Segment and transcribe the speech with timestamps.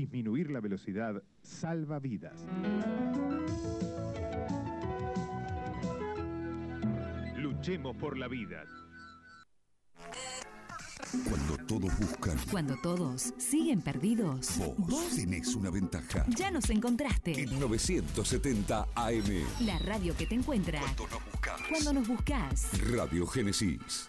[0.00, 2.46] Disminuir la velocidad salva vidas.
[7.36, 8.64] Luchemos por la vida.
[11.28, 16.24] Cuando todos buscan, Cuando todos siguen perdidos, vos, tenés una ventaja.
[16.28, 17.42] ya nos encontraste.
[17.42, 21.60] En 970 AM, La radio que te encuentra cuando nos buscas.
[21.68, 22.90] cuando nos buscas.
[22.92, 24.08] Radio Génesis.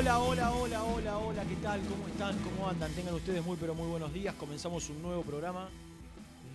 [0.00, 1.78] Hola, hola, hola, hola, hola, ¿qué tal?
[1.82, 2.34] ¿Cómo están?
[2.38, 2.90] ¿Cómo andan?
[2.92, 4.34] Tengan ustedes muy, pero muy buenos días.
[4.36, 5.68] Comenzamos un nuevo programa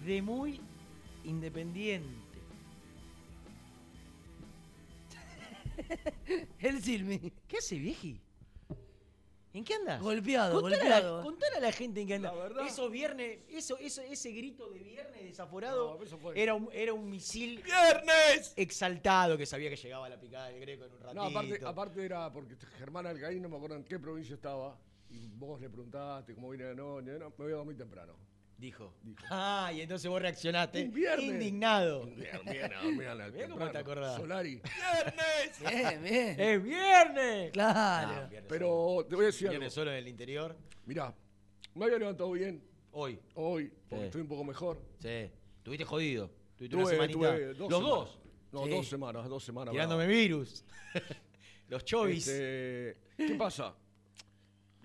[0.04, 0.60] de muy
[1.26, 2.10] independiente.
[6.60, 7.20] El Silmi.
[7.48, 8.20] ¿Qué hace, vieji?
[9.56, 10.02] ¿En qué andas?
[10.02, 11.20] Golpeado, contale golpeado.
[11.20, 12.34] A, contale a la gente en qué anda.
[12.34, 12.68] La verdad.
[12.68, 16.94] Esos viernes, eso, eso, ese grito de viernes desaforado No, eso fue- era, un, era
[16.94, 18.54] un misil ¡Viernes!
[18.58, 21.16] exaltado que sabía que llegaba a la picada del Greco en un ratito.
[21.16, 24.78] No, aparte, aparte era porque Germán Alcaín, no me acuerdo en qué provincia estaba,
[25.10, 28.14] y vos le preguntaste cómo vine, no, no, no, me voy a dormir temprano.
[28.58, 28.94] Dijo.
[29.04, 29.26] Dijo.
[29.30, 30.84] Ah, y entonces vos reaccionaste.
[30.86, 31.26] Un viernes.
[31.26, 32.06] Indignado.
[32.06, 34.16] Bien, bien, a dormir a la Mirá cómo te acordás.
[34.16, 34.62] Solari.
[34.62, 35.60] ¡Viernes!
[35.60, 36.40] Bien, bien.
[36.40, 37.52] ¡Es viernes!
[37.52, 37.74] Claro.
[37.78, 38.48] Ah, viernes solo.
[38.48, 39.60] Pero te voy a decir algo.
[39.60, 40.56] Viernes solo en el interior.
[40.86, 41.14] Mirá,
[41.74, 43.20] me había levantado bien Hoy.
[43.34, 44.06] hoy, porque Sí.
[44.08, 44.82] estoy un poco mejor.
[45.00, 45.30] Sí.
[45.62, 46.32] Tuviste jodido.
[46.58, 47.20] Tuviste una Tuve, semanita.
[47.20, 48.10] tuve Los dos dos.
[48.10, 48.26] semanas.
[48.54, 48.70] No, Sí.
[48.72, 49.72] dos semanas, dos semanas.
[49.74, 50.18] Tirándome bravo.
[50.20, 50.64] virus.
[51.68, 52.26] Los chovis.
[52.28, 53.76] Este, ¿Qué pasa?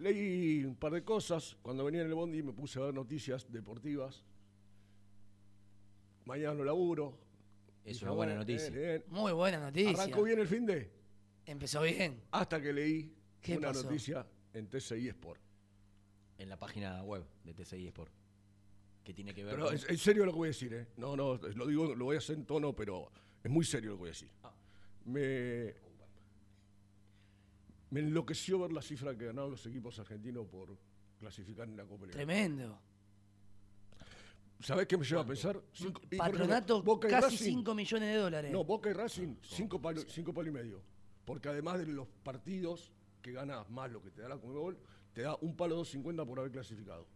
[0.01, 1.57] Leí un par de cosas.
[1.61, 4.25] Cuando venía en el bondi me puse a ver noticias deportivas.
[6.25, 7.19] Mañana no laburo.
[7.85, 8.71] Es Dije, una buena bueno, noticia.
[8.71, 9.05] bien, bien.
[9.09, 9.91] Muy buena noticia.
[9.91, 10.91] Arrancó bien el fin de.
[11.45, 12.23] Empezó bien.
[12.31, 13.85] Hasta que leí ¿Qué una pasó?
[13.85, 15.41] noticia en TCI Sport.
[16.39, 18.13] En la página web de TCI Sport.
[19.05, 19.75] Que tiene que ver Pero con...
[19.75, 20.87] es, en serio lo que voy a decir, ¿eh?
[20.97, 23.11] No, no, lo digo, lo voy a hacer en tono, pero
[23.43, 24.31] es muy serio lo que voy a decir.
[24.43, 24.53] Ah.
[25.05, 25.75] Me,
[27.91, 30.77] me enloqueció ver la cifra que ganaron los equipos argentinos por
[31.19, 32.27] clasificar en la Copa Libertadores.
[32.27, 32.79] Tremendo.
[34.61, 35.61] ¿Sabés qué me lleva a pensar?
[35.73, 38.53] Cinco- Patronato, ejemplo, Boca casi Racing- 5 millones de dólares.
[38.53, 40.83] No, Boca y Racing, cinco palos cinco palos y medio.
[41.25, 42.93] Porque además de los partidos
[43.23, 44.79] que ganas más lo que te da la Conmebol,
[45.15, 47.07] te da un palo 2.50 por haber clasificado.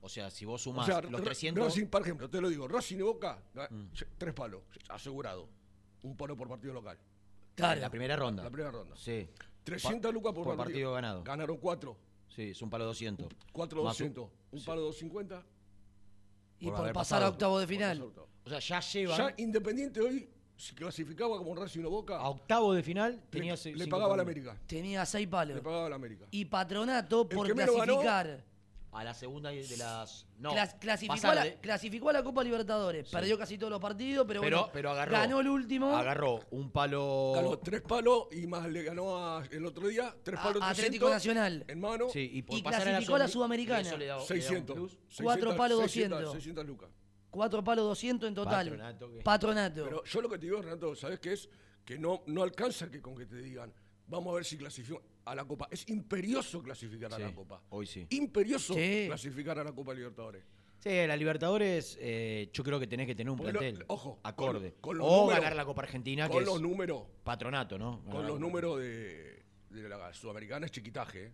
[0.00, 1.64] O sea, si vos O sumás sea, los Ra- 300...
[1.66, 3.84] Racing, por ejemplo, te lo digo, Racing y Boca, Mm.
[4.18, 5.48] tres palos, asegurado.
[6.02, 6.98] Un palo por partido local.
[7.54, 7.74] Claro.
[7.74, 8.42] En la primera ronda.
[8.42, 8.96] La primera ronda.
[8.96, 9.28] Sí.
[9.64, 11.22] 300 lucas por, por partido ganado.
[11.24, 11.96] Ganaron cuatro.
[12.28, 13.28] Sí, es un palo 200.
[13.52, 14.28] 4 Más 200.
[14.52, 14.66] Un sí.
[14.66, 15.44] palo 250.
[16.60, 18.00] y por por pasar a octavo de final.
[18.02, 18.28] octavo.
[18.44, 19.16] O sea, ya llevan...
[19.16, 23.52] Ya Independiente hoy si clasificaba como Racing o Boca, A octavo de final le, tenía
[23.52, 24.36] le se- cinco pagaba a la palos.
[24.36, 24.62] América.
[24.66, 25.56] Tenía seis palos.
[25.56, 26.26] Le pagaba a la América.
[26.30, 28.44] Y Patronato, por clasificar.
[28.94, 30.24] A la segunda de las.
[30.38, 30.52] No.
[30.52, 33.08] Clas- clasificó, a la, de- clasificó a la Copa Libertadores.
[33.10, 35.12] Perdió casi todos los partidos, pero, pero, bueno, pero agarró.
[35.12, 35.96] ganó el último.
[35.96, 37.32] Agarró un palo.
[37.34, 40.78] Ganó tres palos y más le ganó a- el otro día tres palos a 300
[40.78, 41.64] Atlético Nacional.
[41.66, 42.08] en mano.
[42.12, 43.80] Sí, y, por Y pasar clasificó a la Sudam- Sudamericana.
[43.80, 44.76] eso le da- le da un 600.
[44.76, 44.92] plus.
[44.92, 46.32] Cuatro 600, palos 600, 200.
[46.34, 46.90] 600 lucas.
[47.30, 48.66] Cuatro palos 200 en total.
[48.70, 49.20] Patronato, ¿qué?
[49.22, 49.84] Patronato.
[49.84, 51.48] Pero yo lo que te digo, Renato, ¿sabes qué es?
[51.84, 53.74] Que no, no alcanza que con que te digan,
[54.06, 55.68] vamos a ver si clasifican a la Copa.
[55.70, 57.62] Es imperioso clasificar a Sí, la Copa.
[57.70, 58.06] Hoy sí.
[58.10, 59.04] Imperioso Sí.
[59.06, 60.44] clasificar a la Copa Libertadores.
[60.78, 64.20] Sí, la Libertadores, eh, yo creo que tenés que tener un Porque lo- plantel ojo,
[64.22, 64.72] acorde.
[64.74, 67.78] con- con los o números- ganar la Copa Argentina, que Con es los números, patronato,
[67.78, 67.98] ¿no?
[68.00, 71.26] Ganar con la los números de, de la Sudamericana es chiquitaje.
[71.26, 71.32] ¿eh?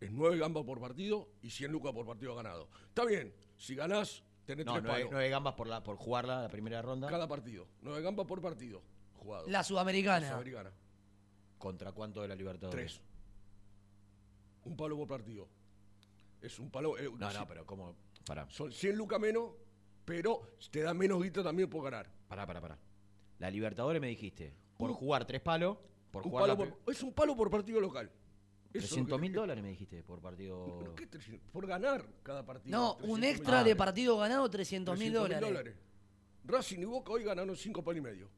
[0.00, 2.68] Es 9 gambas por partido y 100 lucas por partido ganado.
[2.88, 5.12] Está bien, si ganás, tenés No, tres nueve, palos.
[5.12, 7.08] nueve gambas por, la, por jugarla la primera ronda.
[7.08, 7.66] Cada partido.
[7.82, 8.82] 9 gambas por partido
[9.14, 9.48] jugado.
[9.48, 10.26] La Sudamericana.
[10.28, 10.72] Sudamericana.
[11.58, 12.92] ¿Contra cuánto de la Libertadores?
[12.94, 13.02] Tres.
[14.64, 15.48] Un palo por partido.
[16.40, 16.98] Es un palo.
[16.98, 17.96] eh, No, si- no, pero ¿cómo?
[18.26, 19.50] Pará, Son 100 lucas menos,
[20.04, 22.10] pero te da menos guita también por ganar.
[22.28, 22.78] pará, pará, pará.
[23.38, 25.76] La Libertadores me dijiste, por Un- jugar tres palos,
[26.10, 28.06] por Un jugar palo la por- es un palo por partido local.
[28.06, 30.78] Eso es lo 300 que- mil dólares me dijiste por partido.
[30.80, 31.48] ¿Pero qué 300?
[31.52, 32.76] Por ganar cada partido.
[32.76, 33.76] No, 300 un extra de dólares.
[33.76, 35.74] partido ganado, 300 mil 300 dólares.
[36.44, 38.28] Racing y Boca hoy ganaron 5 palos y medio.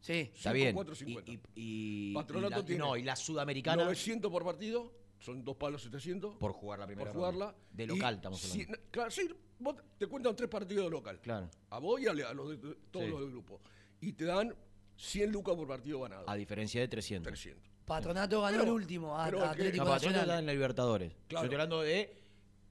[0.00, 0.30] Sí.
[0.34, 0.74] Está bien.
[0.74, 1.32] cuatro, Y, cincuenta.
[1.32, 5.56] y- y- Patronato y la, tiene no, y la Sudamericana 900 por partido, son dos
[5.56, 6.36] palos 700.
[6.36, 7.46] por jugar la primera por jugarla.
[7.46, 7.58] ronda.
[7.72, 8.78] De Y local estamos si- hablando.
[8.90, 9.28] claro, sí,
[9.58, 11.20] vos te cuentan tres partidos de local.
[11.20, 11.50] Claro.
[11.70, 13.10] A vos y a, a los de, de- todos Sí.
[13.12, 13.60] los del grupo.
[14.00, 14.54] Y te dan
[14.96, 16.28] 100 lucas por partido ganado.
[16.28, 17.30] A diferencia de 300.
[17.30, 17.64] 300.
[17.84, 21.12] Patronato ganó Pero- el último, a, pero Atlético No, Patronato está en la Libertadores.
[21.12, 21.44] Yo Claro.
[21.44, 22.22] estoy hablando de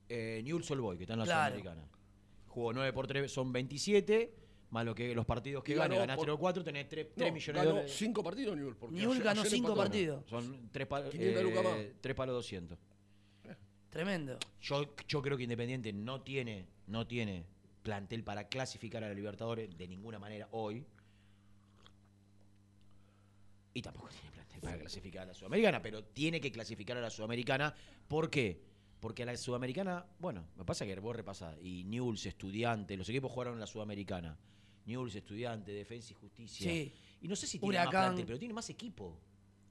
[0.09, 1.55] eh, Newell's Old Boy, que está en la Claro.
[1.55, 1.89] Sudamericana.
[2.47, 4.35] Jugó 9 por 3, son 27,
[4.71, 7.45] más lo que los partidos que ganó ganaste por- los 4, tenés 3, No, millones
[7.45, 7.95] de ganó dólares.
[7.95, 8.75] 5 partidos Newell.
[8.75, 9.81] porque Newell ganó ayer cinco empató.
[9.83, 10.29] partidos.
[10.29, 11.77] Son 3 palos, 500 lucas más.
[12.01, 12.77] 3 palos 200.
[13.89, 14.37] Tremendo.
[14.61, 17.45] Yo, yo creo que Independiente no tiene, no tiene
[17.81, 20.83] plantel para clasificar a la Libertadores de ninguna manera hoy.
[23.73, 27.09] Y tampoco tiene plantel para clasificar a la Sudamericana, pero tiene que clasificar a la
[27.09, 27.73] Sudamericana.
[28.07, 28.61] ¿Por qué?
[28.99, 33.31] Porque a la Sudamericana, bueno, me pasa que vos repasás, y Newell's, Estudiante, los equipos
[33.31, 34.37] jugaron en la Sudamericana.
[34.85, 36.69] Newell's, Estudiante, Defensa y Justicia.
[36.69, 36.93] Sí.
[37.21, 38.03] Y no sé si tiene más Huracán.
[38.09, 39.19] plantel, pero tiene más equipo.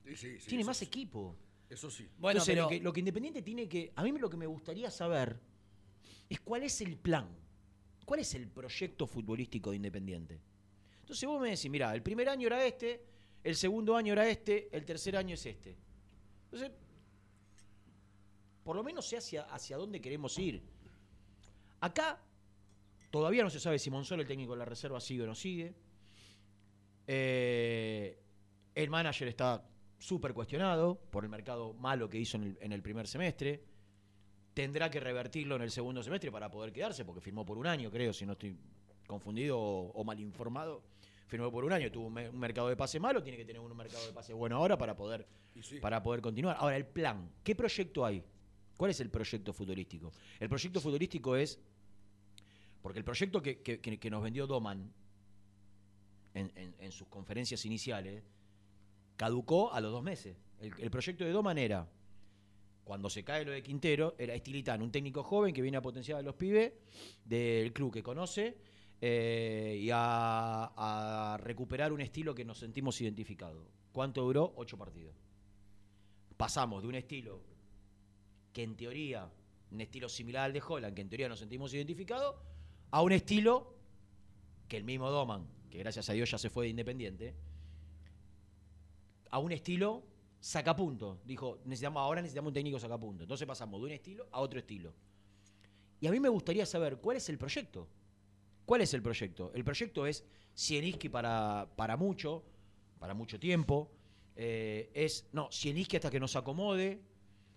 [0.05, 0.85] Sí, sí, sí, tiene más sí.
[0.85, 1.37] equipo.
[1.71, 2.09] Eso sí.
[2.19, 3.93] Bueno, Entonces, pero lo, que, lo que Independiente tiene que.
[3.95, 5.39] A mí lo que me gustaría saber
[6.29, 7.29] es cuál es el plan.
[8.05, 10.41] ¿Cuál es el proyecto futbolístico de Independiente?
[11.01, 13.05] Entonces vos me decís, mira, el primer año era este,
[13.43, 15.77] el segundo año era este, el tercer año es este.
[16.45, 16.71] Entonces,
[18.63, 20.63] por lo menos sé hacia, hacia dónde queremos ir.
[21.81, 22.21] Acá
[23.15, 25.73] todavía no se sabe si Monzolo, el técnico de la reserva, sigue o no sigue.
[27.07, 28.19] Eh,
[28.75, 29.65] el manager está
[30.01, 33.63] súper cuestionado por el mercado malo que hizo en el, en el primer semestre.
[34.53, 37.89] Tendrá que revertirlo en el segundo semestre para poder quedarse, porque firmó por un año,
[37.89, 38.57] creo, si no estoy
[39.07, 40.83] confundido o, o mal informado.
[41.29, 43.61] Firmó por un año, tuvo un, me- un mercado de pase malo, tiene que tener
[43.61, 45.25] un mercado de pase bueno ahora para poder,
[45.63, 45.79] sí.
[45.79, 46.57] para poder continuar.
[46.59, 48.25] Ahora, el plan, ¿qué proyecto hay?
[48.77, 50.13] ¿Cuál es el proyecto futbolístico?
[50.41, 51.61] El proyecto futbolístico es,
[52.85, 54.93] porque el proyecto que, nos vendió Doman
[56.35, 58.23] en, sus conferencias iniciales
[59.17, 60.37] caducó a los dos meses.
[60.61, 61.89] El, el proyecto de Doman era,
[62.85, 66.19] cuando se cae lo de Quintero, era Estilitán, un técnico joven que viene a potenciar
[66.19, 66.75] a los pibes
[67.25, 68.58] del club que conoce
[69.01, 73.67] eh, y a, a recuperar un estilo que nos sentimos identificados.
[73.93, 74.53] ¿Cuánto duró?
[74.56, 75.17] Ocho partidos.
[76.37, 77.41] Pasamos de un estilo
[78.53, 79.27] que en teoría,
[79.70, 82.37] un estilo similar al de Holland, que en teoría nos sentimos identificados,
[82.94, 83.74] a un estilo
[84.69, 87.34] que el mismo Doman, que gracias a Dios ya se fue de Independiente,
[89.31, 90.05] a un estilo
[90.39, 91.20] sacapunto.
[91.24, 93.24] Dijo, necesitamos, ahora necesitamos un técnico sacapunto.
[93.24, 94.94] Entonces pasamos de un estilo a otro estilo.
[95.98, 97.89] Y a mí me gustaría saber cuál es el proyecto.
[98.65, 99.51] ¿Cuál es el proyecto?
[99.56, 100.24] El proyecto es
[100.55, 102.44] Sieniski para, para mucho,
[103.01, 103.91] para mucho tiempo.
[104.36, 107.03] Eh, es, no, Sieniski hasta que nos acomode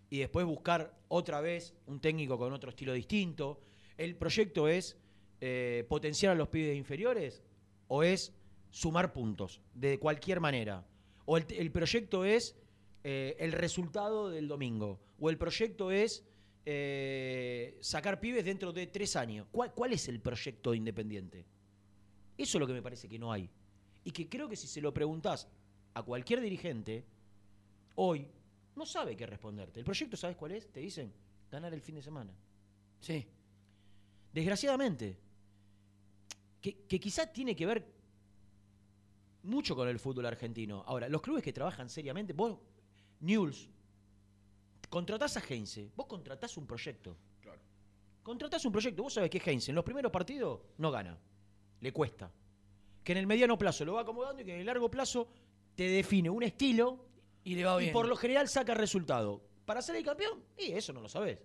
[0.10, 3.62] y después buscar otra vez un técnico con otro estilo distinto.
[3.98, 4.98] El proyecto es
[5.42, 7.44] eh, potenciar a los pibes inferiores
[7.88, 8.34] o es
[8.70, 10.86] sumar puntos de cualquier manera.
[11.26, 12.56] O el, el proyecto es
[13.04, 15.00] eh, el resultado del domingo.
[15.20, 16.26] O el proyecto es
[16.66, 19.48] eh, sacar pibes dentro de tres años.
[19.52, 21.46] ¿Cuál, cuál es el proyecto de Independiente?
[22.38, 23.50] Eso es lo que me parece que no hay.
[24.04, 25.48] Y que creo que si se lo preguntás
[25.94, 27.06] a cualquier dirigente,
[27.96, 28.28] hoy
[28.76, 29.80] no sabe qué responderte.
[29.80, 30.72] El proyecto, ¿sabes cuál es?
[30.72, 31.14] Te dicen,
[31.50, 32.34] ganar el fin de semana.
[33.00, 33.26] Sí.
[34.34, 35.18] Desgraciadamente,
[36.62, 37.86] que, que quizá tiene que ver
[39.44, 40.84] mucho con el fútbol argentino.
[40.86, 42.58] Ahora, los clubes que trabajan seriamente, vos,
[43.22, 43.70] Newell's,
[44.90, 47.18] contratás a Heinze, vos contratás un proyecto.
[47.42, 47.62] Claro.
[48.24, 51.18] Contratás un proyecto, vos sabés que Heinze en los primeros partidos no gana,
[51.80, 52.32] le cuesta.
[53.04, 55.30] Que en el mediano plazo lo va acomodando y que en el largo plazo
[55.76, 57.06] te define un estilo
[57.44, 57.94] Y le va y bien.
[57.94, 59.42] por lo general saca resultado.
[59.66, 61.40] Para ser el campeón, y eso no lo sabés.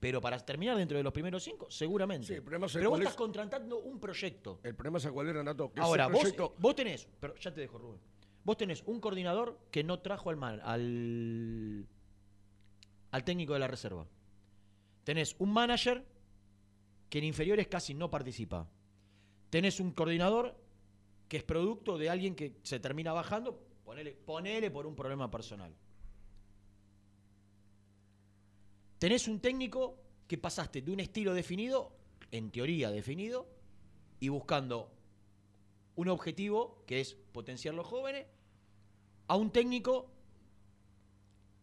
[0.00, 2.26] Pero para terminar dentro de los primeros cinco, seguramente.
[2.26, 4.58] Sí, el problema es Pero vos estás es- contratando un proyecto.
[4.62, 7.76] El problema es cuál era, Nato, que Ahora, vos, vos tenés, pero ya te dejo,
[7.76, 8.00] Rubén.
[8.42, 11.86] Vos tenés un coordinador que no trajo al mal, al,
[13.10, 14.06] al técnico de la reserva.
[15.04, 16.06] Tenés un manager
[17.10, 18.66] que en inferiores casi no participa.
[19.50, 20.56] Tenés un coordinador
[21.28, 25.74] que es producto de alguien que se termina bajando, ponele, ponele por un problema personal.
[29.00, 29.96] Tenés un técnico
[30.28, 31.96] que pasaste de un estilo definido,
[32.30, 33.48] en teoría definido,
[34.20, 34.92] y buscando
[35.96, 38.26] un objetivo que es potenciar los jóvenes,
[39.26, 40.12] a un técnico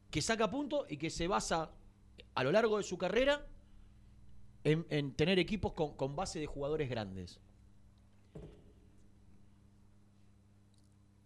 [0.10, 1.72] que saca puntos y que se basa
[2.34, 3.46] a lo largo de su carrera
[4.64, 7.40] en, en tener equipos con base de jugadores grandes.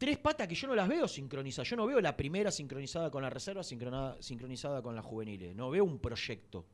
[0.01, 1.70] Tres patas que yo no las veo sincronizadas.
[1.70, 5.55] Yo no veo la primera sincronizada con la reserva, sincronizada con las juveniles.
[5.55, 6.65] No veo un proyecto.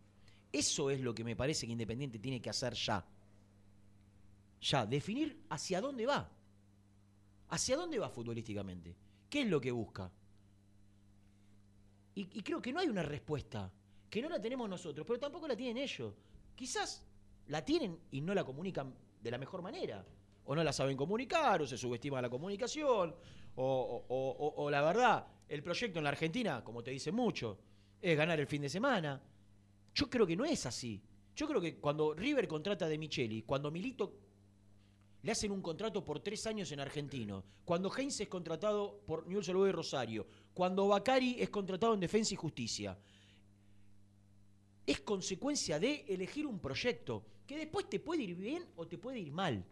[0.50, 3.06] Eso es lo que me parece que Independiente tiene que hacer ya.
[4.62, 6.32] Ya, definir hacia dónde va.
[7.50, 8.96] ¿Hacia dónde va futbolísticamente?
[9.30, 10.10] ¿Qué es lo que busca?
[12.16, 13.70] Y creo que no hay una respuesta,
[14.10, 16.14] que no la tenemos nosotros, pero tampoco la tienen ellos.
[16.56, 17.04] Quizás
[17.48, 20.06] la tienen y no la comunican de la mejor manera.
[20.48, 23.14] O no la saben comunicar, o se subestima la comunicación,
[23.56, 23.64] o,
[24.08, 27.58] o- o- o- la verdad, el proyecto en la Argentina, como te dicen mucho,
[28.02, 29.22] es ganar el fin de semana.
[29.94, 31.02] Yo creo que no es así.
[31.36, 34.14] Yo creo que cuando River contrata de Micheli, cuando Milito
[35.24, 39.50] le hacen un contrato por tres años en Argentino, cuando Heinz es contratado por Newell's
[39.50, 42.98] Old Boys Rosario, cuando Bacari es contratado en Defensa y Justicia,
[44.86, 49.20] es consecuencia de elegir un proyecto que después te puede ir bien o te puede
[49.20, 49.66] ir mal,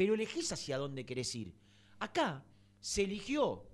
[0.00, 1.52] pero elegís hacia dónde querés ir.
[1.98, 2.42] Acá
[2.80, 3.66] se eligió,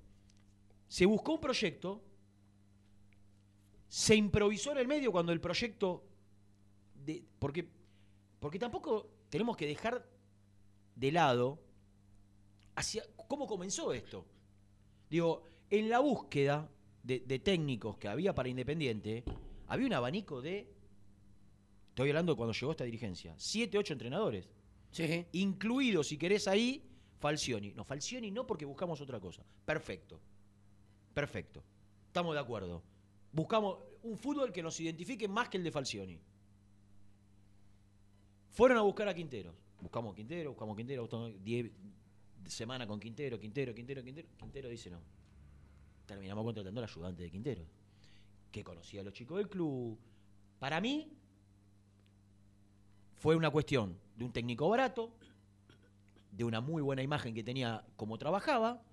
[0.88, 2.02] se buscó un proyecto,
[3.86, 6.02] se improvisó en el medio cuando el proyecto,
[7.38, 7.68] porque,
[8.40, 10.04] porque tampoco tenemos que dejar
[10.96, 11.60] de lado
[12.74, 14.26] hacia cómo comenzó esto.
[15.08, 16.68] Digo, en la búsqueda
[17.04, 19.22] de, de técnicos que había para Independiente,
[19.68, 20.74] había un abanico de,
[21.90, 24.55] estoy hablando de cuando llegó esta dirigencia, siete, ocho entrenadores.
[25.32, 26.82] Incluido, si querés ahí,
[27.18, 27.72] Falcioni.
[27.72, 29.42] No, Falcioni no porque buscamos otra cosa.
[29.64, 30.20] Perfecto.
[31.12, 31.62] Perfecto.
[32.06, 32.82] Estamos de acuerdo.
[33.32, 36.20] Buscamos un fútbol que nos identifique más que el de Falcioni.
[38.50, 39.54] Fueron a buscar a Quinteros.
[39.80, 41.70] Buscamos a Quintero, buscamos a Quintero, buscamos 10
[42.46, 44.28] semanas con Quintero, Quintero, Quintero, Quintero.
[44.38, 45.00] Quintero dice no.
[46.06, 47.66] Terminamos contratando al ayudante de Quintero,
[48.50, 49.98] que conocía a los chicos del club.
[50.58, 51.12] Para mí,
[53.26, 55.12] fue una cuestión de un técnico barato,
[56.30, 58.84] de una muy buena imagen que tenía como trabajaba,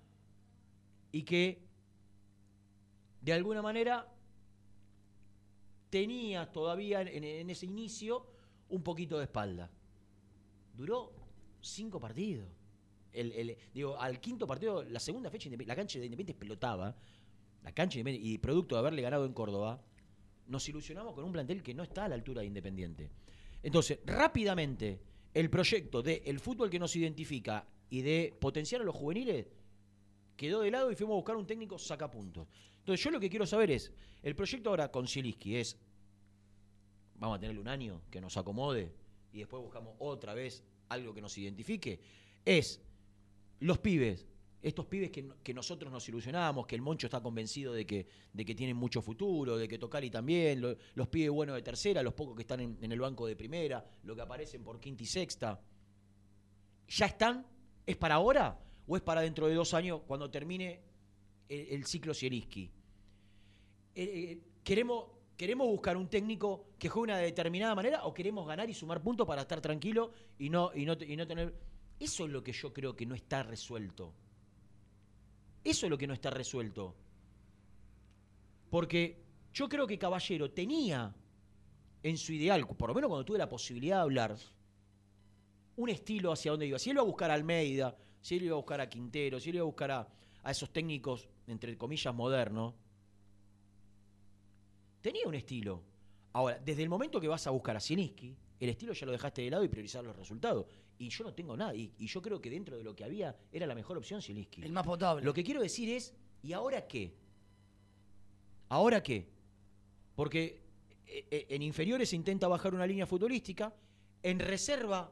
[1.12, 1.62] y que
[3.20, 4.12] de alguna manera
[5.88, 8.26] tenía todavía en, ese inicio
[8.70, 9.70] un poquito de espalda.
[10.76, 11.12] Duró
[11.60, 12.48] cinco partidos.
[13.72, 16.96] Digo, al quinto partido, la segunda fecha, la cancha de Independiente explotaba.
[17.62, 19.80] La cancha y producto de haberle ganado en Córdoba,
[20.48, 23.12] nos ilusionamos con un plantel que no está a la altura de Independiente.
[23.64, 25.00] Entonces, rápidamente,
[25.32, 29.46] el proyecto de el fútbol que nos identifica y de potenciar a los juveniles
[30.36, 32.46] quedó de lado y fuimos a buscar un técnico sacapuntos.
[32.80, 33.90] Entonces, yo lo que quiero saber es,
[34.22, 35.78] el proyecto ahora con Zielinski es,
[37.16, 38.92] vamos a tenerle un año que nos acomode
[39.32, 42.00] y después buscamos otra vez algo que nos identifique,
[42.44, 42.82] es
[43.60, 44.26] los pibes,
[44.64, 48.06] estos pibes que, no- que nosotros nos ilusionamos, que el Moncho está convencido de que,
[48.32, 52.02] de que tienen mucho futuro, de que Tocali también, lo- los pibes buenos de tercera,
[52.02, 55.06] los pocos que están en, el banco de primera, lo que aparecen por quinta y
[55.06, 55.60] sexta,
[56.88, 57.46] ¿ya están?
[57.86, 60.80] ¿Es para ahora o es para dentro de dos años cuando termine
[61.48, 62.70] el, ciclo Zielinski?
[63.94, 65.04] Eh, eh, ¿queremos,
[65.36, 69.26] ¿Queremos buscar un técnico que juegue una determinada manera o queremos ganar y sumar puntos
[69.26, 71.54] para estar tranquilo y no, y no, y no tener...
[72.00, 74.14] Eso es lo que yo creo que no está resuelto.
[75.64, 76.94] Eso es lo que no está resuelto.
[78.70, 81.14] Porque yo creo que Caballero tenía
[82.02, 84.36] en su ideal, por lo menos cuando tuve la posibilidad de hablar,
[85.76, 86.78] un estilo hacia dónde iba.
[86.78, 89.50] Si él iba a buscar a Almeida, si él iba a buscar a Quintero, si
[89.50, 90.08] él iba a buscar a,
[90.42, 92.74] a esos técnicos, entre comillas, modernos,
[95.00, 95.82] tenía un estilo.
[96.34, 99.42] Ahora, desde el momento que vas a buscar a Zielinski, el estilo ya lo dejaste
[99.42, 100.66] de lado y priorizar los resultados.
[100.98, 101.74] Y yo no tengo nada.
[101.74, 104.62] Y, y yo creo que dentro de lo que había era la mejor opción Zielinski.
[104.62, 105.24] El más potable.
[105.24, 107.14] Lo que quiero decir es, ¿y ahora qué?
[108.68, 109.28] ¿Ahora qué?
[110.14, 110.62] Porque
[111.06, 113.74] eh, eh, en inferiores se intenta bajar una línea futbolística,
[114.22, 115.10] en reserva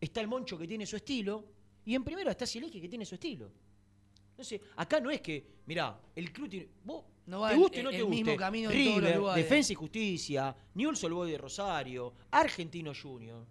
[0.00, 1.44] está el Moncho que tiene su estilo,
[1.84, 3.50] y en primera está Zielinski que tiene su estilo.
[4.30, 6.68] Entonces, acá no es que, mirá, el club tiene.
[6.84, 8.16] Vos, No va te guste o no el te guste.
[8.16, 9.34] mismo camino en todos los River.
[9.36, 13.46] Defensa y Justicia, Newell's Old de Rosario, Argentino Junior.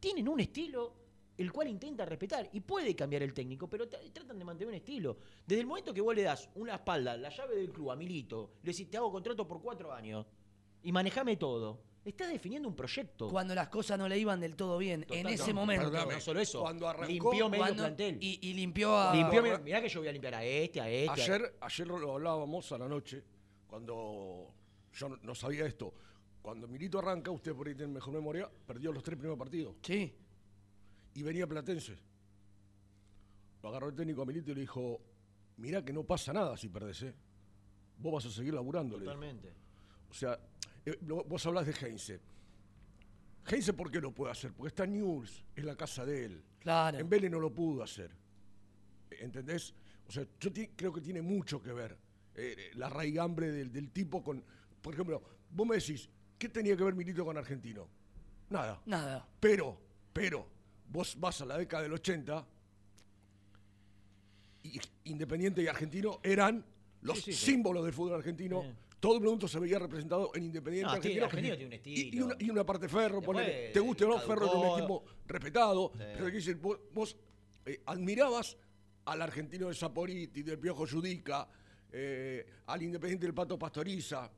[0.00, 0.94] Tienen un estilo
[1.38, 4.74] el cual intenta respetar y puede cambiar el técnico, pero tra- tratan de mantener un
[4.74, 5.18] estilo.
[5.46, 8.52] Desde el momento que vos le das una espalda, la llave del club a Milito,
[8.62, 10.24] le decís, te hago contrato por cuatro años
[10.82, 13.28] y manejame todo, estás definiendo un proyecto.
[13.28, 15.84] Cuando las cosas no le iban del todo bien, en ese no, momento.
[15.90, 18.16] perdóname, no solo eso, Cuando arrancó- limpió medio Cuando- plantel.
[18.20, 19.14] Y, y limpió a.
[19.14, 21.10] Limpió mirá que yo voy a limpiar a este, a este.
[21.10, 23.22] a- Ayer, ayer lo hablábamos a la noche,
[23.66, 24.54] cuando
[24.94, 25.92] yo no sabía esto.
[26.46, 29.74] Cuando Milito arranca, usted por ahí tiene mejor memoria, perdió los tres primeros partidos.
[29.82, 30.14] Sí.
[31.14, 31.98] Y venía Platense.
[33.64, 35.00] Lo agarró el técnico a Milito y le dijo,
[35.56, 37.12] mirá que no pasa nada si perdés, ¿eh?
[37.98, 38.96] Vos vas a seguir laburando.
[38.96, 39.52] Totalmente.
[40.08, 40.38] O sea,
[40.84, 42.20] eh, lo- vos hablás de Heinze.
[43.50, 44.52] Heinze, ¿por qué lo puede hacer?
[44.52, 46.44] Porque está en News, es la casa de él.
[46.60, 46.96] Claro.
[46.96, 48.12] En Vélez no lo pudo hacer.
[49.10, 49.74] ¿Entendés?
[50.06, 51.98] O sea, yo creo que tiene mucho que ver
[52.36, 54.44] eh, la raigambre del, del tipo con...
[54.80, 56.08] Por ejemplo, vos me decís,
[56.38, 57.88] ¿qué tenía que ver Milito con Argentino?
[58.50, 58.80] Nada.
[58.86, 59.26] Nada.
[59.40, 59.78] Pero,
[60.12, 60.46] pero,
[60.88, 62.46] vos vas a la década del 80
[64.62, 66.64] y Independiente y Argentino eran
[67.02, 67.46] los Sí, sí, sí.
[67.52, 68.62] símbolos del fútbol argentino.
[68.62, 68.68] Sí.
[68.98, 71.24] Todo el mundo se veía representado en Independiente No, Argentino.
[71.26, 71.82] Argentino tiene un
[72.14, 74.78] Y- una, y una parte Ferro, Después, ponele, te guste o no, Ferro era un
[74.78, 75.92] equipo respetado.
[75.94, 75.98] Sí.
[76.14, 77.16] Pero que dicen, vos, vos,
[77.66, 78.56] eh, admirabas
[79.04, 81.46] al argentino de Saporiti, del Piojo Judica,
[81.92, 84.28] eh, al Independiente del Pato Pastoriza,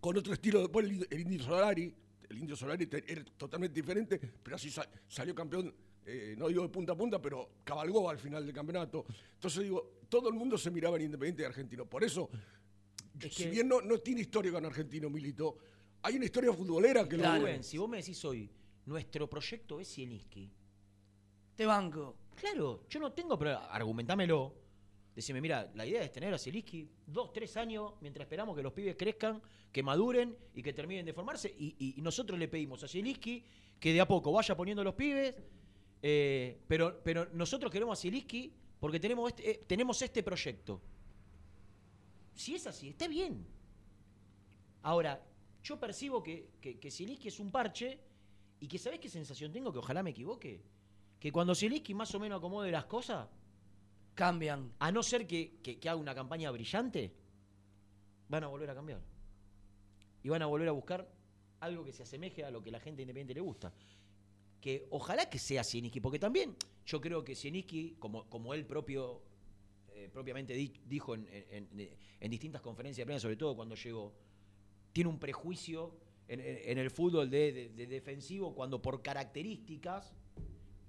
[0.00, 0.60] con otro estilo.
[0.60, 1.94] Después el, el Indio Solari,
[2.28, 5.74] el Indio Solari te- era totalmente diferente, pero así sa- salió campeón,
[6.06, 9.04] eh, no digo de punta a punta, pero cabalgó al final del campeonato.
[9.34, 11.84] Entonces digo, todo el mundo se miraba en Independiente y Argentino.
[11.86, 12.30] Por eso,
[13.20, 15.58] Es si que- bien no, no tiene historia con Argentino, Milito,
[16.02, 17.50] hay una historia futbolera que lo Claro, une.
[17.50, 18.50] Rubén, si vos me decís hoy,
[18.86, 20.50] nuestro proyecto es Zielinski.
[21.56, 22.16] Te banco.
[22.36, 23.66] Claro, yo no tengo problema.
[23.66, 24.54] Argumentámelo.
[25.18, 28.72] Decime, mira, la idea es tener a Zielinski dos, tres años mientras esperamos que los
[28.72, 31.52] pibes crezcan, que maduren y que terminen de formarse.
[31.58, 33.44] Y, nosotros le pedimos a Zielinski
[33.80, 35.34] que de a poco vaya poniendo los pibes.
[36.02, 40.80] eh, pero, pero nosotros queremos a Zielinski porque tenemos este, eh, tenemos este proyecto.
[42.36, 43.44] Si es así, está bien.
[44.82, 45.20] Ahora,
[45.64, 47.98] yo percibo que, que, que Zielinski es un parche
[48.60, 49.72] y que ¿sabés qué sensación tengo?
[49.72, 50.62] Que ojalá me equivoque.
[51.18, 53.26] Que cuando Zielinski más o menos acomode las cosas,
[54.18, 54.72] Cambian.
[54.80, 57.12] a no ser que, que- haga una campaña brillante,
[58.28, 59.00] van a volver a cambiar.
[60.24, 61.08] Y van a volver a buscar
[61.60, 63.72] algo que se asemeje a lo que la gente independiente le gusta.
[64.60, 69.22] Que ojalá que sea Zielinski, porque también yo creo que Zielinski, como, como él propio,
[69.94, 74.12] eh, propiamente di- dijo en, en- distintas conferencias de prensa, sobre todo cuando llegó,
[74.92, 75.94] tiene un prejuicio
[76.26, 80.12] en, en- el fútbol de, de- de defensivo cuando por características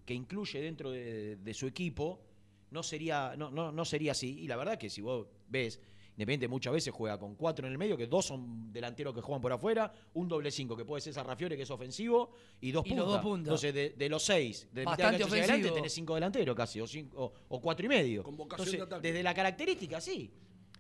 [0.05, 2.25] que incluye dentro de, de su equipo,
[2.71, 4.39] no sería, no, no, no sería así.
[4.41, 5.79] Y la verdad que si vos ves,
[6.15, 9.41] Independiente muchas veces juega con cuatro en el medio, que dos son delanteros que juegan
[9.41, 12.89] por afuera, un doble cinco que puede ser Sarrafiore, que es ofensivo, y dos Y
[12.89, 13.05] puntas.
[13.05, 13.47] los dos puntas.
[13.47, 15.75] Entonces, de, de los seis, de mitad de Bastante hacia adelante, ofensivo.
[15.75, 18.21] tenés cinco delanteros casi, o, cinco, o, o cuatro y medio.
[18.23, 19.07] Con vocación de Entonces, ataque.
[19.07, 20.29] desde la característica, sí.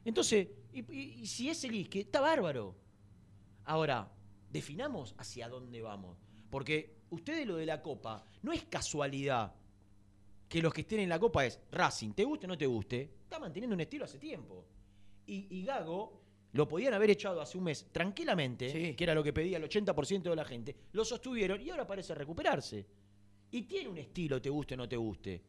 [0.03, 2.75] Entonces, y, y- y si es el que está bárbaro.
[3.63, 4.11] Ahora,
[4.51, 6.17] definamos hacia dónde vamos.
[6.49, 9.53] Porque ustedes lo de la Copa, no es casualidad
[10.49, 13.01] que los que estén en la Copa es Racing, te guste o no te guste,
[13.23, 14.65] está manteniendo un estilo hace tiempo.
[15.27, 16.19] Y, y Gago
[16.53, 20.23] lo podían haber echado hace un mes tranquilamente, que era lo que pedía el 80%
[20.23, 22.85] de la gente, lo sostuvieron y ahora parece recuperarse.
[23.51, 25.41] Y tiene un estilo, te guste o no te guste.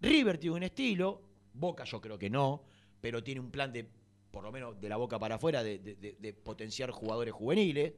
[0.00, 2.64] River tiene un estilo, Boca yo creo que no,
[3.00, 3.86] pero tiene un plan de,
[4.30, 7.92] por lo menos de la boca para afuera, de, de- de- de potenciar jugadores juveniles.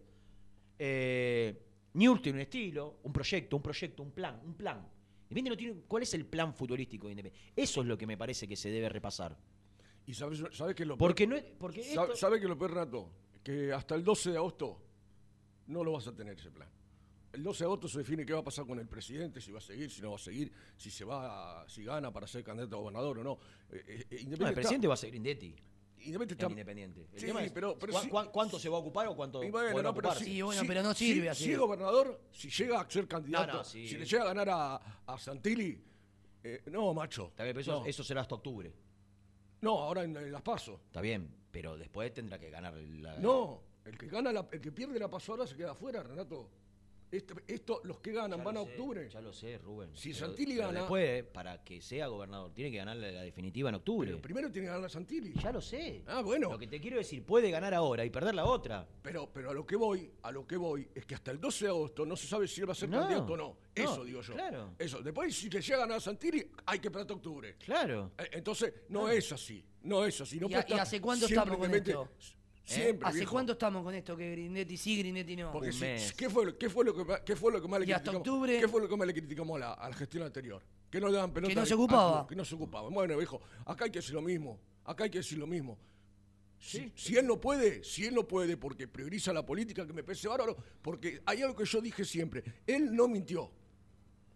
[0.79, 1.61] Eh,
[1.93, 4.87] tiene un estilo, un proyecto, un proyecto, un plan, un plan.
[5.31, 7.53] Independiente no tiene, ¿Cuál es el plan futbolístico de Independiente?
[7.55, 9.37] Eso es lo que me parece que se debe repasar.
[10.07, 11.41] ¿Y sabes, sabes qué es lo Porque peor?
[11.43, 13.11] no es- porque Sabe- esto- ¿Sabe qué es lo peor, Renato?
[13.43, 14.81] Que hasta el 12 de agosto
[15.67, 16.69] no lo vas a tener ese plan.
[17.31, 19.59] El 12 de agosto se define qué va a pasar con el presidente, si va
[19.59, 22.43] a seguir, si no va a seguir, si se va, a- si gana para ser
[22.43, 23.39] candidato a gobernador o no.
[23.71, 25.55] Eh, eh, No, el presidente está- va a seguir Indetti.
[26.05, 27.09] Independiente en está- Independiente.
[27.13, 29.17] El Sí, tema es, pero- pero ¿cuá- sí- cuá- ¿cuánto se va a ocupar o
[29.17, 31.45] cuánto Y bueno, no, pero Sí, bueno, pero no si- sirve así.
[31.45, 33.89] Si es gobernador, si llega a ser candidato, No, no, sí.
[33.89, 35.83] si le llega a ganar a, a Santilli,
[36.45, 37.29] eh, no, macho.
[37.29, 37.87] Está bien, pero eso, no.
[37.87, 38.73] eso será hasta octubre.
[39.61, 40.81] No, ahora en, en las paso.
[40.87, 43.17] Está bien, pero después tendrá que ganar la...
[43.19, 46.49] No, el que gana la- el que pierde la paso ahora se queda afuera, Renato.
[47.11, 49.09] Esto, esto, los que ganan Ya van a sé, octubre.
[49.09, 49.91] Ya lo sé, Rubén.
[49.95, 53.71] Si Pero- Santilli pero gana- Después, para que sea gobernador, tiene que ganarle la definitiva
[53.71, 54.09] en octubre.
[54.11, 55.33] Pero primero tiene que ganar Santilli.
[55.43, 56.03] Ya lo sé.
[56.07, 56.51] Ah, bueno.
[56.51, 58.87] Lo que te quiero decir, puede ganar ahora y perder la otra.
[59.03, 61.65] Pero, pero a lo que voy, a lo que voy, es que hasta el 12
[61.65, 63.45] de agosto no se sabe si él va a ser No, candidato o no.
[63.49, 64.35] no, Eso digo yo.
[64.35, 64.75] claro.
[64.79, 65.01] Eso.
[65.03, 67.57] Después, si le llega a ganar Santilli, hay que esperar octubre.
[67.57, 68.13] Claro.
[68.19, 69.65] Eh, Entonces, no es así.
[69.83, 70.39] No es así.
[70.41, 72.09] No ¿Y, a- y hace cuánto estamos con esto?
[72.69, 73.33] Siempre, ¿Hace viejo.
[73.33, 74.15] cuánto estamos con esto?
[74.17, 75.53] Que Grindetti sí, Grindetti no.
[75.53, 76.13] Porque Un si- mes.
[76.13, 77.93] ¿qué, fue, lo- qué, fue lo que, más- qué fue lo que más le Y
[77.93, 78.29] hasta criticamos?
[78.43, 80.63] octubre- ¿Qué fue lo que más le criticamos a la, a la gestión anterior?
[80.91, 81.49] Que no le daban pelota.
[81.49, 82.27] Que no al- se al ocupaba.
[82.27, 82.89] Que no se ocupaba.
[82.91, 84.61] Bueno, viejo, acá hay que decir lo mismo.
[84.85, 85.79] Acá hay que decir lo mismo.
[86.61, 90.03] Si, si él no puede, si él no puede porque prioriza la política, que me
[90.03, 92.43] parece bárbaro, porque hay algo que yo dije siempre.
[92.67, 93.51] Él no mintió.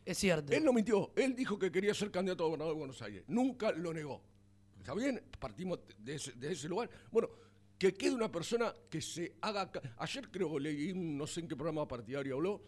[0.07, 0.53] Es cierto.
[0.53, 1.13] Él no mintió.
[1.17, 3.25] Él dijo que quería ser candidato a gobernador de Buenos Aires.
[3.27, 4.23] Nunca lo negó.
[4.79, 5.23] ¿Está bien?
[5.39, 6.89] Partimos de ese, de ese lugar.
[7.11, 7.29] Bueno,
[7.83, 9.69] que quede una persona que se haga...
[9.99, 12.63] Ayer creo leí, un- no sé en qué programa partidario habló,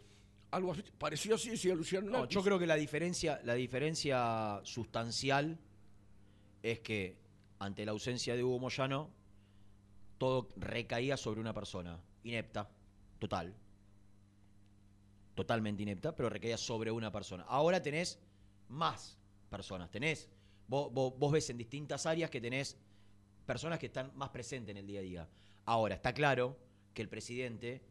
[0.51, 5.57] algo así, parecido así, decía Luciano No, yo creo que la diferencia, la diferencia sustancial
[6.65, 7.17] es que
[7.61, 9.09] ante la ausencia de Hugo Moyano,
[10.19, 12.69] todo recaía sobre una persona, inepta,
[13.21, 13.55] total.
[15.37, 17.45] Totalmente inepta, pero recaía sobre una persona.
[17.45, 18.19] Ahora tenés
[18.69, 19.17] más
[19.49, 20.29] personas, tenés,
[20.67, 22.77] vos, vos- vos ves en distintas áreas que tenés
[23.47, 25.29] personas que están más presentes en el día a día.
[25.67, 26.57] Ahora, está claro
[26.93, 27.83] que el presidente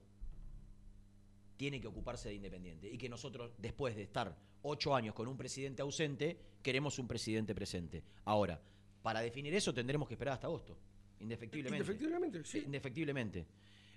[1.57, 5.37] tiene que ocuparse de Independiente y que nosotros, después de estar ocho años con un
[5.37, 8.03] presidente ausente, queremos un presidente presente.
[8.25, 8.59] Ahora,
[9.01, 10.77] para definir eso tendremos que esperar hasta agosto,
[11.19, 11.77] indefectiblemente.
[11.83, 12.59] Indefectiblemente, sí.
[12.65, 13.45] Indefectiblemente.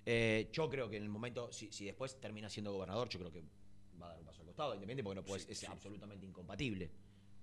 [0.05, 3.31] Eh, yo creo que en el momento, si, si después termina siendo gobernador, yo creo
[3.31, 3.43] que
[4.01, 5.65] va a dar un paso al costado, Independiente, porque no puede- Sí, es sí.
[5.65, 6.89] absolutamente incompatible.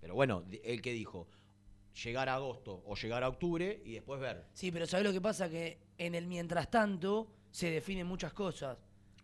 [0.01, 1.29] Pero bueno, él que dijo,
[2.03, 4.47] llegar a agosto o llegar a octubre y después ver.
[4.53, 5.49] Sí, pero ¿sabes lo que pasa?
[5.49, 8.79] Que en el mientras tanto se definen muchas cosas.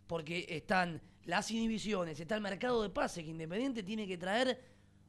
[0.07, 4.61] Porque están las inhibiciones, está el mercado de pase, que Independiente tiene que traer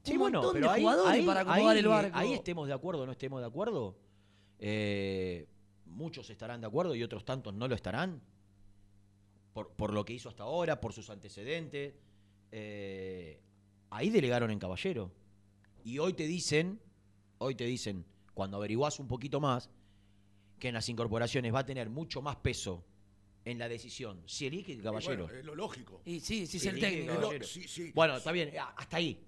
[0.09, 2.17] un montón de jugadores para acomodar ahí- el barco.
[2.17, 3.97] ahí estemos de acuerdo o no estemos de acuerdo.
[4.59, 5.47] eh,
[5.85, 8.21] muchos estarán de acuerdo y otros tantos no lo estarán.
[9.53, 11.93] Por, por lo que hizo hasta ahora, por sus antecedentes.
[12.51, 13.39] eh,
[13.89, 15.11] ahí delegaron en Caballero.
[15.83, 16.79] Y hoy te dicen,
[17.41, 19.69] hoy te dicen, cuando averiguás un poquito más,
[20.59, 22.83] que en las incorporaciones va a tener mucho más peso
[23.45, 25.23] en la decisión si elige el Caballero.
[25.25, 26.01] Bueno, es lo lógico.
[26.05, 27.15] Y sí, sí, es Si el técnico.
[27.15, 27.43] Caballero.
[27.45, 27.91] Sí, sí.
[27.95, 29.19] Bueno, está bien, a- hasta ahí.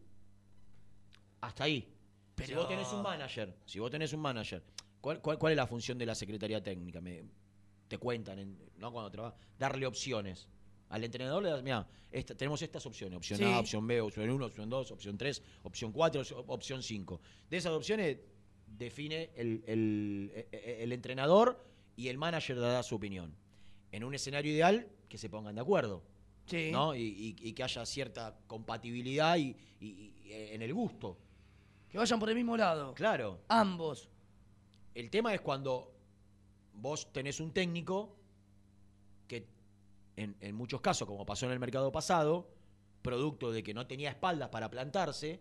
[1.41, 1.81] Hasta ahí.
[1.81, 4.63] Si Pero- vos tenés un manager, si vos tenés un manager,
[5.01, 7.01] ¿cuál, cuál, cuál es la función de la Secretaría Técnica?
[7.01, 7.23] Me-
[7.87, 8.91] te cuentan, en- ¿no?
[8.91, 10.47] Cuando trabajas, darle opciones.
[10.93, 11.87] Al entrenador le das, mira,
[12.37, 13.45] tenemos estas opciones, opción Sí.
[13.45, 17.19] A, opción B, opción 1, opción 2, opción 3, opción 4, opción 5.
[17.49, 18.19] De esas opciones
[18.67, 21.59] define el, el- e- e- el entrenador
[21.95, 23.33] y el manager dará su opinión.
[23.91, 26.03] En un escenario ideal, que se pongan de acuerdo.
[26.45, 26.69] Sí.
[26.71, 26.93] ¿no?
[26.95, 31.17] Y, y- y que haya cierta compatibilidad y, y- y en el gusto.
[31.89, 32.93] Que vayan por el mismo lado.
[32.93, 33.39] Claro.
[33.47, 34.09] Ambos.
[34.93, 35.91] El tema es cuando
[36.75, 38.15] vos tenés un técnico
[40.15, 42.49] en, en muchos casos, como pasó en el mercado pasado,
[43.01, 45.39] producto de que no tenía espaldas para plantarse,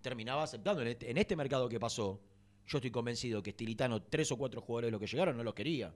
[0.00, 0.82] terminaba aceptando.
[0.82, 2.20] En este, en este mercado que pasó,
[2.66, 5.54] yo estoy convencido que Stilitano, tres o cuatro jugadores de los que llegaron, no los
[5.54, 5.92] quería.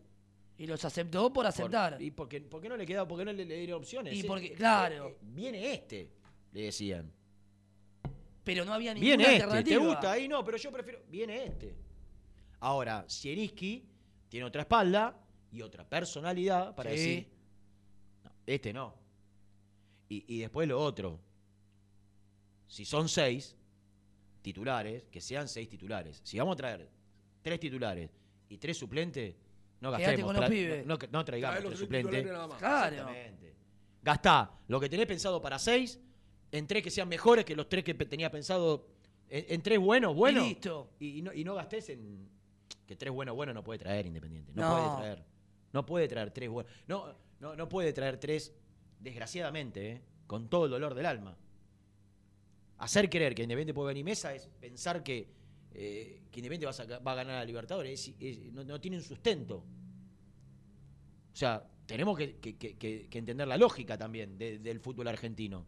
[0.59, 1.95] Y los aceptó por aceptar.
[1.95, 3.07] Por- ¿Y por qué, por qué no le quedaba?
[3.07, 4.15] ¿Por qué no le, le dieron opciones?
[4.15, 5.09] Y porque- eh, claro.
[5.09, 6.11] eh, viene este,
[6.53, 7.13] le decían.
[8.45, 10.13] Pero no había ninguna Viene este, ¿te gusta?
[10.13, 11.01] Ahí no, pero yo prefiero.
[11.09, 11.75] Viene este.
[12.61, 13.85] Ahora, Sieniski
[14.29, 15.19] tiene otra espalda
[15.51, 16.97] y otra personalidad para Sí.
[16.97, 17.36] decir.
[18.47, 18.95] "No, este no.
[20.09, 21.21] Y, y después lo otro.
[22.67, 23.57] Si son seis
[24.43, 26.21] titulares, que sean seis titulares.
[26.25, 26.89] Si vamos a traer
[27.43, 28.11] tres titulares
[28.49, 29.35] y tres suplentes,
[29.81, 30.25] no gastemos.
[30.27, 30.87] con los tra- pibes.
[30.87, 32.23] no, no- no traigamos tres tres suplentes.
[32.59, 32.97] Claro.
[32.97, 33.57] Exactamente.
[34.03, 35.99] Gastá lo que tenés pensado para seis,
[36.53, 38.87] en tres que sean mejores que los tres que tenía pensado,
[39.29, 40.45] en, en tres buenos, buenos.
[40.45, 40.91] Y listo.
[41.01, 42.29] Y, y no, y no gastés en.
[42.87, 44.53] Que tres buenos, buenos no puede traer Independiente.
[44.55, 44.77] No, No.
[44.85, 45.25] puede traer.
[45.73, 46.73] No puede traer tres buenos.
[46.87, 48.55] No, no, no puede traer tres,
[49.01, 50.03] desgraciadamente, ¿eh?
[50.27, 51.37] con todo el dolor del alma.
[52.79, 55.29] Hacer creer que Independiente puede venir mesa es pensar que,
[55.73, 58.09] eh, Independiente va a, ganar a Libertadores.
[58.09, 59.57] Es- es- no, no tiene un sustento.
[61.33, 62.39] O sea, tenemos que,
[63.13, 65.67] entender la lógica también de- del fútbol argentino.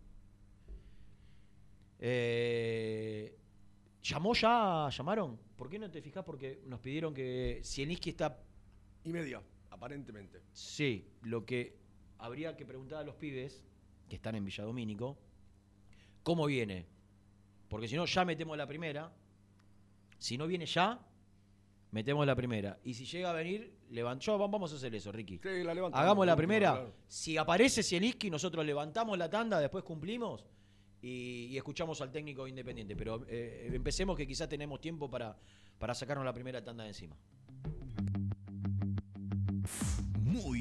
[1.98, 3.34] Eh,
[4.02, 4.88] ¿Llamó ya?
[4.90, 5.38] ¿Llamaron?
[5.56, 6.24] ¿Por qué no te fijas?
[6.24, 8.40] Porque nos pidieron que Sieniski está...
[9.04, 9.42] Y media,
[9.78, 10.42] aparentemente.
[10.52, 11.76] Sí, lo que
[12.18, 13.64] habría que preguntar a los pibes
[14.08, 15.16] que están en Villadomínico,
[16.22, 16.84] ¿cómo viene?
[17.68, 19.12] Porque si no, ya metemos la primera.
[20.18, 20.98] Si no viene ya,
[21.92, 22.78] metemos la primera.
[22.82, 25.38] Y si llega a venir, levan- yo, vamos a hacer eso, Ricky.
[25.38, 26.72] Sí, la levantamos, Hagamos la primera.
[26.72, 26.94] claro.
[27.06, 30.44] Si aparece Zielinski, nosotros levantamos la tanda, después cumplimos
[31.00, 32.96] y, y escuchamos al técnico independiente.
[32.96, 35.36] Pero eh, empecemos que quizás tenemos tiempo para,
[35.78, 37.16] para sacarnos la primera tanda de encima.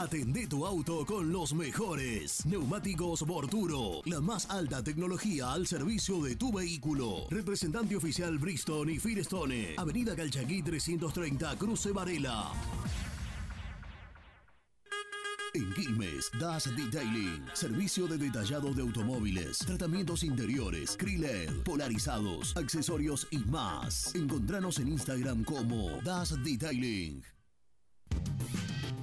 [0.00, 2.46] Atendé tu auto con los mejores.
[2.46, 4.00] Neumáticos Borturo.
[4.04, 7.26] La más alta tecnología al servicio de tu vehículo.
[7.28, 9.74] Representante oficial Bristol y Firestone.
[9.76, 12.52] Avenida Calchaquí 330, Cruce Varela.
[15.54, 23.38] En Quilmes, Das Detailing, servicio de detallado de automóviles, tratamientos interiores, Kriled, polarizados, accesorios y
[23.38, 24.14] más.
[24.14, 27.20] Encontranos en Instagram como Das Detailing.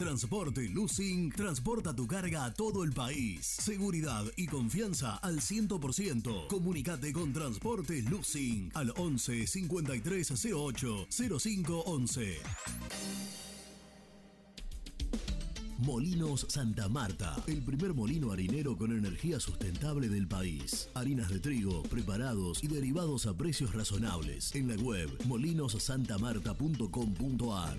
[0.00, 3.44] Transporte Lucing transporta tu carga a todo el país.
[3.44, 6.46] Seguridad y confianza al 100%.
[6.46, 11.08] Comunicate con Transporte Lucing al 11 53 08
[11.40, 12.36] 05 11.
[15.78, 20.88] Molinos Santa Marta, el primer molino harinero con energía sustentable del país.
[20.94, 24.54] Harinas de trigo, preparados y derivados a precios razonables.
[24.54, 27.78] En la web molinosantamarta.com.ar.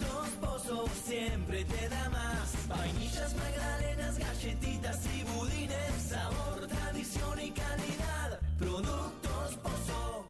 [0.00, 2.68] Productos Pozo siempre te da más.
[2.68, 6.02] Vainillas, magdalenas, galletitas y budines.
[6.08, 8.40] Sabor, tradición y calidad.
[8.58, 10.29] Productos Pozo.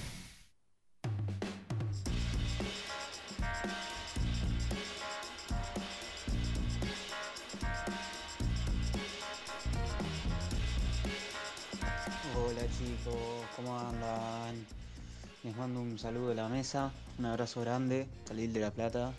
[13.63, 14.65] ¿Cómo andan?
[15.43, 19.13] Les mando un saludo a la mesa, un abrazo grande, salir de La Plata.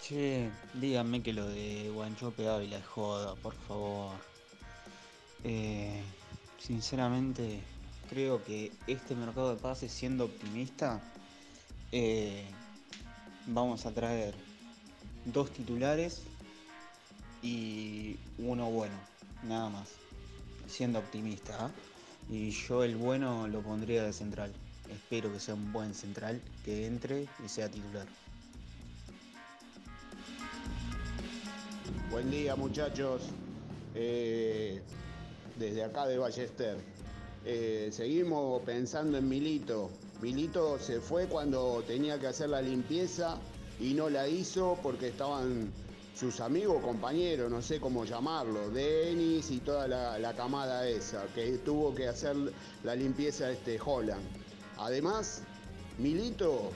[0.00, 4.14] Che, díganme que lo de Guanchope Ávila es joda, por favor.
[5.44, 6.02] Eh,
[6.58, 7.60] sinceramente,
[8.08, 11.00] creo que este mercado de pases, siendo optimista,
[11.92, 12.44] eh,
[13.46, 14.34] vamos a traer
[15.24, 16.22] dos titulares
[17.42, 18.96] y uno bueno,
[19.42, 19.88] nada más.
[20.66, 21.70] Siendo optimista, ¿ah?
[22.28, 24.52] Y yo el bueno lo pondría de central.
[24.90, 28.06] Espero que sea un buen central, que entre y sea titular.
[32.10, 33.22] Buen día muchachos.
[33.94, 34.80] Eh,
[35.58, 36.76] desde acá de Ballester.
[37.44, 39.90] Eh, seguimos pensando en Milito.
[40.20, 43.38] Milito se fue cuando tenía que hacer la limpieza
[43.80, 45.70] y no la hizo porque estaban
[46.18, 51.58] sus amigos, compañeros, no sé cómo llamarlo, Denis y toda la, la camada esa, que
[51.58, 52.34] tuvo que hacer
[52.84, 54.22] la limpieza de este Holland.
[54.78, 55.42] Además,
[55.98, 56.72] Milito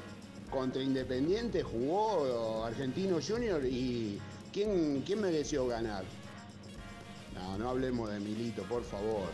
[0.50, 4.20] contra Independiente jugó Argentino Junior y
[4.52, 6.04] ¿quién, quién mereció ganar?
[7.34, 9.30] No, no hablemos de Milito, por favor.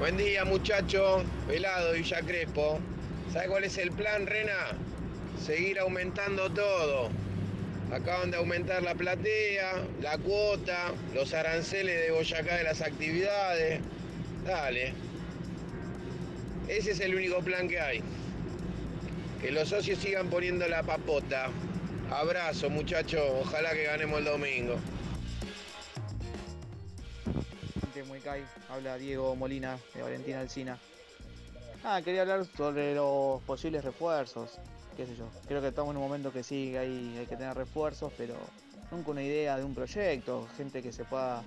[0.00, 2.80] Buen día muchachos, Velado Villa Crespo.
[3.32, 4.72] ¿Sabe cuál es el plan, Rena?
[5.44, 7.08] Seguir aumentando todo.
[7.92, 13.80] Acaban de aumentar la platea, la cuota, los aranceles de Boyacá de las actividades.
[14.44, 14.94] Dale.
[16.68, 18.02] Ese es el único plan que hay.
[19.40, 21.48] Que los socios sigan poniendo la papota.
[22.10, 24.76] Abrazo muchachos, ojalá que ganemos el domingo.
[28.08, 30.78] Muy Kai, habla Diego Molina de Valentina Alcina.
[31.84, 34.58] Ah, quería hablar sobre los posibles refuerzos,
[34.96, 35.28] qué sé yo.
[35.46, 38.34] Creo que estamos en un momento que sí, hay, que tener refuerzos, pero
[38.90, 41.42] nunca una idea de un proyecto, gente que se pueda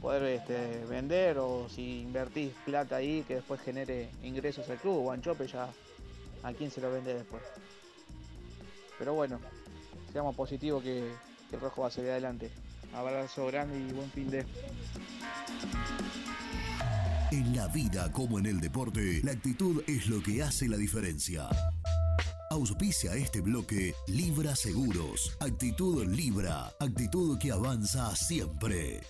[0.00, 5.02] poder este, vender o si invertís plata ahí que después genere ingresos al club.
[5.02, 5.68] Guanchope ya
[6.42, 7.42] a quién se lo vende después.
[8.98, 9.40] Pero bueno,
[10.12, 11.10] seamos positivos que,
[11.48, 12.50] que el rojo va a salir adelante.
[12.94, 14.44] Abrazo grande y buen fin de.
[17.32, 21.48] En la vida como en el deporte, la actitud es lo que hace la diferencia.
[22.50, 25.34] Auspicia este bloque Libra Seguros.
[25.40, 26.70] Actitud Libra.
[26.78, 29.00] Actitud que avanza siempre.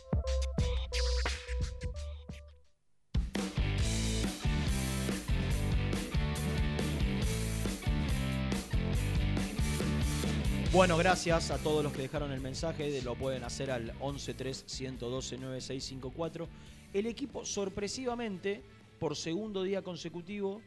[10.72, 13.02] Bueno, gracias a todos los que dejaron el mensaje.
[13.02, 16.48] Lo pueden hacer al 113-112-9654.
[16.92, 18.62] El equipo, sorpresivamente,
[18.98, 20.62] por segundo día consecutivo,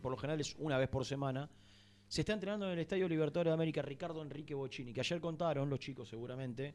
[0.00, 1.50] por lo general es una vez por semana,
[2.08, 5.68] se está entrenando en el Estadio Libertadores de América Ricardo Enrique Bocini, que ayer contaron
[5.68, 6.74] los chicos seguramente,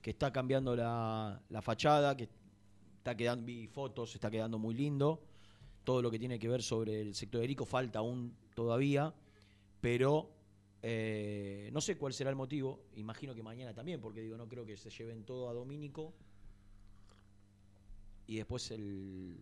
[0.00, 2.28] que está cambiando la, la fachada, que
[2.96, 5.22] está quedando, fotos, está quedando muy lindo.
[5.84, 9.14] Todo lo que tiene que ver sobre el sector de falta aún todavía,
[9.80, 10.30] pero
[10.82, 14.64] eh, no sé cuál será el motivo, imagino que mañana también, porque digo, no creo
[14.64, 16.14] que se lleven todo a Domínico.
[18.26, 19.36] Y después el...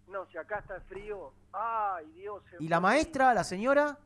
[0.08, 2.42] No, si acá está frío, ay Dios.
[2.58, 3.96] ¿Y la maestra, la señora?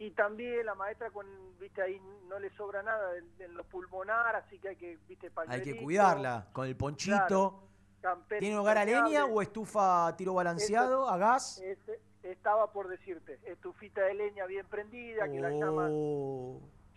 [0.00, 1.26] Y también la maestra con,
[1.58, 5.62] viste, ahí no le sobra nada en, lo pulmonar, así que hay que, viste, Hay
[5.62, 6.48] que cuidarla.
[6.52, 7.16] Con el ponchito.
[8.00, 11.60] Claro, ¿Tiene hogar a leña o estufa a tiro balanceado, a gas?
[11.60, 15.88] Ese- estaba por decirte, estufita de leña bien prendida, que la llama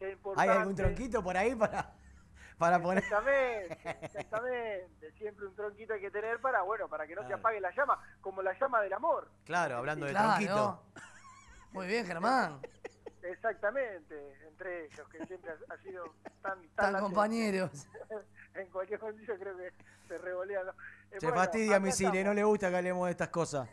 [0.02, 1.94] Que es ¿Hay algún tronquito por ahí para,
[2.58, 3.04] para poner?
[3.04, 5.12] Exactamente, exactamente.
[5.12, 8.02] Siempre un tronquito hay que tener para, bueno, para que no se apague la llama,
[8.20, 9.30] como la llama del amor.
[9.46, 10.28] Claro, hablando de Claro.
[10.30, 10.84] tronquito.
[11.74, 12.60] Muy bien, Germán.
[13.22, 16.04] Exactamente, entre ellos, que siempre ha, sido
[16.42, 16.68] tan...
[16.70, 17.88] Tan compañeros.
[18.56, 19.72] en cualquier condición creo que
[20.08, 20.66] se revolean.
[20.66, 20.72] ¿no?
[21.12, 23.70] Eh, Se bueno, fastidia, acá Misile, no estamos, le gusta que hablemos de estas cosas.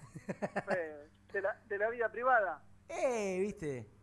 [0.76, 2.62] eh, de, la, de la vida privada.
[2.90, 3.97] Eh, ¿viste?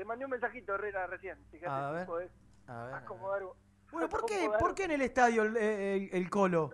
[0.00, 1.36] Te mandé un mensajito, Herrera, recién.
[1.50, 2.06] Fíjate A si ver.
[2.06, 2.30] podés
[2.68, 2.94] A ver.
[2.94, 3.42] acomodar...
[3.42, 3.52] un-
[3.92, 6.70] Bueno, ¿por qué, acomodar ¿por qué en el estadio el, el- el colo?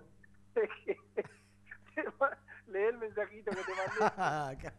[2.68, 4.72] Lee el mensajito que te mandé.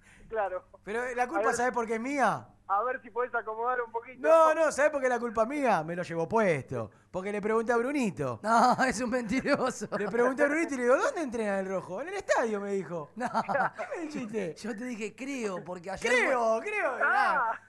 [0.30, 0.64] claro.
[0.82, 2.48] Pero eh, la A culpa, ¿sabes por qué es mía?
[2.68, 4.26] A ver si podés acomodar un poquito.
[4.26, 5.82] No, no, ¿sabes por qué la culpa mía?
[5.84, 6.90] Me lo llevo puesto.
[7.10, 8.40] Porque le pregunté a Brunito.
[8.42, 9.88] No, es un mentiroso.
[9.98, 12.00] Le pregunté a Brunito y le digo, ¿dónde entrena el rojo?
[12.00, 13.10] En el estadio, me dijo.
[13.16, 13.28] No.
[13.76, 14.54] ¿Qué me dijiste?
[14.54, 16.10] Yo te dije creo, porque ayer.
[16.10, 16.96] Creo, creo.
[17.04, 17.60] Ah.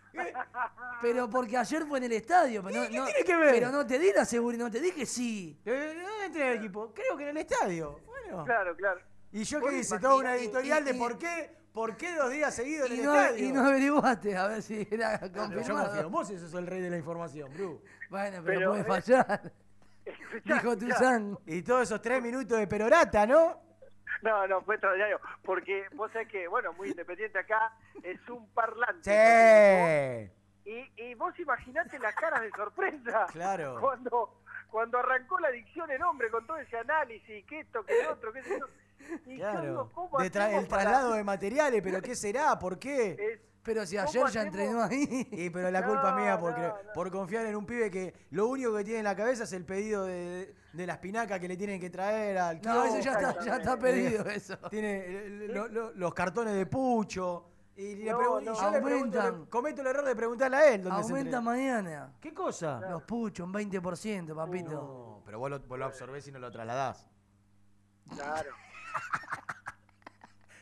[1.02, 2.64] Pero porque ayer fue en el estadio.
[2.64, 3.54] Pero no, ¿Qué no- tiene que ver?
[3.56, 5.60] Pero no te di la seguridad, no te dije sí.
[5.66, 6.94] Eh, ¿Dónde entrena el equipo?
[6.94, 8.00] Creo que en el estadio.
[8.06, 8.46] Bueno.
[8.46, 9.00] Claro, claro.
[9.32, 12.30] Y yo que hice toda una editorial y- de y- por qué, por qué dos
[12.32, 13.46] días seguidos en Y el no, estadio.
[13.48, 16.10] y no averiguaste a ver si era Pero yo confío en confirmado.
[16.10, 17.82] vos si sos el rey de la información, Bru.
[18.10, 19.52] Bueno, pero, Pero, puede eh, fallar.
[20.06, 20.78] Escuchá, Dijo.
[20.78, 21.40] Tuzán.
[21.46, 23.62] Y todos esos tres minutos de perorata, ¿no?
[24.24, 25.20] No, no, fue extraordinario.
[25.44, 30.30] Porque vos sabés que, bueno, muy independiente acá, es un parlante.
[30.66, 30.70] Sí.
[30.70, 33.26] Y, y vos imaginate las caras de sorpresa.
[33.32, 33.78] Claro.
[33.80, 38.12] Cuando, cuando arrancó la dicción en hombre con todo ese análisis, que esto, que lo
[38.14, 38.68] otro, que eso.
[39.26, 39.90] Y yo digo, Claro.
[39.94, 42.58] ¿cómo De tra- el para- traslado de materiales, pero ¿qué será?
[42.60, 43.12] ¿Por qué?
[43.20, 45.28] Es- Pero si ¿Cómo ayer ya entrenó ahí.
[45.32, 46.76] Y pero la No, culpa es mía no, no.
[46.96, 49.66] por confiar en un pibe que lo único que tiene en la cabeza es el
[49.66, 53.46] pedido de, de la espinaca que le tienen que traer al No, eso ya está,
[53.46, 54.58] ya está pedido eso.
[54.70, 57.48] Tiene lo- lo- los cartones de pucho.
[57.76, 60.84] Y, le No, pregun- y yo le pregunto, cometo el error de preguntarle a él
[60.84, 62.14] dónde Aumenta mañana.
[62.20, 62.82] ¿Qué cosa?
[62.90, 64.72] Los puchos, un 20%, papito.
[64.72, 67.08] No, pero vos lo, vos lo absorbés y no lo trasladás.
[68.10, 68.52] Claro.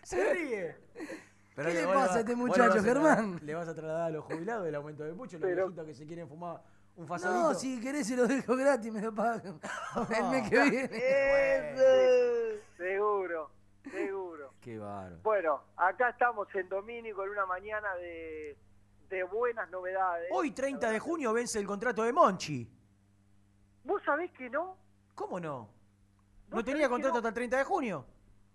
[0.03, 0.75] Se ríe.
[1.65, 3.39] ¿Qué le pasa a este muchacho, Germán?
[3.43, 6.05] Le vas a trasladar a los jubilados el aumento del pucho, los viejitos que se
[6.05, 6.61] quieren fumar
[6.95, 7.41] un fasolito.
[7.41, 9.59] No, si querés se lo dejo gratis, me lo pagan.
[10.17, 10.89] El mes que viene.
[12.77, 13.51] Seguro,
[13.91, 14.53] seguro.
[14.61, 15.19] Qué bárbaro.
[15.21, 18.57] Bueno, acá estamos en Domínico en una mañana de,
[19.09, 20.29] de buenas novedades.
[20.31, 22.69] Hoy, 30 de junio, vence el contrato de Monchi.
[23.83, 24.77] ¿Vos sabés que no?
[25.13, 25.69] ¿Cómo no?
[26.49, 27.17] ¿No ¿Vos tenía contrato no?
[27.17, 28.05] hasta el 30 de junio?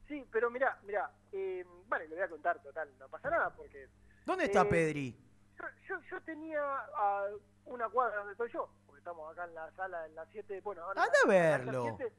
[0.09, 3.89] Sí, pero mirá, mirá, eh, vale, le voy a contar, total, no pasa nada porque...
[4.25, 5.19] ¿Dónde está Eh, Pedri?
[5.59, 7.27] Yo, yo, yo tenía a
[7.67, 10.83] una cuadra donde estoy yo, porque estamos acá en la sala, en la 7, bueno,
[10.83, 11.03] ahora...
[11.03, 11.97] Anda a verlo.
[11.97, 12.15] siete.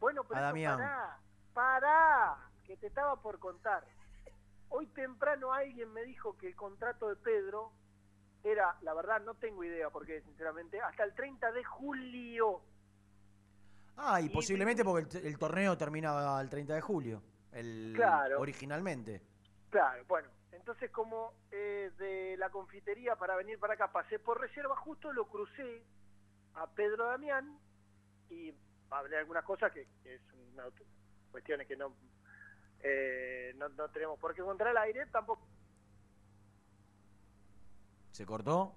[0.00, 1.18] Bueno, pero eso pará,
[1.54, 3.84] pará, que te estaba por contar.
[4.70, 7.72] Hoy temprano alguien me dijo que el contrato de Pedro
[8.42, 12.60] era, la verdad no tengo idea, porque sinceramente, hasta el 30 de julio.
[13.96, 17.22] Ah, y posiblemente porque el, el torneo terminaba el 30 de julio.
[17.52, 18.40] El, Claro.
[18.40, 19.22] Originalmente.
[19.70, 24.76] Claro, bueno, entonces como eh, de la confitería para venir para acá pasé por reserva,
[24.76, 25.82] justo lo crucé
[26.54, 27.58] a Pedro Damián
[28.30, 28.54] y
[28.90, 30.20] hablé algunas cosas que, que es
[30.52, 30.64] una
[31.30, 31.94] cuestiones que no,
[32.80, 35.46] eh, no no tenemos por qué contar al aire, tampoco
[38.12, 38.74] ¿Se cortó?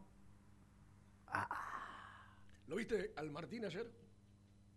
[2.68, 3.92] ¿Lo viste al Martín ayer?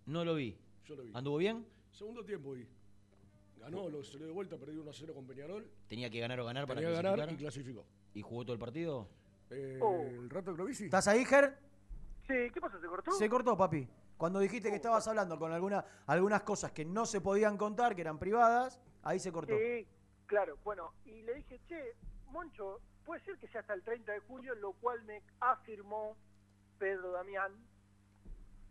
[0.06, 0.58] No lo vi.
[0.86, 1.12] Yo lo vi.
[1.14, 1.66] ¿Anduvo bien?
[1.92, 2.66] Segundo tiempo vi.
[3.58, 5.66] Ganó, lo, se le dio vuelta, perdió 1 a 0 con Peñarol.
[5.88, 7.34] Tenía que ganar o ganar para Tenía que ganar clasificar.
[7.34, 7.86] y clasificó.
[8.14, 9.08] ¿Y jugó todo el partido?
[9.50, 10.00] Eh, Oh.
[10.02, 10.84] El rato que lo vi, sí.
[10.84, 11.56] ¿Estás ahí, Ger?
[12.26, 12.78] Sí, ¿qué pasó?
[12.80, 13.10] ¿Se cortó?
[13.12, 13.88] Se cortó, papi.
[14.16, 18.00] Cuando dijiste que estabas hablando con alguna, algunas cosas que no se podían contar, que
[18.02, 19.56] eran privadas, ahí se cortó.
[19.58, 19.86] Sí,
[20.26, 21.94] claro, bueno, y le dije, che,
[22.28, 26.16] Moncho, puede ser que sea hasta el 30 de julio, lo cual me afirmó
[26.78, 27.52] Pedro Damián,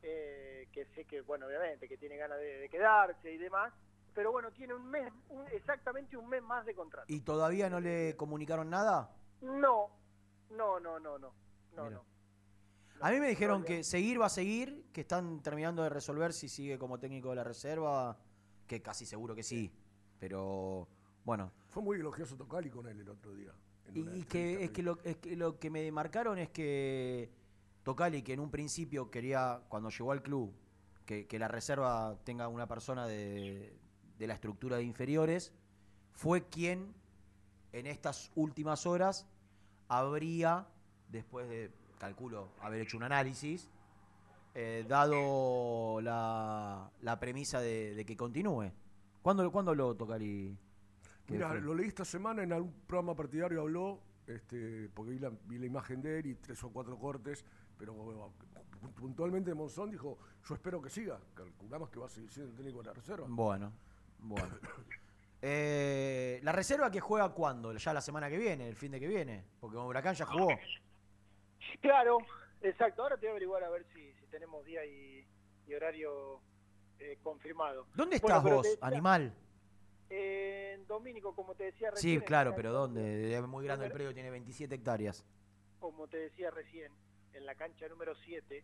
[0.02, 3.74] eh, que sé que, bueno, obviamente, que tiene ganas de, de quedarse y demás,
[4.14, 7.06] pero bueno, tiene un mes, un- exactamente un mes más de contrato.
[7.12, 9.16] ¿Y todavía no le comunicaron nada?
[9.42, 9.90] No,
[10.50, 11.34] no, no, no, no,
[11.76, 12.06] no, no.
[13.02, 16.48] A mí me dijeron que seguir va a seguir, que están terminando de resolver si
[16.48, 18.18] sigue como técnico de la reserva,
[18.68, 19.74] que casi seguro que sí.
[20.20, 20.88] Pero
[21.26, 23.52] bueno, Fue muy elogioso Tocali con él el otro día.
[23.94, 27.30] Y, que, es, que lo, es que lo que me marcaron es que
[27.84, 30.54] Tocali, que en un principio quería, cuando llegó al club,
[31.06, 33.78] que, que la reserva tenga una persona de,
[34.18, 35.54] de la estructura de inferiores,
[36.12, 36.94] fue quien
[37.72, 39.28] en estas últimas horas
[39.88, 40.68] habría,
[41.10, 43.70] después de, calculo, haber hecho un análisis,
[44.56, 48.72] eh, dado la, la premisa de, de que continúe.
[49.22, 50.58] ¿Cuándo, ¿cuándo Tocali?
[51.26, 55.32] que Mira, lo leí esta semana en algún programa partidario habló, este, porque vi la,
[55.46, 57.46] vi la imagen de él y tres o cuatro cortes,
[57.78, 62.52] pero eh, puntualmente Monzón dijo, yo espero que siga, calculamos que va a seguir siendo
[62.52, 63.26] el técnico de la reserva.
[63.30, 63.72] Bueno,
[64.24, 64.58] bueno.
[65.42, 67.74] Eh, ¿La reserva que juega cuándo?
[67.74, 69.44] Ya la semana que viene, el fin de que viene.
[69.60, 70.48] Porque Huracán ya jugó.
[71.82, 72.20] Claro,
[72.62, 75.26] exacto, ahora te voy a averiguar a ver si, si tenemos día y,
[75.68, 76.40] y horario
[77.00, 77.88] eh, confirmado.
[77.94, 79.34] ¿Dónde estás vos, decía, animal?
[80.10, 82.22] En Domínico, como te decía Sí, recién.
[82.22, 83.36] claro, en- pero ¿dónde?
[83.36, 85.26] Es muy grande el predio, tiene 27 hectáreas.
[85.80, 86.92] Como te decía recién,
[87.34, 88.64] en la cancha número 7,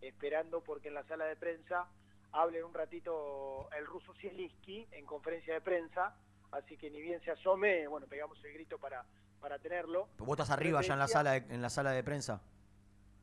[0.00, 1.86] esperando porque en la sala de prensa
[2.34, 6.14] hable un ratito el ruso Zielinski en conferencia de prensa,
[6.52, 9.04] así que ni bien se asome, bueno, pegamos el grito para,
[9.40, 10.08] para tenerlo.
[10.18, 12.42] Vos estás arriba ya en la sala de, en la sala de prensa.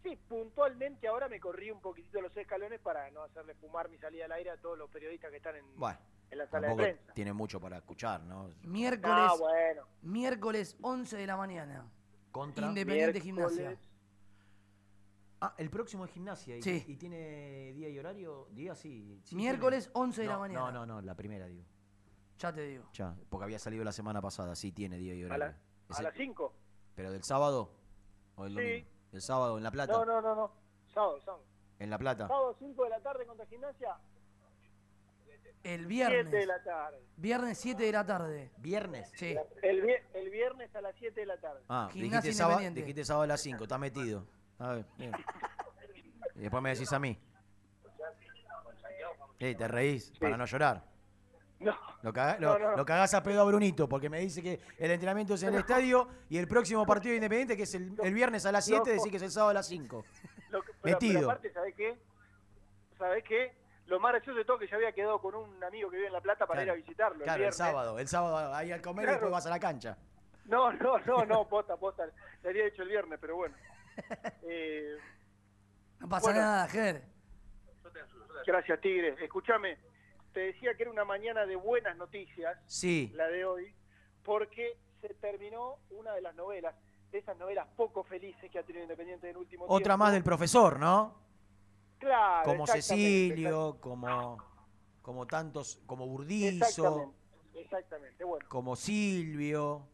[0.04, 4.26] Sí, puntualmente ahora me corrí un poquitito los escalones para no hacerle fumar mi salida
[4.26, 6.00] al aire a todos los periodistas que están en, Bueno,
[6.32, 7.14] en la sala de prensa.
[7.14, 8.50] tiene mucho para escuchar, ¿no?
[8.64, 9.84] Miércoles, Ah, bueno.
[10.02, 11.86] miércoles 11 de la mañana.
[12.32, 12.66] Contra.
[12.66, 13.58] Independiente Miércoles.
[13.58, 13.91] Gimnasia.
[15.44, 16.56] Ah, el próximo es gimnasia.
[16.58, 16.86] ¿Y, Sí.
[16.88, 18.48] ¿Y tiene día y horario?
[18.52, 19.20] Día sí.
[19.24, 20.00] sí Miércoles tiene.
[20.00, 20.60] 11 de la No, mañana.
[20.60, 21.64] No, no, no, la primera, digo.
[22.38, 22.86] Ya te digo.
[22.94, 24.56] Ya, porque había salido la semana pasada.
[24.56, 25.46] Sí, tiene día y ¿A, horario.
[25.46, 25.58] la-
[25.90, 26.54] Es a el- las 5?
[26.96, 27.72] ¿Pero del sábado?
[28.36, 28.60] ¿O del Sí.
[28.60, 28.88] domingo?
[29.14, 29.94] ¿El sábado en La Plata?
[29.94, 30.52] No, no, no, no.
[30.94, 31.44] Sábado, sábado.
[31.80, 32.28] ¿En La Plata?
[32.28, 33.98] Sábado 5 de la tarde contra Gimnasia.
[35.64, 36.48] El 7 de viernes.
[36.48, 36.98] la tarde.
[37.18, 38.52] Viernes 7 de la tarde.
[38.58, 39.12] ¿Viernes?
[39.16, 39.36] Sí.
[39.62, 41.62] El, vie- el viernes a las 7 de la tarde.
[41.70, 42.82] Ah, Gimnasia dijiste sábado, Independiente.
[42.82, 44.26] dijiste sábado a las 5, está metido.
[44.62, 45.12] A ver, bien.
[46.36, 47.18] Y después me decís a mí.
[49.40, 50.84] Ey, te reís para no llorar.
[51.60, 51.76] No.
[52.04, 52.78] Lo, caga- No, lo- no.
[52.78, 55.60] lo cagás a pedo a Brunito, porque me dice que el entrenamiento es en el
[55.62, 58.80] estadio y el próximo partido de Independiente, que es el, el viernes a las 7,
[58.80, 58.92] Loco.
[58.92, 60.04] decís que es el sábado a las 5.
[60.50, 61.20] Lo que- pero- Metido.
[61.20, 61.98] Pero aparte, ¿sabés qué?
[62.98, 63.56] ¿Sabés qué?
[63.88, 66.14] Lo más gracioso de todo que yo había quedado con un amigo que vive en
[66.14, 66.78] La Plata para Claro.
[66.78, 67.18] ir a visitarlo.
[67.18, 67.58] el Claro, el viernes.
[67.58, 68.00] sábado.
[68.00, 69.98] El sábado ahí al comer y después vas a la cancha.
[70.46, 72.06] No, no, no, no, posta, posta.
[72.44, 73.56] Le había dicho el viernes, pero bueno.
[74.44, 74.98] Eh,
[76.00, 76.42] No pasa Bueno.
[76.42, 77.04] nada, Ger.
[78.46, 79.16] gracias, Tigre.
[79.24, 79.78] Escúchame,
[80.34, 83.12] te decía que era una mañana de buenas noticias, Sí.
[83.16, 83.74] la de hoy,
[84.24, 86.76] porque se terminó una de las novelas,
[87.12, 89.74] de esas novelas poco felices que ha tenido Independiente en el último tiempo.
[89.76, 91.20] Otra más del profesor, ¿no?
[92.00, 94.38] Claro, Como Cecilio, como,
[95.04, 97.16] como tantos, como Burdizo, Exactamente,
[97.62, 98.24] exactamente.
[98.24, 99.88] Bueno, como Silvio,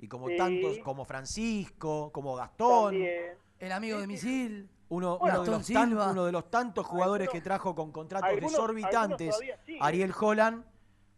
[0.00, 0.36] y como Sí.
[0.36, 2.92] tantos, como Francisco, como Gastón.
[2.92, 3.34] también.
[3.58, 4.68] El amigo de Misil.
[4.90, 8.28] Uno, Bueno, uno de los tan- uno de los tantos jugadores que trajo con contratos
[8.28, 9.40] algunos- desorbitantes.
[9.80, 10.64] Ariel Holland,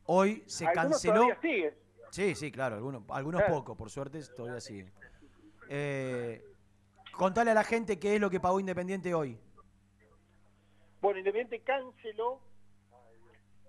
[0.05, 1.27] hoy se Algunos canceló.
[2.11, 3.57] Sí, sí, claro, algunos, algunos Claro.
[3.57, 4.91] pocos, por suerte todavía siguen.
[5.69, 6.45] Eh,
[7.13, 9.37] contale a la gente qué es lo que pagó Independiente hoy.
[11.01, 12.41] Bueno, Independiente canceló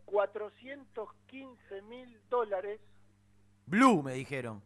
[0.06, 2.80] 415 mil dólares
[3.66, 4.62] Blue, me dijeron.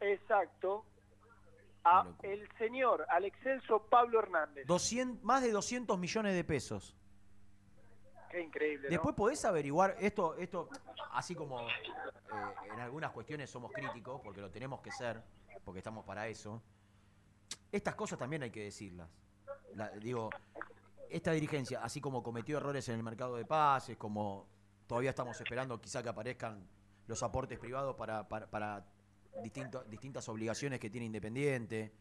[0.00, 0.84] Exacto
[1.84, 4.66] a el señor al excelso Pablo Hernández.
[4.66, 6.96] 200, más de 200 millones de pesos.
[8.30, 8.90] Qué increíble, ¿no?
[8.90, 10.68] Después podés averiguar, esto, esto
[11.12, 11.72] así como eh,
[12.72, 15.20] en algunas cuestiones somos críticos, porque lo tenemos que ser,
[15.64, 16.62] porque estamos para eso,
[17.72, 19.08] estas cosas también hay que decirlas.
[19.74, 20.30] La- digo,
[21.08, 24.46] esta dirigencia, así como cometió errores en el mercado de pases, como
[24.86, 26.64] todavía estamos esperando quizá que aparezcan
[27.08, 28.86] los aportes privados para, para, para
[29.42, 31.92] distinto- distintas obligaciones que tiene Independiente.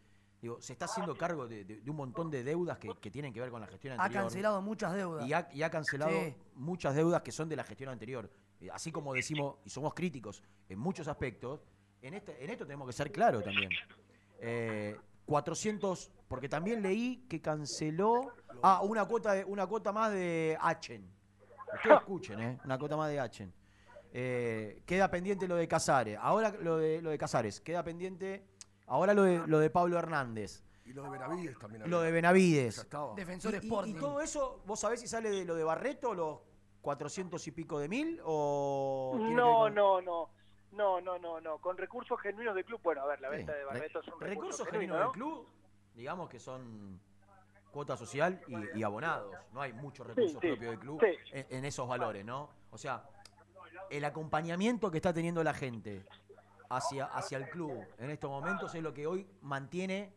[0.42, 3.34] Digo, se está haciendo cargo de, de- de un montón de deudas que, que tienen
[3.34, 4.24] que ver con la gestión Ha anterior.
[4.24, 5.28] cancelado muchas deudas.
[5.28, 6.34] Y ha, y ha cancelado Sí.
[6.56, 8.30] muchas deudas que son de la gestión anterior.
[8.62, 11.62] Eh, Así como decimos, y somos críticos en muchos aspectos,
[12.02, 13.70] en, este, en esto tenemos que ser claros también.
[14.40, 18.32] Eh, 400, porque también leí que canceló.
[18.64, 21.06] Ah, una cuota, de, una cuota más de Achen.
[21.76, 22.58] Ustedes escuchen, ¿eh?
[22.66, 23.54] Una cuota más de Achen.
[24.12, 26.18] Eh, queda pendiente lo de Casares.
[26.22, 27.62] Ahora lo de, lo de Casares.
[27.62, 28.44] Queda pendiente.
[28.88, 30.64] Ahora lo de, lo de Pablo Hernández.
[30.86, 31.90] Y lo de Benavides también.
[31.90, 32.88] Lo de Benavides.
[33.16, 33.92] Defensor y, y- Sporting.
[33.96, 36.40] y todo eso, ¿vos sabés si sale de lo de Barreto, los
[36.82, 38.20] 400 y pico de mil?
[38.24, 40.30] ¿O No, con- no, no.
[40.72, 41.58] No, no, no, no.
[41.60, 42.80] Con recursos genuinos del club.
[42.84, 43.38] Bueno, a ver, la Sí.
[43.38, 45.48] venta de Barreto es un recurso Recursos genuino, genuinos del club,
[45.96, 47.00] digamos que son
[47.72, 49.36] cuota social y, y abonados.
[49.52, 51.18] No hay muchos recursos sí, propios del club sí.
[51.34, 52.50] en, en esos valores, ¿no?
[52.72, 53.04] O sea,
[53.90, 56.06] el acompañamiento que está teniendo la gente
[56.70, 60.14] hacia, hacia el club en estos momentos es lo que hoy mantiene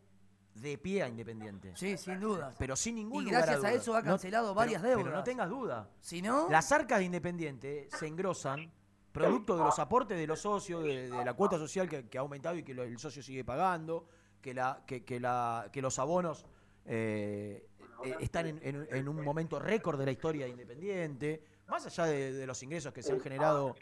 [0.53, 1.71] de pie a Independiente.
[1.75, 2.53] Sí, sin duda.
[2.59, 3.71] Pero sin ningún Y lugar gracias a duda.
[3.81, 5.13] eso ha cancelado pero- varias Pero deudas.
[5.13, 5.89] no tengas duda.
[5.99, 8.71] Si no, Las arcas de Independiente se engrosan
[9.11, 12.21] producto de los aportes de los socios, de, de la cuota social que, que ha
[12.21, 14.07] aumentado y que lo- el socio sigue pagando,
[14.41, 16.45] que, la, que, que la, que los abonos
[16.85, 17.67] eh,
[18.03, 22.05] eh, están en, en- en un momento récord de la historia de Independiente, más allá
[22.05, 23.75] de, de los ingresos que se han generado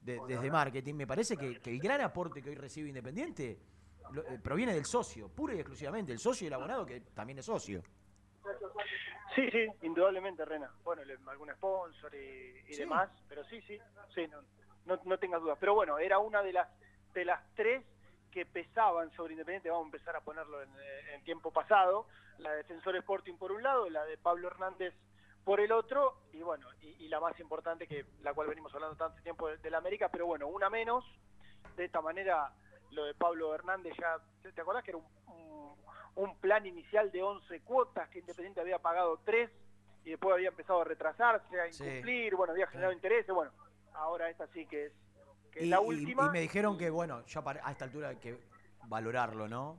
[0.00, 3.58] de- desde marketing, me parece que, que el gran aporte que hoy recibe Independiente
[4.12, 7.38] lo- eh, proviene del socio, pura y exclusivamente, el socio y el abonado que también
[7.38, 7.82] es socio.
[9.34, 10.70] Sí, sí, indudablemente, Rena.
[10.84, 12.80] Bueno, le- algún sponsor y, y Sí.
[12.80, 13.78] demás, pero sí, sí,
[14.14, 14.42] sí, no,
[14.84, 15.56] no, no tengas dudas.
[15.58, 16.68] Pero bueno, era una de las
[17.14, 17.84] de las tres
[18.30, 22.06] que pesaban sobre Independiente, vamos a empezar a ponerlo en, eh, en tiempo pasado,
[22.38, 24.94] la de Defensor Sporting por un lado, la de Pablo Hernández
[25.44, 28.96] por el otro, y bueno, y, y la más importante, que la cual venimos hablando
[28.96, 31.04] tanto tiempo de, de la América, pero bueno, una menos,
[31.76, 32.52] de esta manera
[32.90, 34.18] lo de Pablo Hernández ya,
[34.54, 35.76] ¿te acordás que era un, un-
[36.14, 39.50] un plan inicial de 11 cuotas que Independiente había pagado 3
[40.04, 41.82] y después había empezado a retrasarse, a Sí.
[41.84, 43.50] incumplir, bueno, había generado intereses, bueno,
[43.94, 44.92] ahora esta sí que es,
[45.50, 46.26] que es Y, la y- última.
[46.26, 48.38] y me dijeron que, bueno, ya para- a esta altura hay que
[48.88, 49.78] valorarlo, ¿no?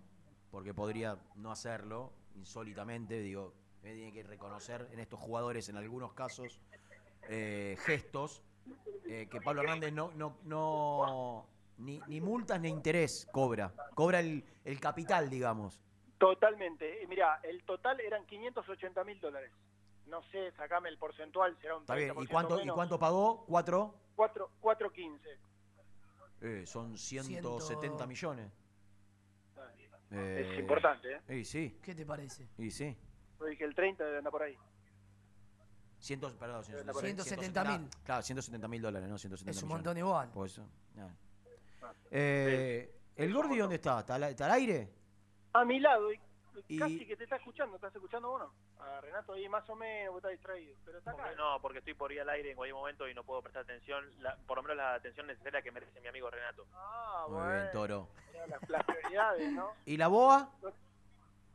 [0.50, 3.54] Porque podría no hacerlo, insólitamente, digo,
[3.84, 6.60] me tiene que reconocer en estos jugadores, en algunos casos,
[7.30, 8.42] eh, gestos,
[9.06, 11.46] eh, que Pablo Hernández no, no, no
[11.78, 15.82] ni, ni multas ni interés cobra, cobra el, el capital, digamos.
[16.18, 17.04] Totalmente.
[17.04, 19.52] Y Mira, el total eran 580 mil dólares.
[20.08, 22.76] No sé, sacame el porcentual, será un Está bien, ¿y 30% cuánto, ¿y menos.
[22.76, 23.46] cuánto pagó?
[23.46, 23.96] ¿Cuatro?
[24.16, 25.20] 4, 4.15.
[26.42, 28.52] Eh, son 170 Ciento- millones.
[30.12, 31.38] Es Eh, importante, ¿eh?
[31.40, 32.48] Y sí, ¿qué te parece?
[32.58, 32.96] y sí.
[33.44, 34.58] Yo dije el 30 debe andar por ahí.
[36.00, 37.90] Cientos, perdón, 170 mil.
[38.06, 39.18] Claro, 170 mil dólares, ¿no?
[39.18, 39.86] 170 Es un millones.
[39.86, 40.30] montón igual.
[40.32, 40.66] Por eso,
[40.96, 41.14] nada.
[42.12, 44.00] Eh, ¿El Gordi dónde está?
[44.00, 44.90] ¿Está al, está al aire?
[45.54, 46.20] A mi lado, y
[46.68, 48.84] Y- casi que te está escuchando, ¿estás escuchando vos no?
[48.84, 51.24] A Renato ahí más o menos, vos estás distraído, pero está acá.
[51.24, 53.64] Porque no, porque estoy por ir al aire en cualquier momento y no puedo prestar
[53.64, 56.66] atención, la- por lo menos la atención necesaria que merece mi amigo Renato.
[56.74, 58.10] Ah, Muy bien, Toro.
[58.48, 59.72] Las, las prioridades, ¿no?
[59.86, 60.50] ¿Y la boa?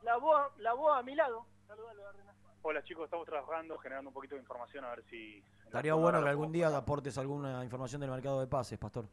[0.03, 1.45] La boa, la boa a mi lado.
[2.61, 5.41] Hola chicos, estamos trabajando, generando un poquito de información a ver si...
[5.65, 9.05] Estaría bueno que algún día aportes alguna información del mercado de pases, Pastor.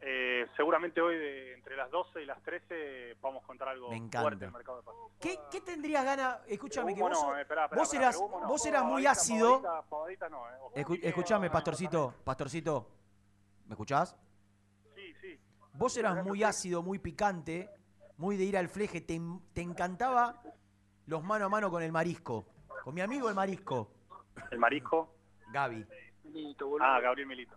[0.00, 3.96] Eh, seguramente hoy de, entre las 12 y las 13 vamos a contar algo Me
[3.96, 4.20] encanta.
[4.22, 5.00] fuerte del mercado de pases.
[5.20, 6.38] ¿Qué, qué tendrías ganas?
[6.46, 8.46] Escúchame, que vos, no, eh, esperá, esperá, vos esperá, eras, no.
[8.48, 9.62] vos eras muy ácido.
[9.62, 10.52] pavadita, pavadita no, eh.
[10.60, 10.74] Ojo.
[10.76, 12.88] Escu- escuchame, Pastorcito, Pastorcito.
[13.66, 14.16] ¿Me escuchás?
[14.94, 15.38] Sí, sí.
[15.74, 17.68] Vos eras muy ácido, muy picante,
[18.16, 19.00] muy de ir al fleje.
[19.00, 19.20] Te,
[19.52, 20.40] te encantaba
[21.08, 22.46] los mano a mano con el marisco.
[22.84, 23.90] Con mi amigo el marisco.
[24.50, 25.14] El marisco.
[25.52, 25.84] Gaby.
[26.80, 27.56] Ah, Gabriel Milito.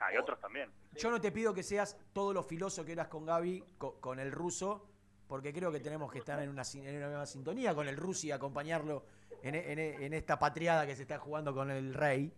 [0.00, 0.70] Ah, y otros también.
[0.96, 4.18] Yo no te pido que seas todo lo filoso que eras con Gaby, co- con,
[4.18, 4.88] el ruso,
[5.28, 7.96] porque creo que tenemos que estar en una, sin- en una misma sintonía con el
[7.96, 9.04] ruso y acompañarlo
[9.42, 12.32] en, e- en e- en esta patriada que se está jugando con el rey.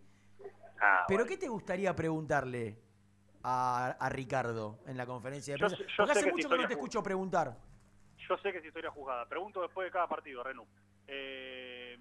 [0.80, 2.76] Ah, Pero ¿qué te gustaría preguntarle
[3.44, 5.76] a, a Ricardo en la conferencia de prensa?
[5.78, 7.56] yo Porque hace mucho que no te escucho preguntar.
[8.28, 9.26] Yo sé que es historia jugada.
[9.26, 10.66] Pregunto después de cada partido, Renú.
[11.06, 11.96] Eh,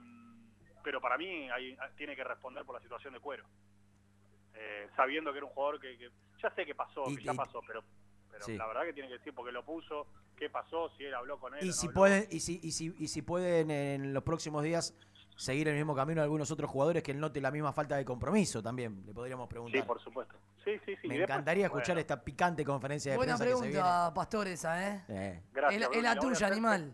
[0.84, 3.46] pero para mí hay- tiene que responder por la situación de cuero.
[4.54, 6.10] Eh, sabiendo que era un jugador que, que-
[6.42, 7.84] ya sé que pasó, Y- que ya y- pasó, pero,
[8.30, 8.58] pero Sí.
[8.58, 11.54] la verdad que tiene que decir porque lo puso, qué pasó, si él habló con
[11.56, 11.66] él.
[11.66, 14.94] Y si pueden, y si, y si, y si pueden en los próximos días
[15.38, 18.04] seguir el mismo camino de algunos otros jugadores que él note la misma falta de
[18.04, 19.80] compromiso también, le podríamos preguntar.
[19.80, 20.36] Sí, por supuesto.
[20.66, 21.08] Sí, sí, sí.
[21.08, 24.14] Me Y después, encantaría escuchar bueno, esta picante conferencia de Buena prensa que se pregunta,
[24.14, 25.04] Pastor, esa, ¿eh?
[25.08, 25.28] viene.
[25.28, 25.44] Eh.
[25.54, 26.52] Gracias, es, la- es tuya, hacer.
[26.52, 26.94] animal.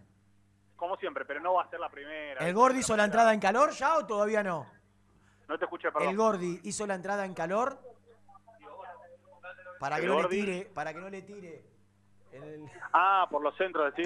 [0.76, 2.46] Como siempre, pero no va a ser la primera.
[2.46, 4.68] ¿El Gordi hizo la entrada en calor ya o todavía no?
[5.48, 6.10] No te escuché, perdón.
[6.10, 7.80] ¿El Gordi hizo la entrada en calor?
[9.80, 11.64] Para que ¿El no le tire, para que no le tire.
[12.32, 14.04] el- Ah, por los centros, ¿sí?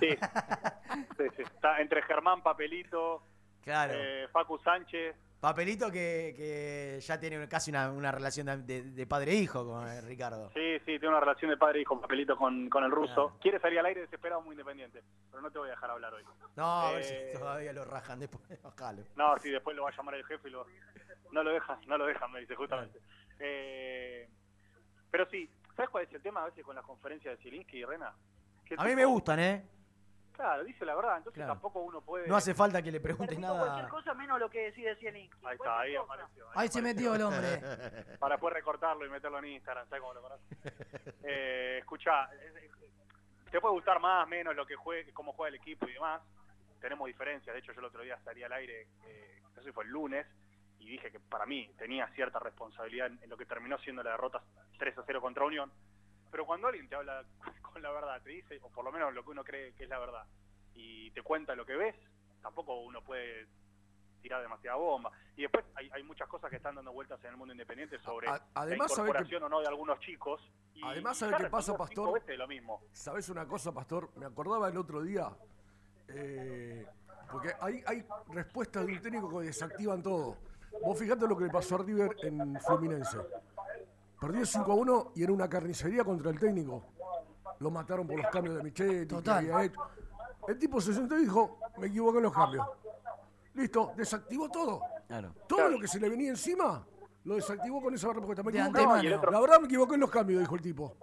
[0.00, 0.08] Sí.
[1.16, 1.42] Sí, sí.
[1.42, 3.22] Está entre Germán Papelito,
[3.64, 3.92] Claro.
[3.96, 5.16] eh, Facu Sánchez.
[5.40, 10.50] Papelito que, que ya tiene casi una, una relación de, de- padre-hijo con eh, Ricardo.
[10.54, 13.36] Sí, sí, tiene una relación de padre e hijo, Papelito, con, con el ruso.
[13.42, 15.02] Quiere salir al aire desesperado, muy independiente.
[15.30, 16.22] Pero no te voy a dejar hablar hoy.
[16.56, 18.42] No, a ver Eh, si todavía lo rajan después.
[18.64, 19.02] Ojalá.
[19.16, 20.66] No, sí, después lo va a llamar el jefe y lo...
[21.30, 22.98] No lo dejan, no lo dejan, me dice justamente.
[23.40, 24.26] Eh,
[25.10, 27.84] pero sí, ¿sabes cuál es el tema a veces con las conferencias de Zielinski y
[27.84, 28.14] Rena?
[28.78, 29.62] A mí me gustan, ¿eh?
[30.34, 31.52] Claro, dice la verdad, entonces Claro.
[31.52, 32.26] tampoco uno puede...
[32.26, 33.88] No hace falta que le preguntes Permito cualquier nada.
[33.88, 35.46] cosa menos lo que decide Zielinski.
[35.46, 36.46] Ahí está, ahí apareció.
[36.54, 37.60] Ahí se metió el hombre.
[38.18, 40.46] Para después recortarlo y meterlo en Instagram, ¿sabes cómo lo conoces?
[41.26, 42.28] Eh, escucha,
[43.50, 46.20] te puede gustar más, menos lo que juegue, cómo juega el equipo y demás.
[46.80, 49.72] Tenemos diferencias, de hecho yo el otro día salí al aire, eh, no sé si
[49.72, 50.26] fue el lunes,
[50.80, 54.10] y dije que para mí tenía cierta responsabilidad en, en lo que terminó siendo la
[54.10, 54.42] derrota
[54.78, 55.72] 3 a 0 contra Unión.
[56.34, 57.22] Pero cuando alguien te habla
[57.62, 59.88] con la verdad, te dice, o por lo menos lo que uno cree que es
[59.88, 60.24] la verdad,
[60.74, 61.94] y te cuenta lo que ves,
[62.42, 63.46] tampoco uno puede
[64.20, 65.12] tirar demasiada bomba.
[65.36, 68.26] Y después hay, hay muchas cosas que están dando vueltas en el mundo independiente sobre
[68.28, 70.40] A- además, la ¿sabe incorporación o no de algunos chicos.
[70.74, 72.20] Y, Además, y ¿sabe ya qué pasa, Pastor?
[72.36, 72.82] lo mismo.
[72.90, 74.10] ¿Sabes una cosa, Pastor?
[74.16, 75.28] Me acordaba el otro día,
[76.08, 76.84] eh,
[77.30, 80.36] porque hay, hay respuestas de un técnico que desactivan todo.
[80.82, 83.18] Vos fijate lo que le pasó a River en Fluminense.
[84.26, 86.82] Perdió 5 a 1 y era una carnicería contra el técnico.
[87.60, 88.90] Lo mataron por los cambios de Michetti.
[89.00, 89.38] que Total.
[89.38, 89.80] había hecho.
[90.48, 92.66] El tipo se sentó y dijo, me equivoqué en los cambios.
[93.54, 94.80] Listo, desactivó todo.
[95.06, 95.32] Claro.
[95.46, 96.84] Todo lo que se le venía encima
[97.24, 98.42] lo desactivó con esa respuesta.
[98.42, 99.14] Me De equivoqué.
[99.14, 100.96] otro- La verdad me equivoqué en los cambios, dijo el tipo.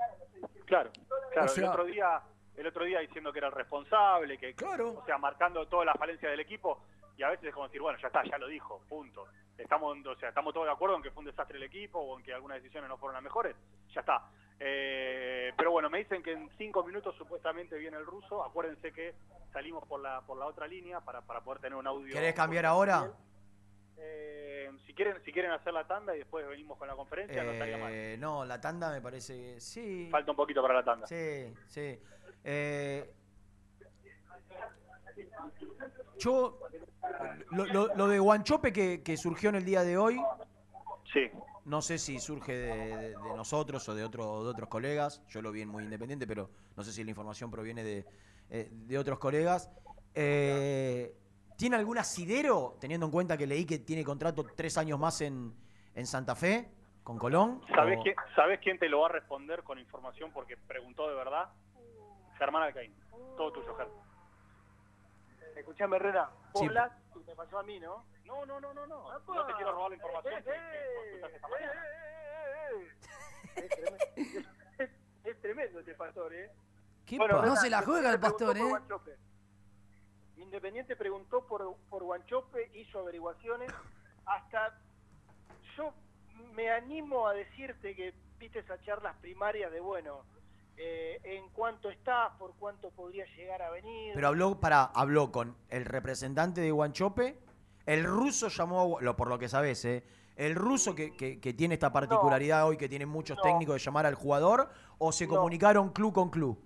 [0.65, 0.89] Claro,
[1.31, 1.45] claro.
[1.45, 2.21] O sea- el otro día,
[2.55, 4.99] el otro día diciendo que era el responsable, que, Claro.
[4.99, 6.79] o sea, marcando todas las falencias del equipo.
[7.17, 9.25] Y a veces es como decir, bueno, ya está, ya lo dijo, punto.
[9.61, 12.17] Estamos, o sea, estamos todos de acuerdo en que fue un desastre el equipo o
[12.17, 13.55] en que algunas decisiones no fueron las mejores.
[13.93, 14.23] Ya está.
[14.59, 18.43] Eh, pero bueno, me dicen que en cinco minutos supuestamente viene el ruso.
[18.43, 19.13] Acuérdense que
[19.51, 22.13] salimos por la por la otra línea para, para poder tener un audio.
[22.13, 23.11] ¿Querés cambiar ahora?
[23.97, 27.51] Eh, si quieren si quieren hacer la tanda y después venimos con la conferencia, no
[27.51, 27.91] estaría mal.
[27.93, 30.07] Eh, no, la tanda me parece que sí.
[30.11, 31.07] Falta un poquito para la tanda.
[31.07, 31.99] Sí, sí.
[32.43, 33.13] Eh,
[36.17, 36.59] yo,
[37.51, 40.21] lo, lo- lo de Guanchope que, que surgió en el día de hoy,
[41.13, 41.29] Sí.
[41.65, 45.41] no sé si surge de, de- de nosotros o de, otro, de otros colegas, yo
[45.41, 48.05] lo vi en muy independiente, pero no sé si la información proviene de,
[48.49, 49.69] eh, de otros colegas.
[50.13, 51.15] Eh,
[51.57, 55.53] ¿Tiene algún asidero, teniendo en cuenta que leí que tiene contrato tres años más en,
[55.93, 56.69] en Santa Fe,
[57.03, 57.61] con Colón?
[57.75, 61.15] ¿Sabés O- quién, ¿Sabés quién te lo va a responder con información porque preguntó de
[61.15, 61.49] verdad?
[62.39, 62.95] Germán Alcaín.
[63.37, 63.95] Todo tuyo, Germán.
[65.55, 66.67] Escuchame, Herrera, vos Sí.
[66.67, 68.05] hablas y me pasó a mí, ¿no?
[68.25, 69.11] No, no, no, no, no.
[69.11, 69.35] Apa.
[69.35, 70.43] No te quiero robar la información.
[70.47, 71.21] Eh.
[73.55, 74.49] Es tremendo,
[75.25, 76.51] es tremendo este pastor, ¿eh?
[77.17, 78.61] Bueno, No se la juega el pastor, ¿eh?
[80.37, 83.71] Independiente preguntó por, por Guanchope, hizo averiguaciones.
[84.25, 84.77] Hasta
[85.75, 85.93] yo
[86.53, 90.25] me animo a decirte que viste esas charlas primarias de, bueno,
[90.83, 94.13] eh, en cuánto estás, por cuánto podría llegar a venir.
[94.15, 97.37] Pero habló, para, habló con el representante de Guanchope.
[97.85, 100.03] El ruso llamó, lo, por lo que sabes, ¿eh?
[100.35, 103.43] El ruso que, que- que tiene esta particularidad hoy, que tiene muchos No.
[103.43, 105.35] técnicos de llamar al jugador, o se No.
[105.35, 106.57] comunicaron club con club.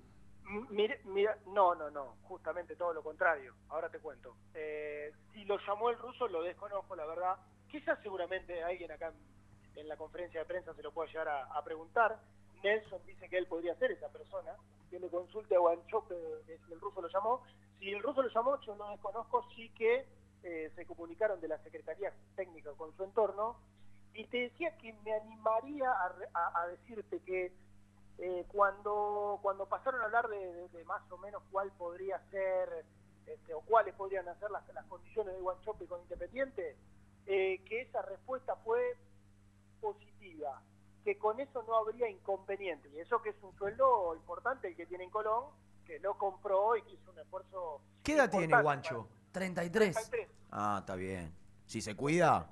[0.69, 3.53] Mira, no, no, no, justamente todo lo contrario.
[3.69, 4.35] Ahora te cuento.
[4.53, 7.35] Eh, si lo llamó el ruso, lo desconozco, la verdad.
[7.67, 11.43] Quizás seguramente alguien acá en, en la conferencia de prensa se lo pueda llegar a,
[11.45, 12.19] a preguntar.
[12.65, 14.55] Nelson dice que él podría ser esa persona,
[14.89, 16.15] que le consulte a Guanchope
[16.47, 17.43] si el ruso lo llamó.
[17.79, 20.07] Si el ruso lo llamó, yo no desconozco, sí que
[20.41, 23.57] eh, se comunicaron de la Secretaría Técnica con su entorno.
[24.15, 27.53] Y te decía que me animaría a, decirte que
[28.17, 32.85] eh, cuando, cuando pasaron a hablar de, más o menos cuál podría ser
[33.27, 36.77] este, o cuáles podrían ser las, las condiciones de Guanchope con Independiente,
[37.27, 38.97] eh, que esa respuesta fue
[39.81, 40.61] positiva,
[41.05, 42.89] que con eso no habría inconveniente.
[42.89, 45.45] Y eso que es un sueldo importante el que tiene en Colón,
[45.85, 47.79] que lo compró y que hizo un esfuerzo.
[48.03, 49.07] ¿Qué edad tiene Guancho?
[49.31, 49.93] 33.
[49.95, 50.29] 33.
[50.51, 51.31] Ah, está bien.
[51.67, 52.49] Si se cuida,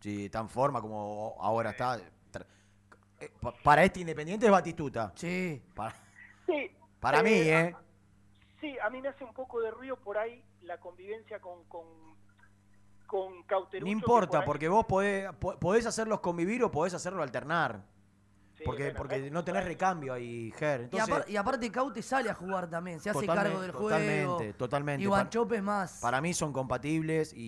[0.00, 1.98] si está en forma como ahora está.
[3.20, 5.12] eh, pa- Para este Independiente es Batistuta.
[5.16, 5.60] Sí.
[5.74, 5.92] Para,
[6.46, 6.70] Sí,
[7.00, 7.76] para mí, eh, ¿eh?
[8.60, 11.84] Sí, a mí me hace un poco de ruido por ahí la convivencia con, con,
[13.08, 13.84] con Cauterucho.
[13.86, 17.82] No importa, ahí- porque vos podés, po- podés hacerlos convivir o podés hacerlo alternar.
[18.54, 20.90] Sí, porque bueno, porque no tenés recambio ahí, Ger.
[21.28, 23.88] Y, aparte Caute sale a jugar también, se hace cargo del juego.
[23.88, 25.02] totalmente, totalmente.
[25.04, 26.00] Y Guanchope es más.
[26.00, 27.38] Para mí son compatibles y,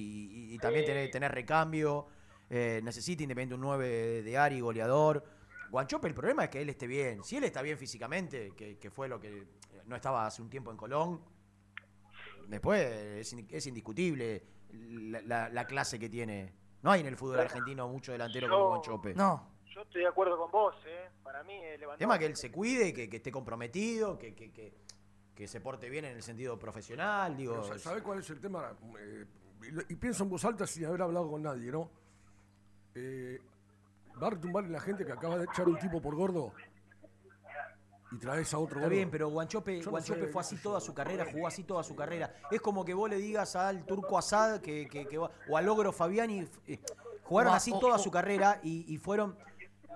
[0.51, 0.91] y- y también Sí.
[0.93, 2.07] tener, tener recambio.
[2.49, 5.23] Eh, necesita Independiente un 9 de, de Ari, goleador.
[5.71, 7.23] Guanchope, el problema es que él esté bien.
[7.23, 9.47] Si él está bien físicamente, que, que fue lo que
[9.87, 11.21] no estaba hace un tiempo en Colón,
[12.49, 14.43] después es, in- es indiscutible
[14.73, 16.53] la, la- la clase que tiene.
[16.83, 17.49] No hay en el fútbol Claro.
[17.51, 19.14] argentino mucho delantero Yo- como Guanchope.
[19.14, 21.09] Yo estoy de acuerdo con vos, ¿eh?
[21.23, 24.35] Para mí, eh, El tema es que él se cuide, que, que esté comprometido, que,
[24.35, 24.75] que, que-
[25.35, 27.37] que se porte bien en el sentido profesional.
[27.37, 28.73] Digo, ¿Sabés cuál es el tema?
[28.99, 29.25] Eh,
[29.89, 31.91] y pienso en voz alta sin haber hablado con nadie, ¿no?
[32.95, 33.39] Eh,
[34.23, 36.53] va a retumbar en la gente que acaba de echar un tipo por gordo
[38.13, 38.91] y traes a otro Está gordo.
[38.97, 40.85] bien, pero Guanchope, Yo no Guanchope sé, fue así toda yo.
[40.87, 42.35] su carrera, jugó así toda su carrera.
[42.51, 45.65] Es como que vos le digas al Turco Asad que, que- que va- o al
[45.67, 46.81] Logro Fabiani, eh,
[47.25, 49.37] jugaron así toda su carrera y, y fueron,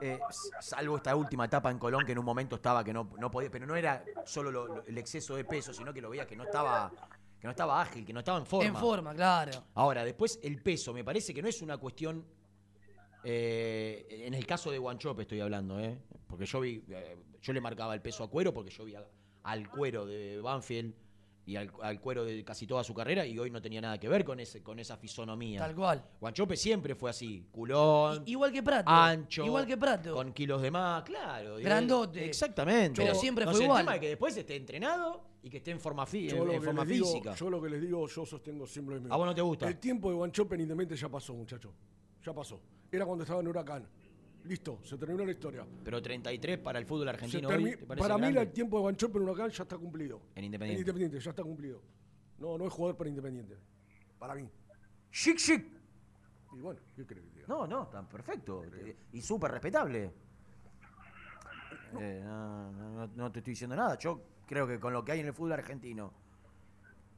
[0.00, 0.18] eh,
[0.60, 3.50] salvo esta última etapa en Colón que en un momento estaba que no, no podía,
[3.50, 6.36] pero no era solo lo- lo- el exceso de peso, sino que lo veías que
[6.36, 6.90] no estaba,
[7.40, 8.66] que no estaba ágil, que no estaba en forma.
[8.68, 9.52] En forma, claro.
[9.74, 12.24] Ahora, después el peso, me parece que no es una cuestión.
[13.26, 15.98] eh, en el caso de Guanchope estoy hablando, ¿eh?
[16.26, 16.82] Porque yo vi.
[16.88, 19.06] eh, yo le marcaba el peso a cuero porque yo vi a-
[19.44, 20.94] al cuero de Banfield
[21.46, 24.08] y al, al cuero de casi toda su carrera y hoy no tenía nada que
[24.08, 25.58] ver con ese con esa fisonomía.
[25.60, 26.02] Tal cual.
[26.18, 28.90] Guanchope siempre fue así, culón, Igual que Prato.
[28.90, 30.14] ancho, Igual que Prato.
[30.14, 31.56] con kilos de más, claro.
[31.58, 32.24] Grandote.
[32.24, 33.02] Exactamente.
[33.02, 33.80] Pero siempre No fue sé, igual.
[33.80, 36.62] El tema es que después esté entrenado y que esté en forma, fi- Yo en-
[36.62, 37.34] forma digo, física.
[37.34, 39.12] yo lo que les digo, yo sostengo siempre lo mismo.
[39.14, 39.68] ¿A vos no te gusta?
[39.68, 41.70] El tiempo de Guanchope en Independiente ya pasó, muchacho.
[42.24, 42.58] Ya pasó.
[42.90, 43.86] Era cuando estaba en Huracán.
[44.44, 45.66] Listo, se terminó la historia.
[45.82, 48.40] Pero 33 para el fútbol argentino hoy, ¿te parece para mí grande?
[48.42, 50.20] el tiempo de Guanchope en Huracán ya está cumplido.
[50.34, 50.74] En Independiente.
[50.82, 51.80] En Independiente, ya está cumplido.
[52.38, 53.56] No, no es jugador para Independiente.
[54.18, 54.48] Para mí.
[55.10, 55.66] Chic, chic.
[56.52, 57.46] Y bueno, ¿qué crees que diga?
[57.48, 58.62] No, no, está perfecto.
[59.12, 60.12] Y súper respetable.
[61.98, 63.96] Eh, no, no- no- no te estoy diciendo nada.
[63.98, 66.12] Yo creo que con lo que hay en el fútbol argentino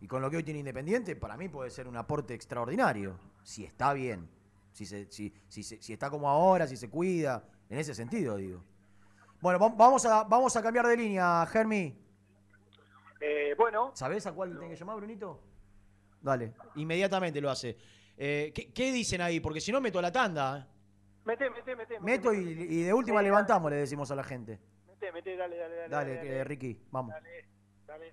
[0.00, 3.18] y con lo que hoy tiene Independiente, para mí puede ser un aporte extraordinario.
[3.42, 4.28] Si está bien.
[4.76, 7.42] Si, se- si, si, si está como ahora, si se cuida.
[7.70, 8.62] En ese sentido, digo.
[9.40, 11.96] Bueno, va- vamos a, vamos a cambiar de línea, Germi.
[13.18, 15.40] Eh, bueno, ¿Sabés a cuál tiene que llamar, Brunito?
[16.20, 17.74] Dale, inmediatamente lo hace.
[18.18, 19.40] Eh, ¿qué, qué dicen ahí?
[19.40, 20.58] Porque si no meto la tanda.
[20.58, 20.66] ¿eh?
[21.24, 22.00] mete, mete, mete.
[22.00, 24.60] Meto y, y de última levantamos, le decimos a la gente.
[24.88, 26.14] Mete, mete, dale, dale, dale.
[26.16, 27.14] Dale, Ricky, vamos.
[27.14, 27.48] Dale,
[27.86, 28.12] dale.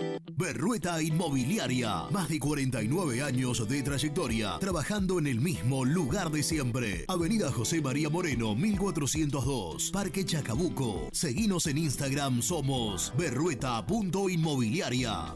[0.37, 2.03] Berrueta Inmobiliaria.
[2.11, 7.05] Más de 49 años de trayectoria, trabajando en el mismo lugar de siempre.
[7.07, 11.09] Avenida José María Moreno, 1402, Parque Chacabuco.
[11.11, 15.35] Seguinos en Instagram, somos berrueta.inmobiliaria.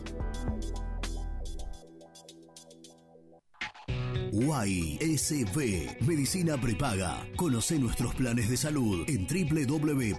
[4.41, 7.25] YSB, Medicina Prepaga.
[7.37, 10.15] Conoce nuestros planes de salud en www.ysb.com.ar.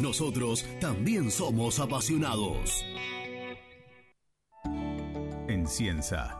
[0.00, 2.84] Nosotros también somos apasionados.
[5.48, 6.39] En Cienza,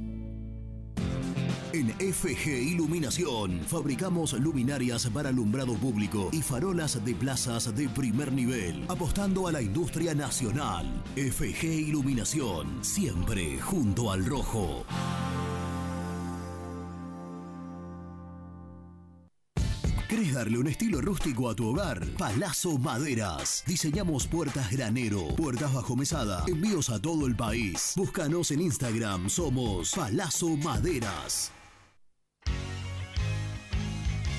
[1.73, 8.83] En FG Iluminación fabricamos luminarias para alumbrado público y farolas de plazas de primer nivel,
[8.89, 10.85] apostando a la industria nacional.
[11.15, 14.85] FG Iluminación, siempre junto al rojo.
[20.09, 22.05] ¿Querés darle un estilo rústico a tu hogar?
[22.17, 23.63] Palazzo Maderas.
[23.65, 27.93] Diseñamos puertas granero, puertas bajo mesada, envíos a todo el país.
[27.95, 31.53] Búscanos en Instagram, somos Palazzo Maderas.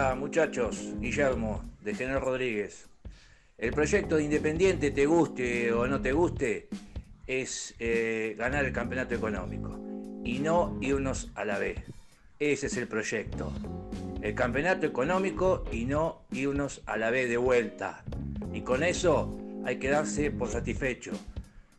[0.00, 0.94] Muchachos.
[0.98, 2.88] Guillermo, de General Rodríguez.
[3.58, 6.68] El proyecto de Independiente, te guste o no te guste,
[7.26, 9.78] es eh, ganar el campeonato económico
[10.24, 11.74] y no irnos a la B.
[12.38, 13.52] Ese es el proyecto.
[14.22, 18.02] El campeonato económico y no irnos a la B de vuelta.
[18.54, 21.12] Y con eso hay que darse por satisfecho.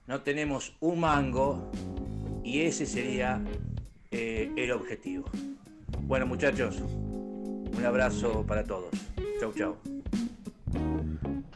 [0.05, 1.71] No tenemos un mango
[2.43, 3.41] y ese sería
[4.11, 5.25] eh, el objetivo.
[6.03, 6.83] Bueno muchachos,
[7.77, 8.89] un abrazo para todos.
[9.39, 9.77] Chau, chau.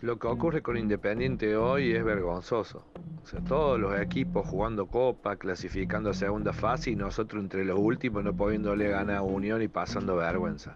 [0.01, 2.85] Lo que ocurre con Independiente hoy es vergonzoso.
[3.23, 7.79] O sea, todos los equipos jugando Copa, clasificando a segunda fase y nosotros entre los
[7.79, 10.75] últimos no pudiéndole ganar a Unión y pasando vergüenza.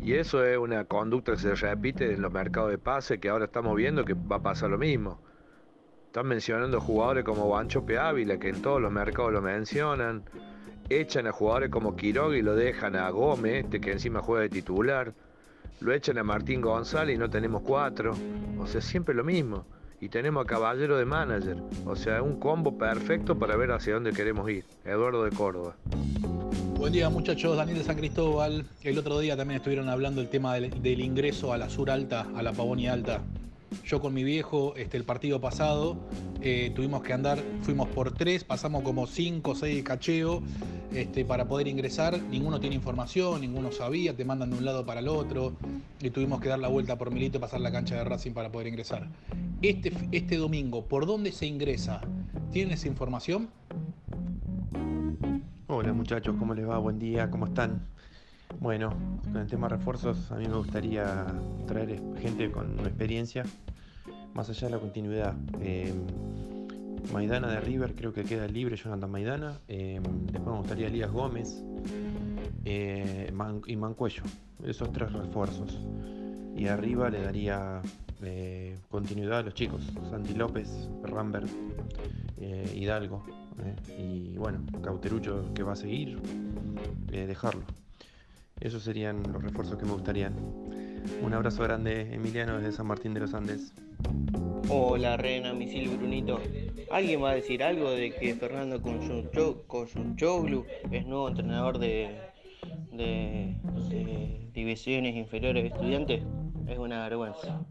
[0.00, 3.44] Y eso es una conducta que se repite en los mercados de pase que ahora
[3.44, 5.20] estamos viendo que va a pasar lo mismo.
[6.06, 10.24] Están mencionando jugadores como Guanchope Ávila, que en todos los mercados lo mencionan.
[10.90, 14.48] Echan a jugadores como Quiroga y lo dejan a Gómez, este que encima juega de
[14.48, 15.14] titular.
[15.78, 18.16] Lo echan a Martín González y no tenemos cuatro.
[18.58, 19.64] O sea, siempre lo mismo.
[20.00, 21.58] Y tenemos a Caballero de manager.
[21.86, 24.64] O sea, un combo perfecto para ver hacia dónde queremos ir.
[24.84, 25.76] Eduardo de Córdoba.
[26.76, 28.64] Buen día muchachos, Daniel de San Cristóbal.
[28.82, 32.26] El otro día también estuvieron hablando del tema del, del ingreso a la Sur Alta,
[32.34, 33.22] a la Pavonia Alta.
[33.84, 35.96] Yo con mi viejo, este, el partido pasado,
[36.42, 40.42] eh, tuvimos que andar, fuimos por tres, pasamos como cinco seis cacheo
[40.92, 42.20] este, para poder ingresar.
[42.30, 45.54] Ninguno tiene información, ninguno sabía, te mandan de un lado para el otro.
[46.00, 48.50] Y tuvimos que dar la vuelta por Milito y pasar la cancha de Racing para
[48.50, 49.08] poder ingresar.
[49.62, 52.00] Este, este domingo, ¿por dónde se ingresa?
[52.52, 53.48] ¿Tienen esa información?
[55.66, 56.78] Hola muchachos, ¿cómo les va?
[56.78, 57.86] Buen día, ¿cómo están?
[58.58, 61.26] Bueno, con el tema refuerzos, a mí me gustaría
[61.66, 63.44] traer gente con experiencia,
[64.34, 65.34] más allá de la continuidad.
[65.60, 65.94] Eh,
[67.12, 69.58] Maidana de River creo que queda libre, Jonathan Maidana.
[69.68, 71.62] Eh, después me gustaría Elías Gómez
[72.64, 73.32] eh,
[73.66, 74.22] y Mancuello,
[74.64, 75.78] esos tres refuerzos.
[76.56, 77.80] Y arriba le daría
[78.22, 81.48] eh, continuidad a los chicos, Santi López, Rambert,
[82.38, 83.24] eh, Hidalgo.
[83.98, 86.20] y bueno, Cauterucho que va a seguir,
[87.10, 87.62] dejarlo.
[88.60, 90.34] Esos serían los refuerzos que me gustarían.
[91.22, 93.72] Un abrazo grande, Emiliano, desde San Martín de los Andes.
[94.68, 96.38] Hola, Rena, misil Brunito.
[96.90, 98.80] ¿Alguien va a decir algo de que Fernando
[99.66, 102.18] Kosunchoglu es nuevo entrenador de,
[102.92, 103.56] de,
[103.88, 106.22] de divisiones inferiores de estudiantes?
[106.68, 107.64] Es una vergüenza.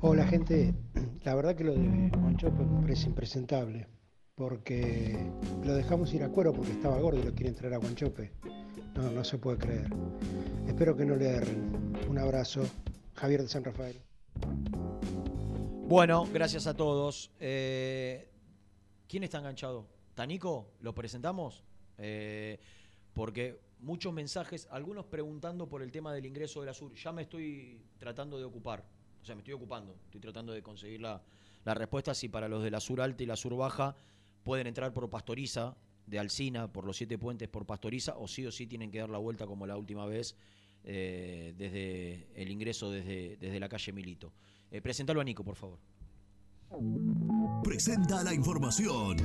[0.00, 0.74] Hola gente,
[1.24, 3.86] la verdad que lo de Monchope me parece impresentable,
[4.38, 5.18] porque
[5.64, 8.32] lo dejamos ir a cuero porque estaba gordo y lo quiere entrar a Guanchope.
[8.94, 9.90] No, no se puede creer.
[10.66, 11.92] Espero que no le erren.
[12.08, 12.62] Un abrazo,
[13.14, 14.00] Javier de San Rafael.
[15.88, 17.32] Bueno, gracias a todos.
[17.40, 18.30] Eh,
[19.08, 19.88] ¿Quién está enganchado?
[20.14, 20.70] ¿Tanico?
[20.82, 21.64] ¿Lo presentamos?
[21.98, 22.60] Eh,
[23.14, 26.94] porque muchos mensajes, algunos preguntando por el tema del ingreso de la Sur.
[26.94, 28.84] Ya me estoy tratando de ocupar.
[29.20, 29.96] O sea, me estoy ocupando.
[30.04, 31.20] Estoy tratando de conseguir la,
[31.64, 33.96] la respuesta si para los de la Sur Alta y la Sur Baja
[34.48, 35.76] pueden entrar por Pastoriza,
[36.06, 39.10] de Alcina, por los siete puentes por Pastoriza, o sí o sí tienen que dar
[39.10, 40.36] la vuelta como la última vez
[40.84, 44.32] eh, desde el ingreso desde, desde la calle Milito.
[44.70, 45.78] Eh, presentalo a Nico, por favor.
[47.62, 49.18] Presenta la información.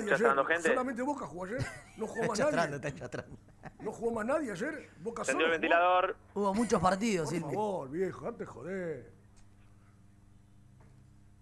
[0.07, 0.69] chastrando gente.
[0.69, 1.65] Solamente Boca jugó ayer.
[1.97, 2.75] No jugó más nadie.
[2.77, 3.37] está chatrando.
[3.81, 4.91] No jugó más nadie ayer.
[5.01, 5.45] Boca solo.
[5.45, 6.17] el ventilador.
[6.35, 9.13] Hubo muchos partidos, Por favor, viejo, antes joder.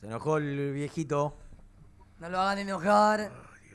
[0.00, 1.34] Se enojó el viejito.
[2.18, 3.30] No lo hagan enojar.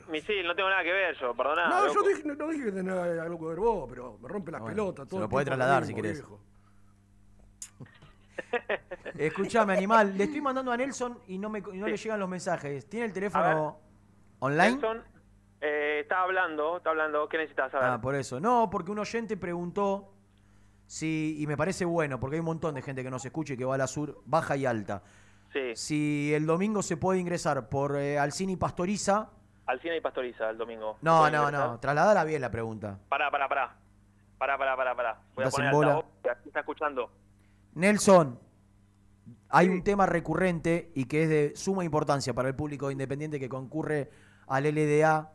[0.08, 1.68] Misil, no tengo nada que ver yo, perdoná.
[1.68, 4.60] No, yo no, no dije que tenía algo que ver vos, pero me rompe las
[4.60, 5.04] Bueno, pelotas.
[5.06, 6.18] se todo lo el puede trasladar lo si querés.
[6.18, 6.40] viejo.
[9.18, 10.16] Escuchame, animal.
[10.16, 12.88] Le estoy mandando a Nelson y no, me, y no le llegan los mensajes.
[12.88, 13.78] ¿Tiene el teléfono
[14.40, 14.72] online?
[14.72, 15.02] Nelson
[15.60, 17.28] eh, está hablando, está hablando.
[17.28, 17.88] ¿Qué necesitas saber?
[17.88, 18.38] Ah, por eso.
[18.40, 20.12] No, porque un oyente preguntó
[20.86, 23.56] Si, y me parece bueno, porque hay un montón de gente que nos escucha y
[23.56, 25.02] que va a la sur, baja y alta.
[25.52, 25.72] Sí.
[25.74, 29.30] Si el domingo se puede ingresar por eh, Alcina y Pastoriza.
[29.66, 30.98] Alcina y Pastoriza el domingo.
[31.00, 31.68] No, ¿Pueden no, ingresar?
[31.70, 31.80] no.
[31.80, 32.98] Trasladala bien la pregunta.
[33.08, 33.74] Pará, pará, pará.
[34.38, 35.20] Pará, pará, pará, pará.
[35.34, 35.92] Voy a poner en bola.
[35.94, 37.10] altavoz, aquí está escuchando.
[37.76, 38.40] Nelson,
[39.50, 43.50] hay un tema recurrente y que es de suma importancia para el público independiente que
[43.50, 44.10] concurre
[44.46, 45.30] al LDA,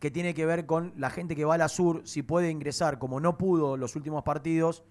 [0.00, 2.98] que tiene que ver con la gente que va a la sur, si puede ingresar,
[2.98, 4.82] como no pudo los últimos partidos,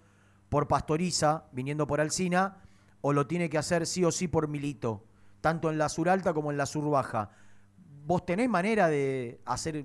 [0.48, 2.62] por Pastoriza, viniendo por Alcina,
[3.02, 5.04] o lo tiene que hacer sí o sí por Milito,
[5.42, 7.30] tanto en la sur alta como en la sur baja.
[8.06, 9.84] ¿Vos tenés manera de hacer,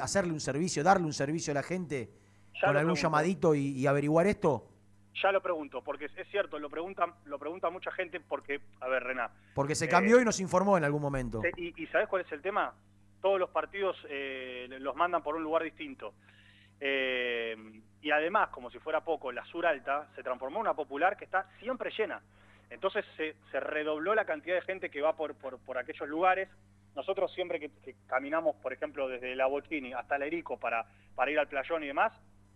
[0.00, 2.10] hacerle un servicio, darle un servicio a la gente
[2.54, 4.71] Ya con algún llamadito y, y averiguar esto?
[5.20, 9.02] Ya lo pregunto, porque es cierto, lo pregunta, lo pregunta mucha gente porque, a ver,
[9.02, 9.30] Rená.
[9.54, 11.42] Porque se eh, cambió y nos informó en algún momento.
[11.56, 12.72] y, y ¿sabes cuál es el tema?
[13.20, 16.14] Todos los partidos eh, los mandan por un lugar distinto.
[16.80, 17.56] Eh,
[18.00, 21.24] y además, como si fuera poco, la Sur Alta se transformó en una popular que
[21.24, 22.20] está siempre llena.
[22.70, 26.48] Entonces se, se redobló la cantidad de gente que va por, por, por aquellos lugares.
[26.96, 30.84] Nosotros siempre que, que caminamos, por ejemplo, desde la Bochini hasta la Erico para,
[31.14, 32.12] para ir al playón y demás,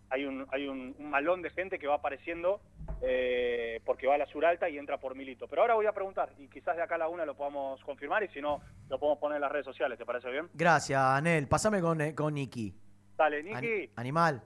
[0.09, 2.61] hay un, hay un, un malón de gente que va apareciendo
[3.01, 5.47] eh, porque va a la Sur Alta y entra por Milito.
[5.47, 8.23] Pero ahora voy a preguntar y quizás de acá a la una lo podamos confirmar
[8.23, 9.97] y si no, lo podemos poner en las redes sociales.
[9.97, 10.49] ¿Te parece bien?
[10.53, 11.47] Gracias, Anel.
[11.47, 12.73] Pásame con, eh, con Niki.
[13.17, 13.91] Dale, Niki.
[13.95, 14.41] animal.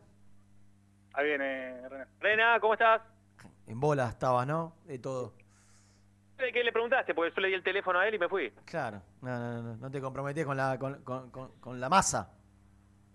[1.14, 2.06] Ahí viene René.
[2.20, 3.02] Rena, ¿cómo estás?
[3.68, 4.76] En bola estabas, ¿no?
[4.86, 5.34] De todo.
[6.38, 7.14] ¿De ¿Qué le preguntaste?
[7.14, 8.50] Porque yo le di el teléfono a él y me fui.
[8.66, 9.02] Claro.
[9.22, 12.32] No, no, no, no te comprometés con la, con, con- con- con la masa.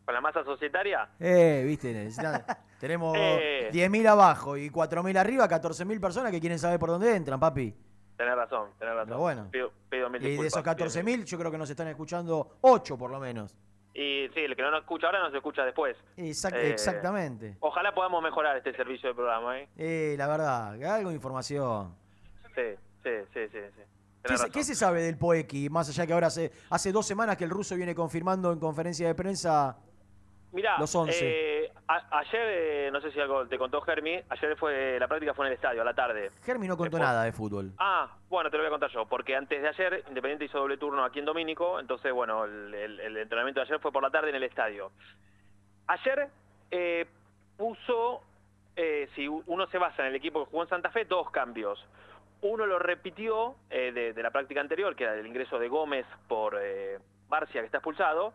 [0.07, 1.09] ¿Con la masa societaria?
[1.21, 1.93] Eh, viste,
[2.81, 3.69] tenemos Eh.
[3.73, 7.75] 10.000 abajo y 4.000 arriba, 14.000 personas que quieren saber por dónde entran, papi.
[8.17, 9.09] Tenés razón, tenés razón.
[9.09, 9.49] Pero bueno.
[9.51, 10.75] Pido, pido mil Y de disculpas.
[10.77, 13.55] esos pido mil- 14.000, yo creo que nos están escuchando 8 por lo menos.
[13.93, 15.97] Y sí, el que no nos escucha ahora no se escucha después.
[16.17, 17.57] Exact- Eh, Exactamente.
[17.61, 19.69] Ojalá podamos mejorar este servicio de programa, ¿eh?
[19.77, 21.95] Eh, la verdad, algo de información.
[22.55, 22.63] Sí,
[23.03, 23.59] sí, sí, sí.
[23.75, 23.83] sí.
[23.83, 24.51] ¿Qué Tenés se, razón.
[24.53, 25.69] qué se sabe del Poeki?
[25.71, 29.07] Más allá que ahora hace, hace dos semanas que el ruso viene confirmando en conferencia
[29.07, 29.77] de prensa
[30.57, 31.13] Mirá, los 11.
[31.65, 35.35] eh, a- ayer, eh, no sé si algo te contó Germi, ayer fue la práctica
[35.35, 36.31] fue en el estadio, a la tarde.
[36.45, 37.73] Germi no contó nada de fútbol.
[37.79, 40.79] Ah, bueno, te lo voy a contar yo, porque antes de ayer Independiente hizo doble
[40.79, 44.11] turno aquí en Domínico, entonces, bueno, el, el- el entrenamiento de ayer fue por la
[44.11, 44.93] tarde en el estadio.
[45.89, 46.29] Ayer
[46.71, 47.07] eh,
[47.59, 48.23] puso,
[49.15, 51.85] si uno se basa en el equipo que jugó en Santa Fe, dos cambios.
[52.43, 56.59] Uno lo repitió de, de la práctica anterior, que era el ingreso de Gómez por
[57.29, 58.33] Barcia, que está expulsado.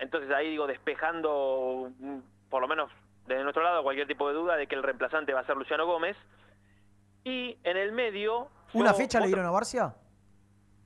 [0.00, 2.18] Entonces ahí digo, despejando, mm,
[2.48, 2.90] por lo menos
[3.26, 5.86] desde nuestro lado, cualquier tipo de duda de que el reemplazante va a ser Luciano
[5.86, 6.16] Gómez.
[7.22, 8.48] Y en el medio...
[8.72, 9.94] ¿Una fecha le dieron a Barcia?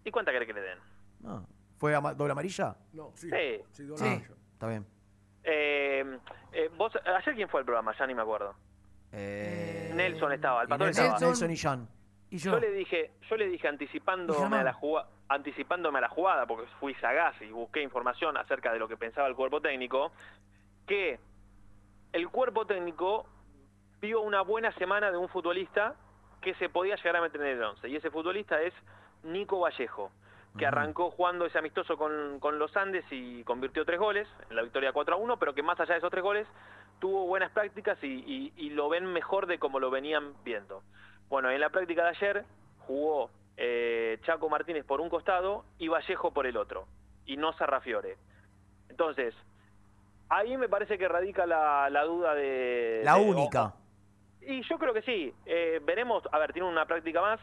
[0.04, 0.78] ¿Y cuánta querés que le den?
[1.20, 1.46] No.
[1.78, 2.76] ¿Fue ama- doble amarilla?
[2.92, 3.30] No, sí.
[3.30, 3.62] Sí.
[3.70, 4.04] Sí, doble Sí.
[4.06, 4.34] amarilla.
[4.52, 4.86] Está bien.
[5.44, 6.18] Eh,
[6.52, 7.94] eh, vos, ¿Ayer quién fue el programa?
[7.98, 8.54] Ya ni me acuerdo.
[9.12, 11.20] Nelson estaba, el pastor Nelson, estaba.
[11.26, 11.88] Nelson y Jan.
[12.34, 12.50] Y yo.
[12.52, 16.66] Yo le dije, yo le dije anticipándome a la jugada, anticipándome a la jugada, porque
[16.80, 20.10] fui sagaz y busqué información acerca de lo que pensaba el cuerpo técnico,
[20.86, 21.20] que
[22.12, 23.26] el cuerpo técnico
[24.00, 25.94] vio una buena semana de un futbolista
[26.40, 27.88] que se podía llegar a meter en el 11.
[27.88, 28.74] Y ese futbolista es
[29.22, 30.10] Nico Vallejo,
[30.58, 34.62] que arrancó jugando ese amistoso con, con los Andes y convirtió tres goles en la
[34.62, 36.48] victoria 4 a 1, pero que más allá de esos tres goles
[36.98, 40.82] tuvo buenas prácticas y, y- y lo ven mejor de como lo venían viendo.
[41.28, 42.44] Bueno, en la práctica de ayer
[42.86, 46.86] jugó eh, Chaco Martínez por un costado y Vallejo por el otro,
[47.26, 48.16] y no Sarrafiore.
[48.88, 49.34] Entonces,
[50.28, 53.02] ahí me parece que radica la, la duda de...
[53.04, 53.72] La de- única.
[54.42, 55.34] y yo creo que sí.
[55.46, 57.40] Eh, veremos, a ver, tiene una práctica más.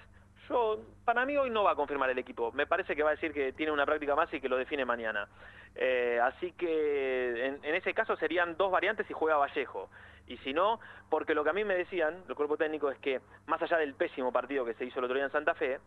[0.50, 2.52] Yo, para mí hoy no va a confirmar el equipo.
[2.52, 4.86] Me parece que va a decir que tiene una práctica más y que lo define
[4.86, 5.28] mañana.
[5.76, 9.90] Eh, así que en, en ese caso serían dos variantes y juega Vallejo.
[10.32, 10.80] Y si no,
[11.10, 13.96] porque lo que a mí me decían, el cuerpo técnico, es que más allá del
[13.96, 15.80] pésimo partido que se hizo el otro día en Santa Fe,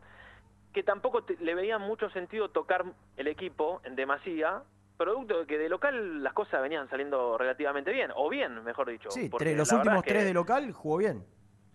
[0.74, 2.84] que tampoco te- le veían mucho sentido tocar
[3.16, 4.62] el equipo en demasía,
[4.98, 9.10] producto de que de local las cosas venían saliendo relativamente bien, o bien, mejor dicho.
[9.10, 11.24] Sí, tres- los últimos que- tres de local jugó bien.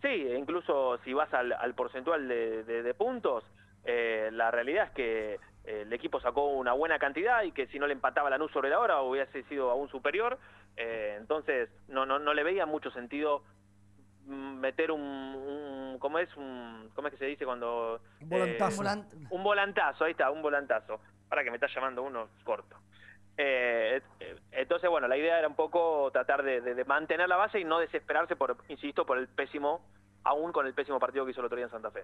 [0.04, 3.44] Sí, e incluso si vas al, al porcentual de, de- de puntos,
[3.84, 5.34] eh, la realidad es que
[5.66, 8.52] eh, el equipo sacó una buena cantidad y que si no le empataba la NUS
[8.52, 10.38] sobre la hora hubiese sido aún superior.
[10.82, 13.44] Eh, entonces, no, no, no le veía mucho sentido
[14.26, 16.36] meter un, un- ¿cómo es?
[16.38, 18.00] Un, ¿Cómo es que se dice cuando...?
[18.22, 18.82] Un volantazo.
[18.82, 21.02] eh, Volant- un volantazo, ahí está, un volantazo.
[21.28, 22.78] Para que me está llamando uno corto.
[23.38, 27.36] Eh, eh, entonces, bueno, la idea era un poco tratar de, de- de mantener la
[27.36, 29.82] base y no desesperarse por, insisto, por el pésimo,
[30.24, 32.04] aún con el pésimo partido que hizo el otro día en Santa Fe.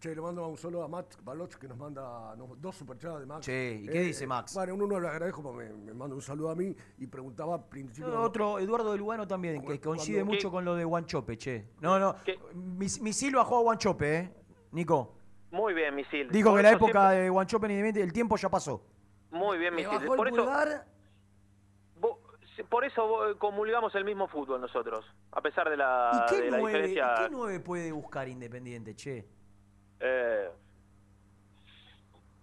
[0.00, 3.26] Che, le mando un saludo a Max Baloch que nos manda nos- dos superchats de
[3.26, 3.44] Max.
[3.44, 4.54] Che, ¿y qué dice Max?
[4.54, 7.68] Bueno, uno le agradezco porque me, me manda un saludo a mí y preguntaba al
[7.68, 8.18] principio.
[8.18, 10.52] Otro, Eduardo de Lugano también, que coincide cuando- mucho ¿Qué?
[10.52, 11.68] con lo de Guanchope, che.
[11.82, 12.14] No, no.
[12.54, 14.34] Mis- Misil bajó a Guanchope, ¿eh?
[14.72, 15.16] Nico.
[15.50, 16.30] Muy bien, Misil.
[16.30, 18.82] Dijo Por que la época siempre- de Guanchope en Independiente, el tiempo ya pasó.
[19.30, 19.90] Muy bien, Misil.
[19.98, 20.86] bajó el Por eso, pulgar.
[22.00, 22.18] vos-
[22.70, 26.56] por eso comulgamos el mismo fútbol nosotros, a pesar de la, ¿Y qué de la
[26.58, 27.14] nueve, diferencia.
[27.18, 29.26] ¿y qué nueve puede buscar Independiente, che?
[30.00, 30.48] Eh,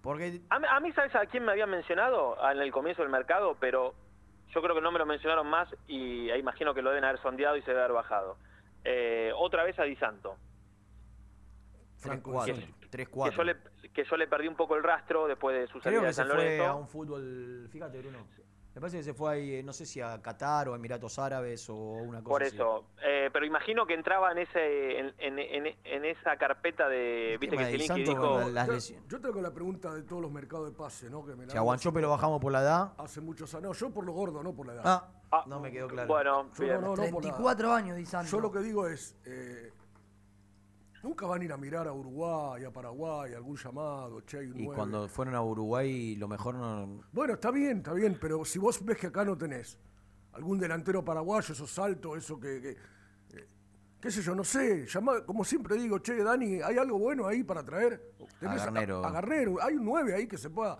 [0.02, 3.12] Porque a, mí- a mí, ¿sabes a quién me habían mencionado en el comienzo del
[3.12, 3.58] mercado?
[3.60, 3.94] Pero
[4.54, 7.58] yo creo que no me lo mencionaron más y imagino que lo deben haber sondeado
[7.58, 8.38] y se debe haber bajado.
[8.84, 10.38] Eh, otra vez a Di Santo.
[12.02, 12.54] Tres, cuatro.
[13.32, 13.58] Que- yo, le,
[13.92, 16.14] que yo le perdí un poco el rastro después de su salida Creo que de
[16.14, 16.66] se San fue Lorenzo.
[16.66, 18.20] a un fútbol, fíjate Bruno,
[18.78, 21.18] me parece que se fue ahí, eh, no sé si a Qatar o a Emiratos
[21.18, 22.56] Árabes o una cosa Por así.
[22.56, 27.38] eso, eh, pero imagino que entraba en ese en, en- en- en esa carpeta de,
[27.42, 29.08] viste que de Di Zielinski Santo, dijo, las Yo- lesiones.
[29.08, 31.26] Yo tengo la pregunta de todos los mercados de pase, ¿no?
[31.26, 33.64] Que me la Si a Guanchope lo bajamos por la edad, Hace muchos años.
[33.64, 34.84] No, yo por lo gordo, no por la edad.
[35.32, 36.08] Ah, no me quedó claro.
[36.08, 36.76] Bueno, Yo bien.
[36.76, 37.12] no, no, no por la edad.
[37.20, 38.30] 34 años, Di Santo.
[38.32, 39.72] Yo lo que digo es, eh,
[41.04, 44.60] nunca van a ir a mirar a Uruguay, a Paraguay, algún llamado, che, hay un
[44.60, 44.76] y nueve.
[44.76, 47.02] cuando fueron a Uruguay lo mejor no...
[47.12, 49.78] Bueno, está bien, está bien, pero si vos ves que acá no tenés
[50.34, 52.62] algún delantero paraguayo, esos saltos, eso que...
[52.62, 52.70] que,
[53.38, 53.48] eh,
[54.00, 57.44] qué sé yo, no sé, llama, como siempre digo, che, Dani, ¿hay algo bueno ahí
[57.44, 58.14] para traer?
[58.40, 59.04] Tenés Garnero.
[59.06, 60.78] A, Garnero, hay un 9 ahí que se pueda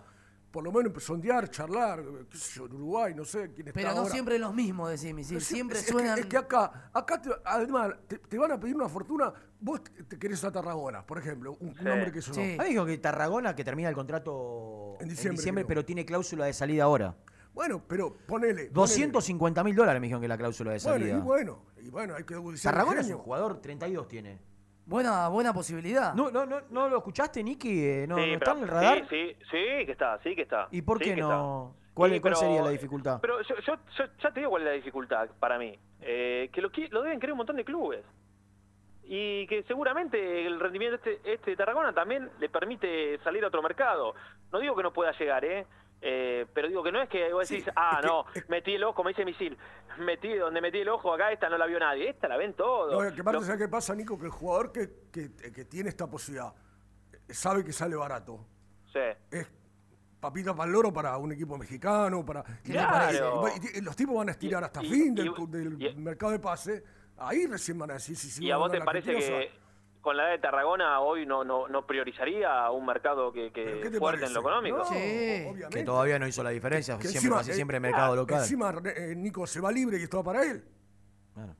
[0.50, 3.90] por lo menos sondear, charlar, qué sé yo, en Uruguay, no sé quién está Pero
[3.92, 4.10] no ahora.
[4.10, 5.36] siempre los mismos, decís, Misil.
[5.36, 6.18] Pero Siempre es que- suenan.
[6.18, 9.30] Es que, acá, acá te- además, te, te van a pedir una fortuna.
[9.60, 12.40] Vos te, querés a Tarragona, por ejemplo, un, un hombre que sonó.
[12.60, 16.84] Ah, dijo que Tarragona que termina el contrato En diciembre, pero tiene cláusula de salida
[16.84, 17.16] ahora.
[17.54, 18.66] Bueno, pero ponele.
[18.66, 18.68] ponele.
[18.70, 21.16] 250 mil dólares me dijeron que es la cláusula de Bueno, salida.
[21.16, 24.38] y bueno, y bueno, hay que Tarragona es un jugador, 32 tiene.
[24.86, 26.14] Buena, buena posibilidad.
[26.14, 27.84] No, no, no, ¿no lo escuchaste, Nicky?
[27.84, 28.98] Eh, ¿No, Sí, no está pero- en el radar?
[29.00, 30.68] Sí, sí, sí, que está, sí que está.
[30.70, 31.74] ¿Y por Sí qué no?
[31.92, 33.18] ¿Cuál, Sí, cuál pero- sería la dificultad?
[33.20, 35.76] Pero yo, yo, yo ya te digo cuál es la dificultad para mí.
[36.00, 38.04] Eh, que lo, lo deben querer un montón de clubes.
[39.10, 43.48] Y que seguramente el rendimiento de este, este de Tarragona también le permite salir a
[43.48, 44.14] otro mercado.
[44.52, 45.66] No digo que no pueda llegar, ¿eh?
[46.02, 49.08] Eh, pero digo que no es que vos decís, ah, no, metí el ojo, como
[49.08, 49.56] dice Misil,
[49.98, 52.92] metí donde metí el ojo acá, esta no la vio nadie, esta la ven todos.
[52.92, 54.16] No, que aparte, Lo- ¿sabes qué pasa, Nico?
[54.18, 56.52] Que el jugador que, que, que tiene esta posibilidad
[57.12, 58.46] eh, sabe que sale barato.
[58.92, 59.00] Sí.
[59.30, 59.50] Es
[60.20, 62.44] papita para el loro para un equipo mexicano, para...
[62.64, 63.44] y- Claro.
[63.74, 66.84] y- y los tipos van a estirar hasta fin del, del mercado de pase.
[67.18, 69.50] Ahí recién van a decir si sí ¿Y a vos no te parece que
[70.00, 73.90] con la edad de Tarragona hoy no no, no priorizaría un mercado que, que ¿qué
[73.90, 74.78] te fuerte en lo económico?
[74.78, 75.68] No, obviamente.
[75.70, 78.38] Que todavía no hizo la diferencia, Que siempre, encima, casi eh, siempre mercado ah, local.
[78.38, 80.64] Encima, eh, Nico se va libre y esto va para él.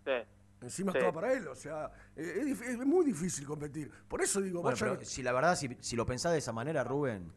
[0.05, 0.13] Sí.
[0.61, 0.99] Encima Sí.
[0.99, 1.49] esto va para él.
[1.49, 3.91] O sea, eh, es muy difícil competir.
[4.09, 6.53] Por eso digo, Bueno, vaya- pero si la verdad, si, si lo pensás de esa
[6.53, 7.33] manera, Rubén,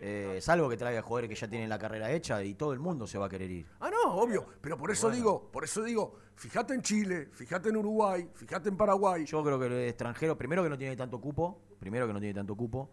[0.00, 3.06] eh, salvo que traiga jugadores que ya tienen la carrera hecha y todo el mundo
[3.06, 3.66] se va a querer ir.
[3.80, 4.46] Ah, no, obvio.
[4.60, 8.76] Pero por eso digo, por eso digo, fíjate en Chile, fíjate en Uruguay, fíjate en
[8.76, 9.24] Paraguay.
[9.26, 12.34] Yo creo que el extranjero, primero que no tiene tanto cupo, primero que no tiene
[12.34, 12.90] tanto cupo,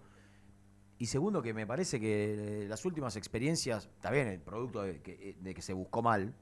[0.98, 5.02] y segundo que me parece que eh, las últimas experiencias, está bien, el producto de
[5.02, 6.34] que, de que se buscó mal,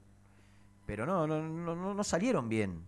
[0.86, 2.84] pero no, no, no, no- no salieron bien.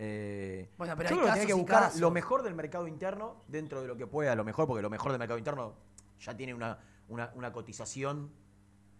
[0.00, 2.00] Eh, Bueno, pero yo hay creo que tiene que buscar casos.
[2.00, 5.10] lo mejor del mercado interno dentro de lo que pueda, lo mejor, porque lo mejor
[5.12, 5.74] del mercado interno
[6.20, 6.78] ya tiene una,
[7.08, 8.30] una, una cotización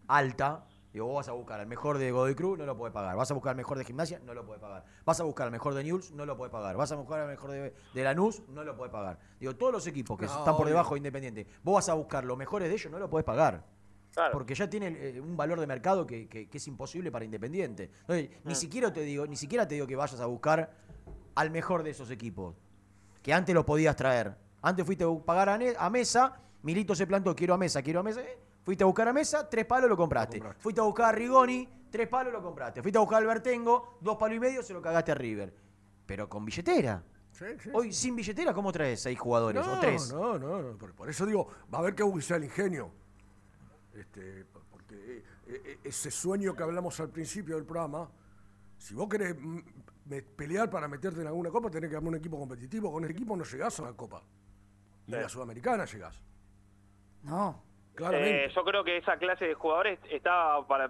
[0.06, 0.64] alta.
[0.93, 3.14] Digo, vos vas a buscar al mejor de Godoy Cruz, no lo puedes pagar.
[3.14, 4.85] Vas a buscar al mejor de Gimnasia, no lo puedes pagar.
[5.05, 6.76] Vas a buscar al mejor de Newell's, no lo puedes pagar.
[6.76, 9.18] Vas a buscar al mejor de, de Lanús, no lo puedes pagar.
[9.39, 10.68] Digo, todos los equipos que No, están por obvio.
[10.74, 13.64] debajo de Independiente, vos vas a buscar los mejores de ellos, no lo puedes pagar.
[14.14, 14.32] Claro.
[14.32, 17.90] Porque ya tienen eh, un valor de mercado que, que- que es imposible para Independiente.
[18.01, 20.72] Entonces, ni siquiera te digo, ni siquiera te digo que vayas a buscar
[21.35, 22.56] al mejor de esos equipos.
[23.22, 24.35] Que antes lo podías traer.
[24.62, 28.20] Antes fuiste a pagar a mesa, Milito se plantó, quiero a mesa, quiero a mesa.
[28.20, 30.39] eh, Fuiste a buscar a mesa, tres palos lo compraste.
[30.59, 32.82] Fuiste a buscar a Rigoni, tres palos lo compraste.
[32.82, 35.55] Fuiste a buscar a Albertengo, dos palos y medio, se lo cagaste a River.
[36.05, 37.03] Pero con billetera.
[37.32, 40.12] Sí, sí, Hoy sin billetera, ¿cómo traes seis jugadores no, o tres?
[40.12, 40.77] No, no, no.
[40.77, 42.90] Por, por eso digo, va a haber que agudizar el ingenio.
[43.95, 48.11] Este, por- porque eh, eh, ese sueño que hablamos al principio del programa,
[48.77, 49.59] si vos querés mm,
[50.36, 52.93] pelear para meterte en alguna copa, tenés que armar un equipo competitivo.
[52.93, 54.23] Con el equipo no llegás a la copa.
[55.07, 56.20] Ni a la sudamericana llegás.
[57.23, 57.62] No.
[57.95, 58.45] Claramente.
[58.45, 60.89] Eh, yo creo que esa clase de jugadores está para,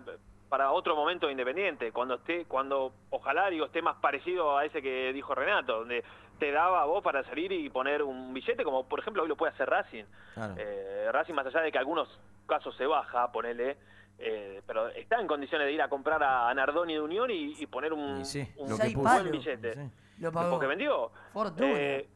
[0.49, 4.83] para otro momento de Independiente, cuando esté, cuando ojalá digo esté más parecido a ese
[4.83, 6.05] que dijo Renato, donde
[6.39, 9.37] te daba a vos para salir y poner un billete, como por ejemplo hoy lo
[9.37, 10.05] puede hacer Racing.
[10.35, 10.55] Claro.
[10.59, 12.09] Eh, Racing más allá de que algunos
[12.47, 13.77] casos se baja, ponele,
[14.19, 17.67] eh, pero está en condiciones de ir a comprar a Nardoni de Unión y, y
[17.67, 19.31] poner un, sí, un lo que buen puso.
[19.31, 19.91] billete.
[20.19, 20.51] Lo pagó.
[20.51, 21.11] Porque vendió.
[21.33, 21.73] Fortuna.
[21.73, 22.09] Eh,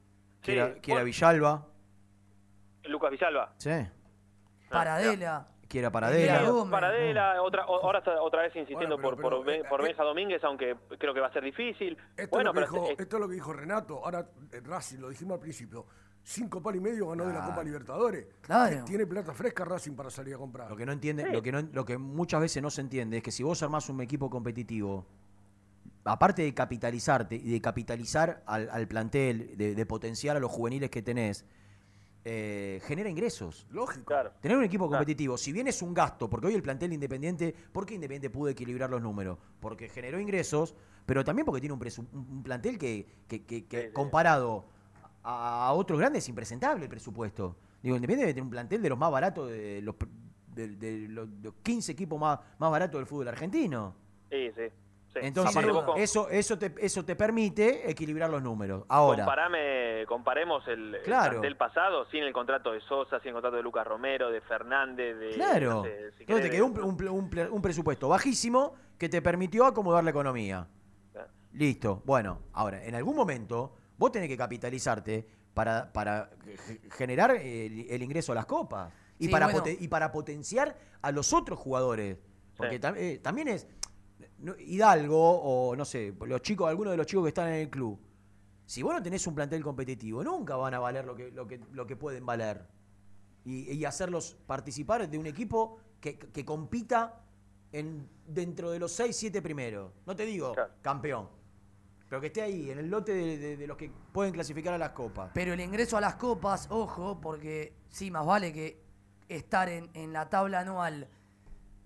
[0.42, 1.66] Que sí, era, que era bueno, Villalba.
[2.84, 3.52] Lucas Villalba.
[3.58, 3.70] Sí.
[4.72, 5.48] Paradela.
[5.68, 6.42] Que era Paradela.
[6.50, 6.70] Gómez.
[6.70, 9.80] Paradela, otra, o- ahora está otra vez insistiendo Bueno, pero- por, por, pero, Ben- por
[9.80, 11.96] eh, Benja Domínguez, aunque creo que va a ser difícil.
[12.16, 14.04] Esto, bueno, es lo que pero dijo, eh, esto es lo que dijo Renato.
[14.04, 15.86] Ahora eh, Racing, lo dijimos al principio.
[16.24, 17.46] Cinco palos y medio ganó de la.
[17.46, 18.26] Copa Libertadores.
[18.42, 18.84] Claro.
[18.84, 20.68] Tiene plata fresca Racing para salir a comprar.
[20.70, 23.22] Lo que no entiende, lo que no, lo que muchas veces no se entiende es
[23.22, 25.06] que si vos armás un equipo competitivo,
[26.04, 30.90] aparte de capitalizarte y de capitalizar al, al plantel, de, de potenciar a los juveniles
[30.90, 31.44] que tenés,
[32.24, 33.66] eh, genera ingresos.
[33.70, 34.14] Lógico.
[34.40, 37.84] Tener un equipo competitivo, si bien es un gasto, porque hoy el plantel Independiente, ¿por
[37.86, 39.38] qué Independiente pudo equilibrar los números?
[39.60, 40.74] Porque generó ingresos,
[41.06, 41.80] pero también porque tiene un,
[42.12, 44.66] un- plantel que, que- que- que comparado
[45.24, 47.56] a, a otros grandes es impresentable el presupuesto.
[47.82, 49.96] Digo, Independiente debe tener un plantel de los más baratos, de los,
[50.54, 53.94] de, de los, de los 15 equipos más, más baratos del fútbol argentino.
[54.30, 54.62] sí, sí.
[55.14, 55.20] Sí.
[55.22, 55.64] Entonces,
[55.96, 58.84] eso, eso, te, eso te permite equilibrar los números.
[58.88, 61.32] Ahora, comparame- comparemos el, el Claro.
[61.32, 65.18] plantel pasado sin el contrato de Sosa, sin el contrato de Lucas Romero, de Fernández,
[65.18, 65.30] de...
[65.30, 65.74] Claro.
[65.74, 69.08] no sé, si Entonces querés, te quedó un, un- un ple- un presupuesto bajísimo que
[69.08, 70.66] te permitió acomodar la economía.
[71.52, 72.02] Listo.
[72.06, 76.30] Bueno, ahora, en algún momento vos tenés que capitalizarte para, para
[76.66, 79.64] ge- generar el, el ingreso a las copas y, Sí, para bueno.
[79.78, 82.16] y para potenciar a los otros jugadores.
[82.56, 82.80] Porque Sí.
[82.82, 83.66] tam- eh, también es
[84.58, 87.98] Hidalgo o no sé, los chicos, algunos de los chicos que están en el club.
[88.66, 91.60] Si vos no tenés un plantel competitivo, nunca van a valer lo que, lo que,
[91.72, 92.66] lo que pueden valer
[93.44, 97.20] y, y hacerlos participar de un equipo que, que compita
[97.72, 99.92] en, dentro de los 6, 7 primeros.
[100.06, 101.28] No te digo campeón,
[102.08, 104.78] pero que esté ahí, en el lote de, de- de los que pueden clasificar a
[104.78, 105.30] las copas.
[105.34, 108.82] Pero el ingreso a las copas, ojo, porque sí, más vale que
[109.28, 111.08] estar en, en la tabla anual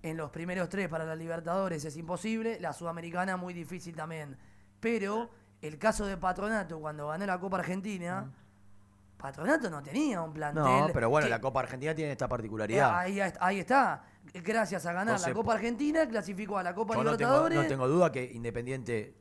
[0.07, 4.37] en los primeros tres para la Libertadores es imposible, la Sudamericana muy difícil también.
[4.81, 5.31] Pero
[5.61, 8.31] el caso de Patronato, cuando ganó la Copa Argentina,
[9.17, 10.63] Patronato no tenía un plantel.
[10.63, 12.99] No, pero bueno, que- la Copa Argentina tiene esta eh, particularidad.
[12.99, 14.05] ahí, ahí está.
[14.35, 17.59] Gracias a ganar Entonces, la Copa Argentina, clasificó a la Copa Yo no tengo, Libertadores
[17.63, 19.15] no tengo duda que Independiente,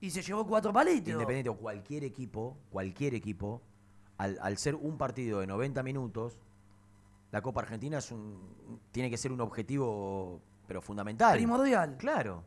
[0.00, 1.12] y se llevó cuatro palitos.
[1.12, 3.62] Independiente o cualquier equipo, cualquier equipo,
[4.18, 6.38] al, al ser un partido de 90 minutos,
[7.34, 11.34] la Copa Argentina es un, tiene que ser un objetivo, pero fundamental.
[11.36, 11.96] Primordial.
[11.98, 12.44] Claro.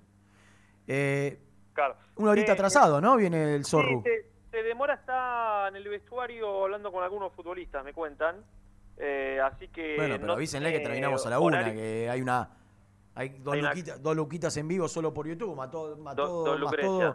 [0.88, 1.38] Eh,
[1.74, 1.98] Claro.
[2.16, 3.18] una horita Eh, atrasado, ¿no?
[3.18, 4.02] Viene el Zorro.
[4.06, 8.38] Sí, se, se demora, está en el vestuario hablando con algunos futbolistas, me cuentan.
[8.96, 9.98] Eh, así que.
[9.98, 12.50] Bueno, pero no avísenle que terminamos a la una, horario- que hay una.
[13.14, 16.76] Hay dos, Hay una- dos luquitas en vivo solo por YouTube, todo, más Do- más
[16.82, 17.12] todo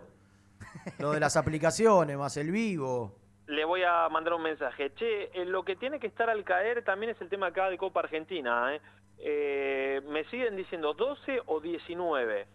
[0.99, 3.17] lo de las aplicaciones, más el vivo.
[3.47, 4.93] Le voy a mandar un mensaje.
[4.95, 7.77] Che, eh, lo que tiene que estar al caer también es el tema acá de
[7.79, 8.75] Copa Argentina.
[8.75, 8.81] ¿eh?
[9.19, 12.47] Eh, me siguen diciendo 12 o 19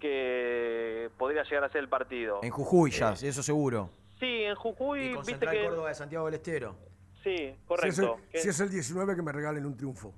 [0.00, 2.40] que podría llegar a ser el partido.
[2.42, 3.90] En Jujuy ya, eso seguro.
[4.20, 5.64] Sí, en Jujuy, Y con viste Central que...
[5.64, 6.76] Córdoba de Santiago del Estero.
[7.22, 8.16] Sí, Si es, el, correcto.
[8.30, 10.14] Que- si es el 19, que me regalen un triunfo.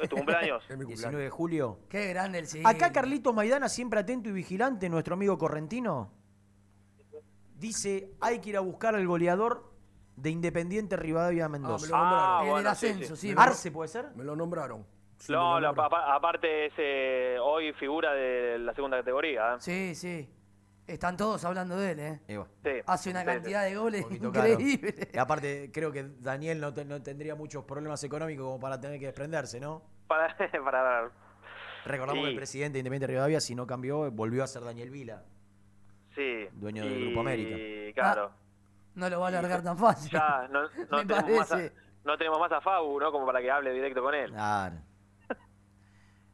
[0.00, 0.64] ¿Es tu cumpleaños?
[0.68, 1.20] Es mi 19 cumpleaños.
[1.20, 1.78] de julio.
[1.88, 2.62] Qué grande el sí.
[2.64, 6.10] Acá Carlitos Maidana, siempre atento y vigilante, nuestro amigo correntino,
[7.58, 9.70] dice, hay que ir a buscar al goleador
[10.16, 11.86] de Independiente Rivadavia Mendoza.
[11.86, 12.30] me lo nombraron.
[12.30, 13.28] Ah, En el bueno, ascenso, sí.
[13.30, 13.34] sí.
[13.36, 14.06] Arce puede ser.
[14.16, 14.84] Me lo nombraron.
[15.18, 16.00] Sí, No, lo nombraron.
[16.12, 19.54] aparte es eh, hoy figura de la segunda categoría.
[19.54, 19.56] ¿eh?
[19.60, 20.28] Sí, sí.
[20.86, 22.20] Están todos hablando de él, ¿eh?
[22.28, 22.70] Y bueno, Sí.
[22.86, 24.16] Hace una Sí, cantidad de goles caro.
[24.48, 25.08] increíble.
[25.12, 28.98] Y aparte, creo que Daniel no, te- no tendría muchos problemas económicos como para tener
[28.98, 29.82] que desprenderse, ¿no?
[30.06, 31.10] Para, para
[31.84, 35.24] Recordamos que el presidente de Independiente Rivadavia, si no cambió, volvió a ser Daniel Vila.
[36.18, 36.48] Sí.
[36.52, 37.56] Dueño del Y, Grupo América.
[37.94, 38.32] Claro.
[38.96, 40.10] No lo va a largar tan fácil.
[40.10, 41.60] Ya no, no Me tenemos más a,
[42.04, 43.12] no tenemos más a Fabu, ¿no?
[43.12, 44.30] Como para que hable directo con él.
[44.32, 44.76] Claro.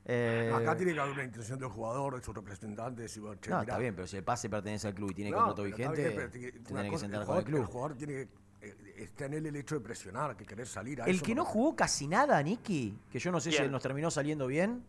[0.07, 3.49] Eh, Acá tiene que haber una intención del jugador, de su representante, decir, bueno, che,
[3.49, 5.63] no, mirá, está bien, pero si el pase pertenece al club y tiene No, contrato
[5.63, 7.61] vigente, bien, pero tiene- que sentar con el club.
[7.61, 8.29] El jugador tiene que.
[8.61, 11.35] eh, está en él el hecho de presionar, que querer salir a El eso que
[11.35, 14.85] no jugó casi nada, Nicky, que yo no sé si nos terminó saliendo bien,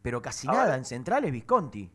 [0.00, 0.78] pero casi A nada ver.
[0.78, 1.90] en central es Visconti.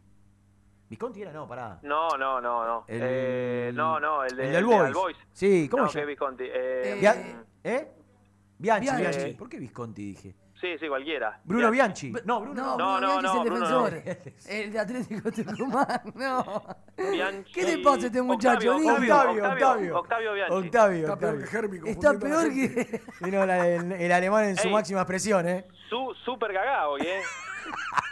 [0.92, 1.80] Visconti era, no, pará.
[1.84, 2.84] No, no, no, no.
[2.86, 5.16] El- Eh, no, no, el, de, el del el de Boys.
[5.32, 6.06] Sí, ¿cómo no, llama?
[6.06, 6.44] Visconti.
[6.46, 7.92] Eh, Bia- ¿Eh?
[8.58, 9.02] Bianchi, Bianchi.
[9.20, 9.34] Bianchi.
[9.38, 10.36] ¿Por qué Visconti dije?
[10.60, 11.40] Sí, sí, cualquiera.
[11.46, 12.10] Bruno Bianchi.
[12.10, 12.28] Bianchi.
[12.28, 13.00] No, Bruno No, no.
[13.00, 14.52] No, Bruno no, Bianchi no, es el Bruno defensor.
[14.52, 16.02] El de Atlético Tucumán.
[16.16, 16.64] No.
[17.10, 17.54] Bianchi.
[17.54, 18.94] ¿Qué le pasa a este muchacho, Octavio?
[18.94, 19.98] Octavio, Octavio, Octavio.
[19.98, 20.54] Octavio Bianchi.
[20.56, 21.82] Octavio, Está peor que Herbie.
[21.90, 23.02] Está peor que.
[23.22, 24.74] Vino la- el, el alemán en su Ey.
[24.74, 25.66] máxima expresión, ¿eh?
[25.90, 27.22] Su, super cagado ¿eh?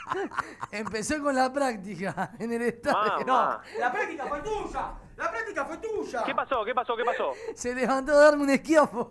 [0.72, 3.26] Empezó con la práctica en el estadio.
[3.26, 3.62] Mamá.
[3.80, 4.94] la práctica fue tuya.
[5.18, 6.24] La práctica fue tuya.
[6.26, 6.64] ¿Qué pasó?
[6.64, 6.96] ¿Qué pasó?
[6.96, 7.34] ¿Qué pasó?
[7.54, 9.10] Se levantó a darme un esquiafo.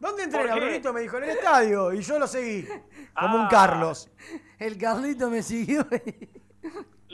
[0.00, 0.54] ¿Dónde entrena.
[0.56, 0.92] Brunito?
[0.92, 1.92] Me dijo, en el estadio.
[1.92, 2.66] Y yo lo seguí.
[3.18, 3.48] Como un Ah.
[3.50, 4.10] Carlos.
[4.58, 6.28] El Carlito me siguió y,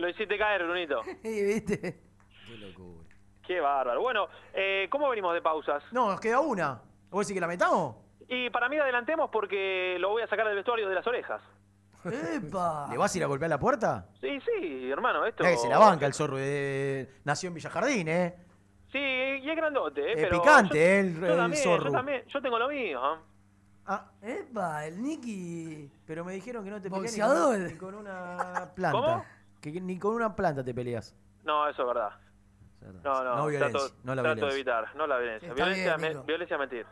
[0.01, 1.03] Lo hiciste caer, Brunito.
[1.23, 2.01] y, viste.
[2.47, 3.05] Qué locura.
[3.47, 4.01] Qué bárbaro.
[4.01, 5.83] Bueno, eh, ¿cómo venimos de pausas?
[5.93, 6.81] No, nos queda una.
[7.11, 7.97] ¿Vos decís que la metamos?
[8.29, 11.43] Y para mí adelantemos porque lo voy a sacar del vestuario de las orejas.
[12.11, 12.87] ¡Epa!
[12.91, 14.07] ¿Le vas a ir a golpear la puerta?
[14.21, 15.45] Sí, sí, hermano, esto...
[15.45, 16.37] Eh, se la banca el zorro.
[16.39, 18.35] eh, nació en Villajardín, ¿eh?
[18.93, 20.13] Sí, y es grandote, ¿eh?
[20.15, 21.85] Es pero picante, yo- eh, el- yo el también, zorro.
[21.87, 23.01] Yo también, yo tengo lo mío.
[23.87, 24.87] Ah, ¡Epa!
[24.87, 25.91] El Nicky.
[26.07, 28.99] pero me dijeron que no te peleas ni con, ni con una planta.
[28.99, 29.25] ¿Cómo?
[29.61, 31.15] Que ni con una planta te peleas.
[31.45, 32.11] No, eso es verdad.
[33.03, 34.47] No, no, No violencia, trato, no la trato violencia.
[34.47, 35.49] de evitar, no la violencia.
[35.49, 36.25] Está Violencia, bien, me- Nico.
[36.27, 36.87] violencia mentir.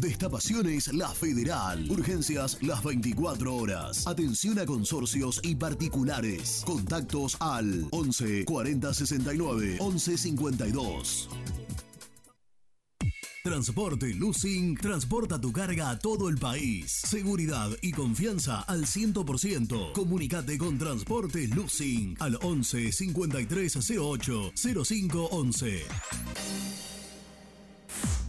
[0.00, 1.90] Destapaciones La Federal.
[1.90, 4.06] Urgencias las 24 horas.
[4.06, 6.62] Atención a consorcios y particulares.
[6.64, 11.28] Contactos al 11 40 69 11 52.
[13.42, 16.92] Transporte Lucing transporta tu carga a todo el país.
[16.92, 19.92] Seguridad y confianza al 100%.
[19.94, 24.52] Comunicate con Transporte Lucing al 11 53 08
[24.84, 25.82] 05 11.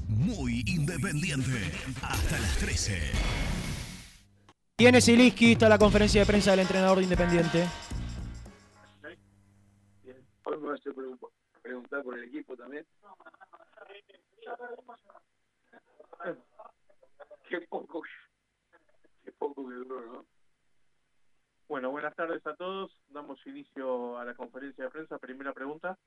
[0.09, 1.71] Muy independiente.
[2.01, 2.99] Hasta las 13.
[4.75, 7.65] Tiene Zielinski, está la conferencia de prensa del entrenador de Independiente.
[10.45, 11.19] Hoy me vas a pregun-
[11.61, 12.85] preguntar por el equipo también.
[17.49, 18.01] Qué poco,
[19.23, 20.25] qué poco que duró, ¿no?
[21.67, 22.91] Bueno, buenas tardes a todos.
[23.09, 25.19] Damos inicio a la conferencia de prensa.
[25.19, 25.97] Primera pregunta.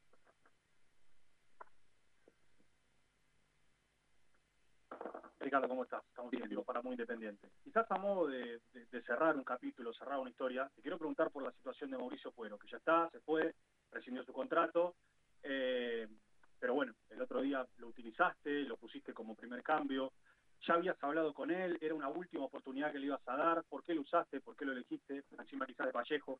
[5.40, 6.02] Ricardo, ¿cómo estás?
[6.06, 7.48] Estamos bien, digo, para muy independiente.
[7.64, 11.31] Quizás a modo de, de- de cerrar un capítulo, cerrar una historia, te quiero preguntar
[11.31, 13.55] por la situación de Mauricio Cuero, que ya está, se fue,
[13.90, 14.94] rescindió su contrato,
[15.43, 16.09] eh,
[16.60, 20.12] pero bueno, el otro día lo utilizaste, lo pusiste como primer cambio,
[20.66, 23.82] ya habías hablado con él, era una última oportunidad que le ibas a dar, ¿por
[23.82, 24.40] qué lo usaste?
[24.40, 25.24] ¿Por qué lo elegiste?
[25.39, 26.39] Encima quizás de Vallejo.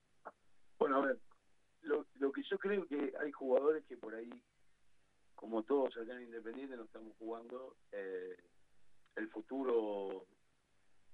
[0.79, 1.19] Bueno, a ver,
[1.83, 4.31] lo, lo que yo creo que hay jugadores que por ahí,
[5.43, 8.37] como todos acá en Independiente, no estamos jugando eh,
[9.17, 10.25] el futuro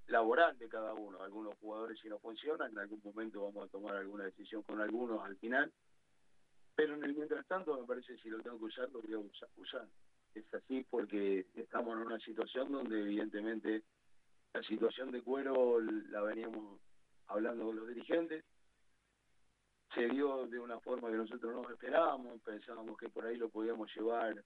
[0.08, 1.22] laboral de cada uno.
[1.22, 5.24] Algunos jugadores si no funcionan, en algún momento vamos a tomar alguna decisión con algunos
[5.24, 5.72] al final.
[6.76, 9.14] Pero en el mientras tanto me parece que si lo tengo que usar, lo voy
[9.14, 9.88] a usa- usar.
[10.34, 13.82] Es así porque estamos en una situación donde evidentemente
[14.52, 16.82] la situación de cuero la veníamos
[17.28, 18.44] hablando con los dirigentes.
[19.94, 23.88] Se dio de una forma que nosotros no esperábamos, pensábamos que por ahí lo podíamos
[23.94, 24.44] llevar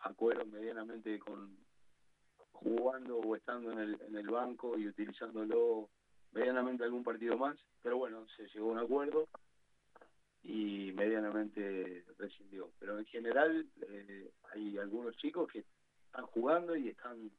[0.00, 1.56] a cuero medianamente con
[2.52, 5.90] jugando o estando en el, en el banco y utilizándolo
[6.32, 9.28] medianamente algún partido más, pero bueno, se llegó a un acuerdo
[10.42, 12.70] y medianamente rescindió.
[12.78, 15.64] Pero en general eh, hay algunos chicos que
[16.06, 17.30] están jugando y están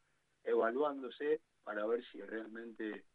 [0.44, 3.06] evaluándose para ver si realmente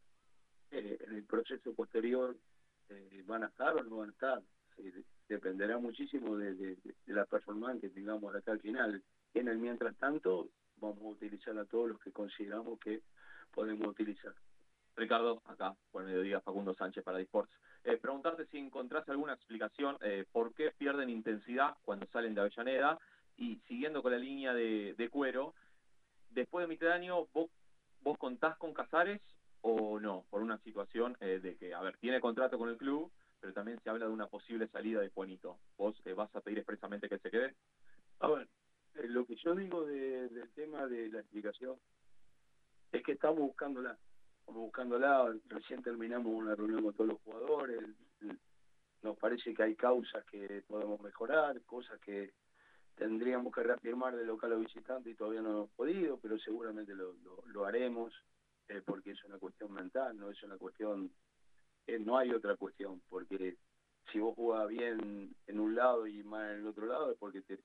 [0.70, 2.36] eh, en el proceso posterior
[2.90, 4.42] eh, van a estar o no van a estar.
[5.28, 9.02] Dependerá muchísimo de, la performance que tengamos acá al final.
[9.34, 13.02] En el mientras tanto, vamos a utilizar a todos los que consideramos que
[13.52, 14.34] podemos utilizar.
[14.96, 17.52] Ricardo, acá, buen mediodía, Facundo Sánchez para Disports.
[17.84, 22.98] Eh, preguntarte si encontrás alguna explicación eh, por qué pierden intensidad cuando salen de Avellaneda
[23.36, 25.54] y siguiendo con la línea de, cuero,
[26.30, 27.50] después de mitad de ¿vos,
[28.00, 29.20] ¿vos contás con Casares
[29.62, 30.24] o no?
[30.30, 33.10] Por una situación eh, de que, a ver, tiene contrato con el club,
[33.40, 35.58] pero también se habla de una posible salida de Juanito.
[35.76, 37.54] ¿Vos eh, vas a pedir expresamente que se quede?
[38.20, 38.48] A ver,
[38.96, 41.76] eh, lo que yo digo de, del tema de la explicación
[42.92, 43.96] es que estamos buscándola.
[44.40, 45.34] Estamos buscándola.
[45.46, 47.80] Recién terminamos una reunión con todos los jugadores.
[49.02, 52.32] Nos parece que hay causas que podemos mejorar, cosas que
[52.96, 57.12] tendríamos que reafirmar de local o visitante y todavía no hemos podido, pero seguramente lo,
[57.22, 58.12] lo, lo haremos
[58.68, 61.10] eh, porque es una cuestión mental, no es una cuestión,
[61.86, 63.56] eh, no hay otra cuestión, porque
[64.12, 67.42] si vos jugás bien en un lado y mal en el otro lado es porque
[67.42, 67.58] te,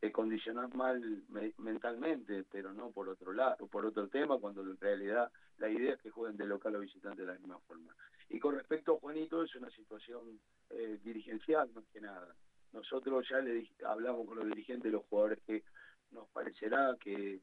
[0.00, 4.76] te condicionás mal me, mentalmente, pero no por otro lado, por otro tema, cuando en
[4.78, 7.94] realidad la idea es que jueguen de local o visitante de la misma forma.
[8.28, 10.40] Y con respecto a Juanito, es una situación
[10.70, 12.34] eh, dirigencial más que nada.
[12.72, 15.62] Nosotros ya le hablamos con los dirigentes, los jugadores que
[16.10, 17.40] nos parecerá que,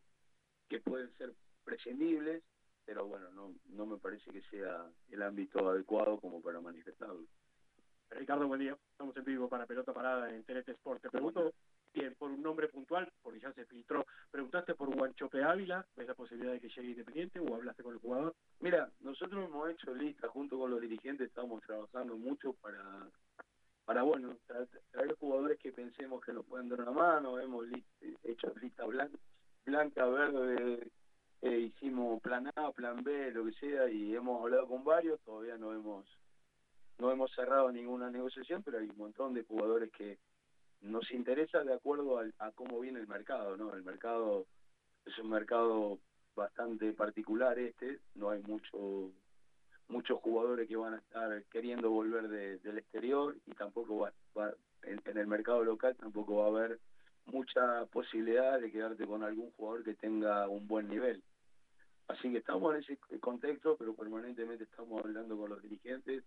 [0.67, 1.33] que pueden ser
[1.63, 2.43] prescindibles,
[2.89, 7.23] pero bueno, no, no me parece que sea el ámbito adecuado como para manifestarlo.
[8.09, 8.75] Ricardo, buen día.
[8.93, 11.03] Estamos en vivo para Pelota Parada en TNT Sport.
[11.03, 11.53] Te pregunto
[11.93, 14.07] bien por un nombre puntual, porque ya se filtró.
[14.31, 15.85] ¿Preguntaste por Guanchope Ávila?
[15.95, 18.33] ¿Ves la posibilidad de que llegue Independiente o hablaste con el jugador?
[18.59, 23.07] Mira, nosotros hemos hecho lista junto con los dirigentes, estamos trabajando mucho para,
[23.85, 27.39] para bueno, traer, traer jugadores que pensemos que nos pueden dar una mano.
[27.39, 27.67] Hemos
[28.23, 29.19] hecho lista blanca,
[29.63, 30.91] blanca verde,
[31.41, 35.57] eh, hicimos plan A, plan B, lo que sea, y hemos hablado con varios, todavía
[35.57, 36.05] no hemos
[36.97, 40.17] no hemos cerrado ninguna negociación, pero hay un montón de jugadores que
[40.81, 43.73] nos interesa de acuerdo al, a cómo viene el mercado, ¿no?
[43.73, 44.45] El mercado
[45.05, 45.99] es un mercado
[46.35, 49.11] bastante particular este, no hay mucho
[49.89, 54.53] muchos jugadores que van a estar queriendo volver de, del exterior y tampoco va, va
[54.83, 56.79] en el mercado local tampoco va a haber
[57.25, 61.21] mucha posibilidad de quedarte con algún jugador que tenga un buen nivel.
[62.09, 66.23] Así que estamos en ese contexto, pero permanentemente estamos hablando con los dirigentes,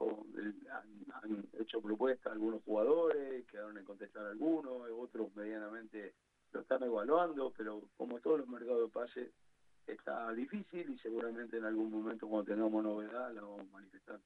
[0.00, 6.14] han, han, hecho propuestas algunos jugadores, quedaron en contestar algunos, otros medianamente
[6.52, 9.30] lo están evaluando, pero como todos los mercados de pase,
[9.86, 14.20] está difícil y seguramente en algún momento cuando tengamos novedad la vamos a manifestar.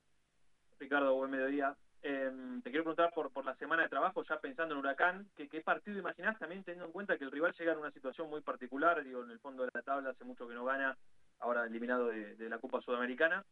[0.79, 1.77] Ricardo, buen mediodía.
[2.07, 2.31] Eh,
[2.63, 5.63] te quiero preguntar por, por la semana de trabajo, ya pensando en Huracán, ¿qué, qué
[5.63, 9.03] partido imaginás también teniendo en cuenta que el rival llega en una situación muy particular,
[9.03, 10.99] digo, en el fondo de la tabla hace mucho que no gana,
[11.39, 13.43] ahora eliminado de, la Copa Sudamericana,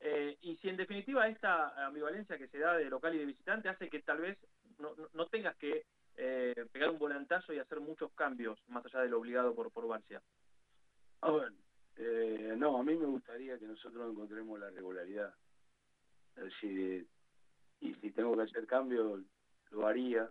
[0.00, 3.68] eh, y si en definitiva esta ambivalencia que se da de local y de visitante
[3.68, 4.38] hace que tal vez
[4.78, 5.84] no, no, tengas que
[6.16, 9.86] eh, pegar un volantazo y hacer muchos cambios, más allá de lo obligado por, por
[9.86, 10.22] Barcia.
[11.20, 11.52] A ver,
[11.98, 15.34] eh, no, a mí me gustaría que nosotros encontremos la regularidad.
[16.36, 17.06] Es decir,
[17.80, 19.20] y si tengo que hacer cambios,
[19.70, 20.30] lo haría,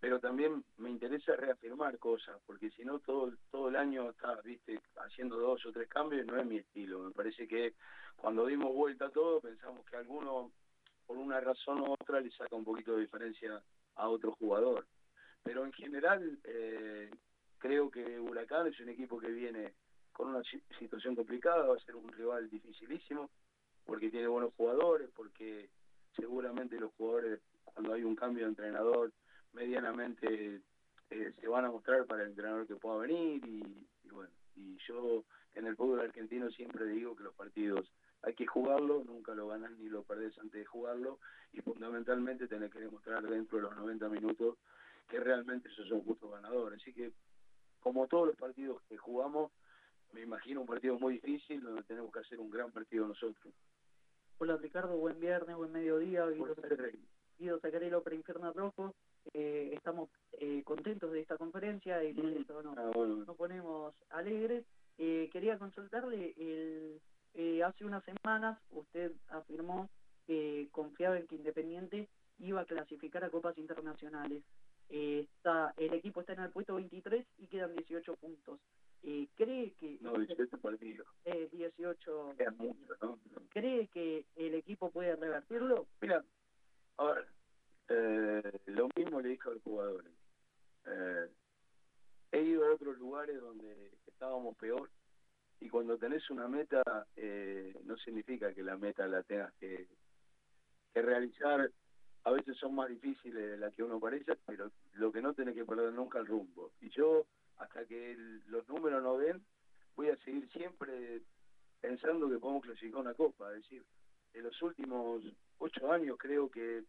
[0.00, 4.80] pero también me interesa reafirmar cosas, porque si no todo, todo el año está, viste,
[4.96, 7.00] haciendo dos o tres cambios, no es mi estilo.
[7.00, 7.74] Me parece que
[8.16, 10.52] cuando dimos vuelta a todo, pensamos que alguno,
[11.06, 13.60] por una razón u otra, le saca un poquito de diferencia
[13.96, 14.86] a otro jugador.
[15.42, 17.10] Pero en general, eh,
[17.58, 19.74] creo que Huracán es un equipo que viene
[20.12, 20.42] con una
[20.78, 23.30] situación complicada, va a ser un rival dificilísimo,
[23.84, 25.70] porque tiene buenos jugadores, porque
[26.16, 29.12] seguramente los jugadores cuando hay un cambio de entrenador
[29.52, 30.60] medianamente
[31.10, 35.24] eh, se van a mostrar para el entrenador que pueda venir y, bueno y yo
[35.54, 37.90] en el fútbol argentino siempre digo que los partidos
[38.22, 41.20] hay que jugarlo, nunca lo ganas ni lo perdés antes de jugarlo
[41.52, 44.56] y fundamentalmente tenés que demostrar dentro de los 90 minutos
[45.08, 46.82] que realmente esos son justos ganadores.
[46.82, 47.12] Así que
[47.80, 49.52] como todos los partidos que jugamos
[50.12, 53.54] me imagino un partido muy difícil donde tenemos que hacer un gran partido nosotros
[54.40, 56.24] Hola Ricardo, buen viernes, buen mediodía.
[57.38, 58.94] Guido Sacarelo para Infierno Rojo.
[59.34, 63.24] Eh, estamos eh, contentos de esta conferencia y por eso nos, ah, bueno.
[63.26, 64.64] nos ponemos alegres.
[64.96, 67.00] Eh, quería consultarle, el,
[67.34, 69.90] eh, hace unas semanas usted afirmó
[70.24, 72.08] que confiaba en que Independiente
[72.38, 74.44] iba a clasificar a copas internacionales.
[74.88, 78.60] Eh, está El equipo está en el puesto 23 y quedan 18 puntos.
[79.02, 79.98] Eh, ¿Cree que...
[80.00, 81.06] No, 18 partidos.
[81.24, 82.34] Eh, 18...
[82.36, 83.18] Queda mucho, ¿no?
[83.50, 85.86] ¿Cree que el equipo puede revertirlo?
[86.00, 86.24] Mira,
[86.98, 87.26] a ver,
[87.88, 90.12] eh, lo mismo le dije a los jugadores.
[90.86, 91.28] Eh,
[92.32, 94.90] he ido a otros lugares donde estábamos peor
[95.60, 96.82] y cuando tenés una meta,
[97.16, 99.88] eh, no significa que la meta la tengas que,
[100.92, 101.70] que realizar.
[102.24, 105.54] A veces son más difíciles de las que uno parece, pero lo que no tenés
[105.54, 106.72] que perder nunca el rumbo.
[106.80, 107.26] Y yo,
[107.58, 108.16] hasta que
[108.46, 109.44] los números no den,
[109.96, 111.22] voy a seguir siempre
[111.80, 113.54] pensando que podemos clasificar una copa.
[113.54, 113.84] Es decir,
[114.34, 115.22] en los últimos
[115.58, 116.84] ocho años creo que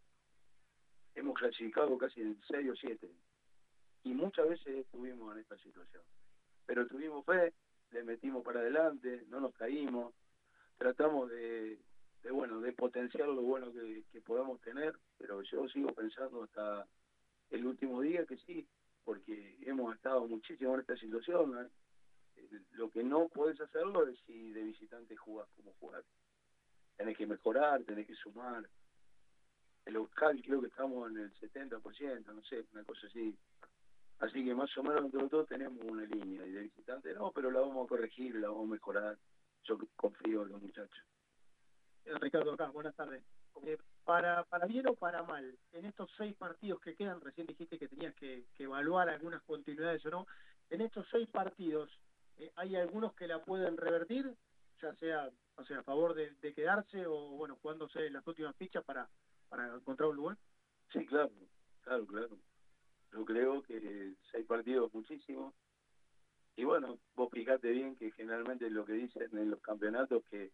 [1.16, 3.10] hemos clasificado casi en seis o siete.
[4.04, 6.04] Y muchas veces estuvimos en esta situación.
[6.66, 7.54] Pero tuvimos fe,
[7.92, 10.14] le metimos para adelante, no nos caímos,
[10.78, 11.80] tratamos de,
[12.32, 16.88] bueno, de potenciar lo bueno que podamos tener, pero yo sigo pensando hasta
[17.50, 18.68] el último día que sí,
[19.10, 21.68] porque hemos estado muchísimo en esta situación.
[22.74, 26.04] Lo que no puedes hacerlo es si de visitante jugás como jugar.
[26.96, 28.70] Tenés que mejorar, tenés que sumar.
[29.86, 33.36] El local creo que estamos en el 70%, no sé, una cosa así.
[34.20, 37.50] Así que más o menos entre todos tenemos una línea y de visitante no, pero
[37.50, 39.18] la vamos a corregir, la vamos a mejorar.
[39.64, 41.04] Yo confío en los muchachos.
[42.22, 43.24] Ricardo acá, buenas tardes.
[43.64, 43.80] Eh,
[44.10, 47.88] para, para bien o para mal, en estos seis partidos que quedan, recién dijiste que
[47.88, 50.28] tenías que, evaluar algunas continuidades o no,
[50.72, 51.92] en estos seis partidos,
[52.38, 54.36] eh, ¿hay algunos que la pueden revertir?
[54.82, 58.84] Ya sea, o sea, a favor de, de quedarse o, bueno, jugándose las últimas fichas
[58.84, 59.08] para,
[59.48, 60.38] para encontrar un lugar.
[60.92, 61.30] Sí, claro,
[61.82, 62.40] claro, claro.
[63.12, 65.54] Yo creo que seis partidos muchísimo.
[66.56, 70.52] Y bueno, vos fijate bien que generalmente lo que dicen en los campeonatos que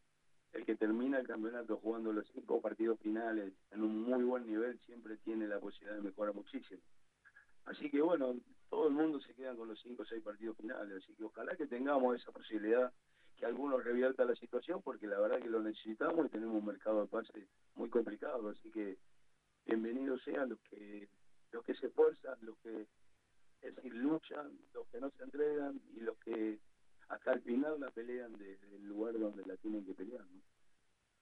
[0.55, 4.79] el que termina el campeonato jugando los cinco partidos finales en un muy buen nivel
[4.85, 6.81] siempre tiene la posibilidad de mejorar muchísimo.
[7.65, 8.35] Así que bueno,
[8.69, 11.55] todo el mundo se queda con los cinco o seis partidos finales, así que ojalá
[11.57, 12.93] que tengamos esa posibilidad,
[13.35, 17.01] que algunos revierta la situación, porque la verdad que lo necesitamos y tenemos un mercado
[17.01, 18.97] de pase muy complicado, así que
[19.65, 21.09] bienvenidos sean los que
[21.51, 22.87] los que se esfuerzan, los que
[23.61, 26.59] es decir, luchan, los que no se entregan y los que
[27.07, 30.25] hasta el final la pelean de- del lugar donde la tienen que pelear.
[30.25, 30.41] ¿no?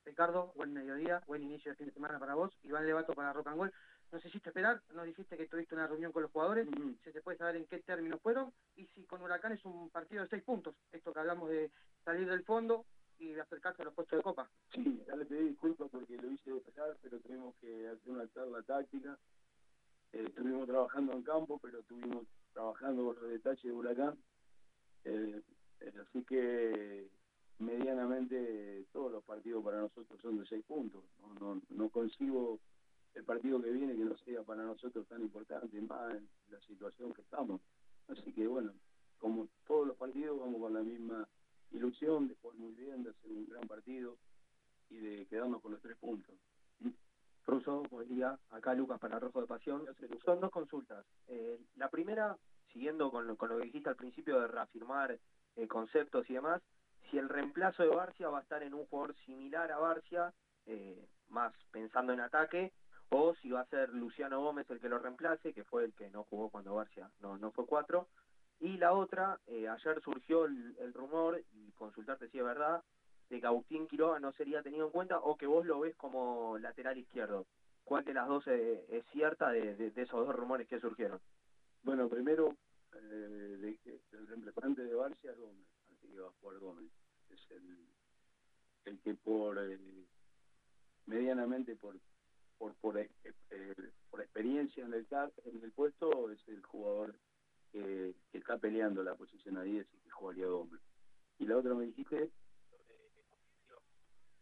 [0.06, 2.58] Ricardo, buen mediodía, buen inicio de fin de semana para vos.
[2.64, 3.74] Iván Levato para Rock and Roll.
[4.12, 6.68] Nos hiciste esperar, nos dijiste que tuviste una reunión con los jugadores,
[7.04, 10.22] si se puede saber en qué términos fueron y si con Huracán es un partido
[10.22, 11.72] de seis puntos, esto que hablamos de
[12.06, 12.86] salir del fondo
[13.18, 14.48] y de acercarse a los puestos de copa.
[14.72, 18.62] Sí, ya le pedí disculpas porque lo hice esperar, pero tuvimos que hacer una charla
[18.62, 19.18] táctica.
[20.12, 24.24] Eh, estuvimos trabajando en campo, pero estuvimos trabajando con los detalles de Huracán.
[25.06, 25.42] Eh,
[26.02, 27.10] así que
[27.60, 31.04] medianamente todos los partidos para nosotros son de seis puntos.
[31.22, 32.60] No, no, no concibo
[33.14, 37.14] el partido que viene que no sea para nosotros tan importante, más en la situación
[37.14, 37.62] que estamos.
[38.08, 38.74] Así que bueno,
[39.18, 41.28] como todos los partidos vamos con la misma
[41.72, 44.18] ilusión de jugar muy bien, de hacer un gran partido
[44.90, 46.36] y de quedarnos con los tres puntos.
[47.46, 48.40] Russo, buen día.
[48.52, 49.84] Acá Lucas para Rojo de Pasión.
[50.24, 51.06] Son dos consultas.
[51.28, 52.38] Eh, la primera,
[52.72, 55.20] siguiendo con con lo que dijiste al principio de reafirmar
[55.56, 56.62] eh, conceptos y demás,
[57.10, 60.34] si el reemplazo de Barcia va a estar en un jugador similar a Barcia,
[60.66, 62.72] eh, más pensando en ataque,
[63.10, 66.10] o si va a ser Luciano Gómez el que lo reemplace, que fue el que
[66.10, 68.08] no jugó cuando Barcia no, no fue cuatro.
[68.60, 72.82] Y la otra, eh, ayer surgió el, rumor, y consultarte si es verdad,
[73.30, 76.58] de que Agustín Quiroga no sería tenido en cuenta o que vos lo ves como
[76.60, 77.46] lateral izquierdo.
[77.84, 81.20] ¿Cuál de las dos eh, es cierta de- de esos dos rumores que surgieron?
[81.84, 82.56] Bueno, primero,
[82.96, 83.78] eh, de
[84.12, 86.92] el reemplazante de Barcia es Gómez, así que va a jugar Gómez.
[87.30, 87.88] Es el,
[89.00, 90.06] que por eh,
[91.06, 91.96] medianamente por
[92.58, 93.10] por por, eh,
[93.50, 93.74] eh,
[94.10, 95.08] por experiencia en el
[95.46, 97.16] en el puesto es el jugador
[97.72, 100.82] que, está peleando la posición a 10 y que jugaría Gómez.
[101.40, 102.30] Y la otra me dijiste,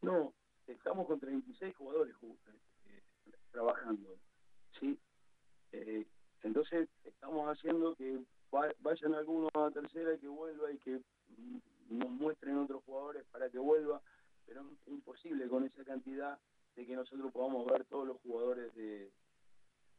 [0.01, 0.33] no,
[0.67, 2.37] estamos con 36 jugadores ju-
[2.85, 3.03] eh,
[3.51, 4.17] trabajando,
[4.79, 4.99] ¿sí?
[5.71, 6.05] Eh,
[6.43, 8.19] entonces estamos haciendo que
[8.51, 11.01] vayan algunos a tercera y que vuelva y que
[11.37, 14.01] mm, nos muestren otros jugadores para que vuelva,
[14.45, 16.39] pero es imposible con esa cantidad
[16.75, 19.11] de que nosotros podamos ver todos los jugadores de,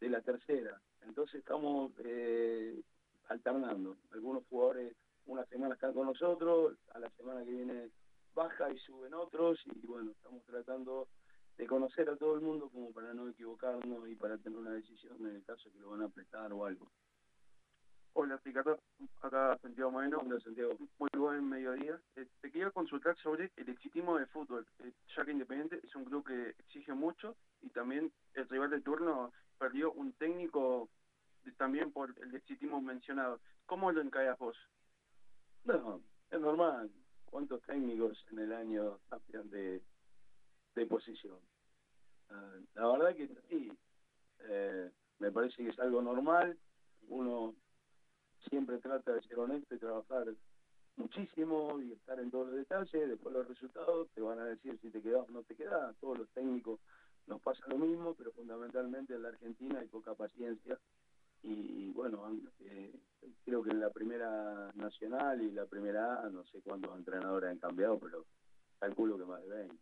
[0.00, 0.80] de la tercera.
[1.02, 2.82] Entonces estamos eh,
[3.28, 3.96] alternando.
[4.12, 4.94] Algunos jugadores
[5.26, 7.90] una semana están con nosotros, a la semana que viene
[8.34, 11.08] baja y suben otros y bueno, estamos tratando
[11.56, 15.16] de conocer a todo el mundo como para no equivocarnos y para tener una decisión
[15.20, 16.90] en el caso que lo van a prestar o algo.
[18.14, 18.78] Hola, Ricardo.
[19.22, 20.18] Acá Santiago Moreno.
[20.18, 20.76] Hola, Santiago.
[20.98, 21.98] Muy buen mediodía.
[22.16, 26.04] Eh, te quería consultar sobre el exitismo del fútbol, eh, ya que Independiente es un
[26.04, 30.90] club que exige mucho y también el rival de turno perdió un técnico
[31.44, 33.40] de- también por el exitismo mencionado.
[33.66, 34.56] ¿Cómo lo encajas vos?
[35.64, 36.90] No, es normal.
[37.24, 39.80] ¿Cuántos técnicos en el año cambian de,
[40.74, 41.38] de posición?
[42.28, 43.72] Ah, la verdad que sí.
[44.40, 46.58] Eh, me parece que es algo normal.
[47.08, 47.54] Uno
[48.48, 50.26] siempre trata de ser honesto y trabajar
[50.96, 54.90] muchísimo y estar en todos los detalles, después los resultados te van a decir si
[54.90, 56.80] te quedas o no te quedas, todos los técnicos
[57.26, 60.78] nos pasa lo mismo, pero fundamentalmente en la Argentina hay poca paciencia
[61.44, 62.92] y bueno, eh,
[63.44, 67.58] creo que en la primera nacional y la primera A, no sé cuántos entrenadores han
[67.58, 68.24] cambiado, pero
[68.78, 69.76] calculo que más de 20.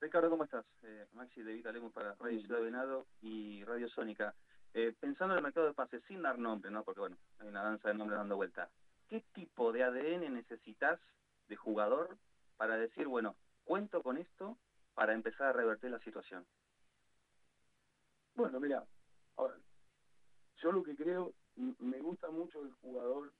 [0.00, 0.66] Ricardo, ¿cómo estás?
[0.82, 4.34] Eh, Maxi de Vita Lemus para Radio Ciudad Venado y Radio Sónica.
[4.74, 6.82] Eh, pensando en el mercado de pases, sin dar nombre, ¿no?
[6.82, 8.70] Porque bueno, hay una danza de nombres dando vuelta.
[9.08, 10.98] ¿Qué tipo de ADN necesitas
[11.48, 12.16] de jugador
[12.56, 14.56] para decir, bueno, cuento con esto
[14.94, 16.46] para empezar a revertir la situación?
[18.34, 18.86] Bueno, mira,
[19.36, 19.56] ahora,
[20.56, 23.30] yo lo que creo, me gusta mucho el jugador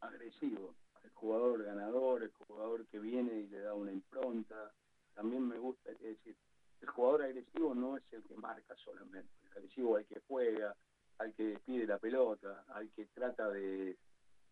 [0.00, 0.74] agresivo,
[1.04, 4.72] el jugador ganador, el jugador que viene y le da una impronta.
[5.14, 6.36] También me gusta, es decir,
[6.80, 10.74] el jugador agresivo no es el que marca solamente, al que juega,
[11.18, 13.96] al que pide la pelota, al que trata de,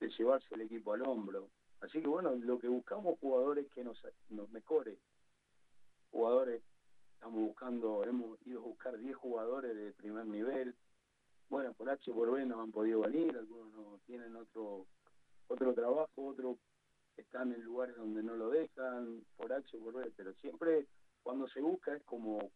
[0.01, 1.49] llevarse el equipo al hombro.
[1.81, 4.01] Así que bueno, lo que buscamos jugadores que nos,
[4.31, 4.99] nos mejore,
[6.11, 6.63] jugadores,
[7.15, 10.75] estamos buscando, hemos ido a buscar 10 jugadores de primer nivel,
[11.49, 14.87] bueno, por H por B no han podido venir, algunos no tienen otro
[15.49, 16.57] otro trabajo, otros
[17.17, 20.87] están en lugares donde no lo dejan, por H por B, pero siempre
[21.23, 22.51] cuando se busca es como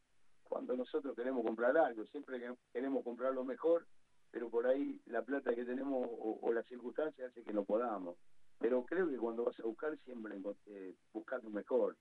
[0.51, 3.87] cuando nosotros queremos comprar algo, siempre queremos comprar lo mejor,
[4.33, 8.17] pero por ahí la plata que tenemos o, las circunstancias hace que no podamos.
[8.59, 10.35] Pero creo que cuando vas a buscar siempre
[10.67, 11.97] eh, buscar lo mejor.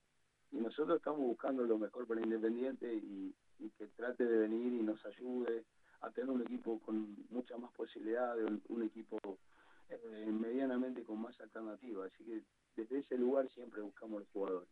[0.52, 3.36] Y nosotros estamos buscando lo mejor para Independiente y
[3.78, 5.64] que trate de venir y nos ayude
[6.02, 9.20] a tener un equipo con mucha más posibilidades, un, equipo
[9.90, 12.12] eh, medianamente con más alternativas.
[12.12, 12.44] Así que
[12.76, 14.70] desde ese lugar siempre buscamos los jugadores.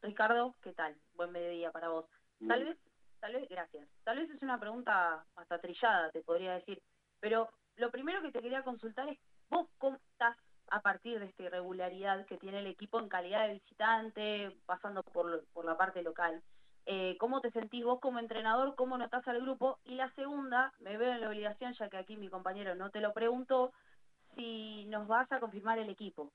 [0.00, 0.96] Ricardo, ¿qué tal?
[1.14, 2.06] Buen mediodía para vos.
[2.46, 2.78] Tal vez,
[3.20, 3.88] tal vez, gracias.
[4.04, 6.82] Tal vez es una pregunta hasta trillada, te podría decir,
[7.20, 9.18] pero lo primero que te quería consultar es,
[9.48, 10.36] ¿vos cómo estás
[10.68, 15.44] a partir de esta irregularidad que tiene el equipo en calidad de visitante, pasando por,
[15.52, 16.42] por la parte local?
[16.86, 19.78] Eh, cómo te sentís vos como entrenador, cómo notás al grupo.
[19.84, 23.00] Y la segunda, me veo en la obligación, ya que aquí mi compañero no te
[23.00, 23.72] lo preguntó,
[24.34, 26.32] si nos vas a confirmar el equipo.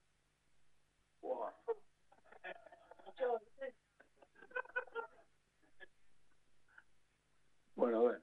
[7.86, 8.22] Bueno, a ver,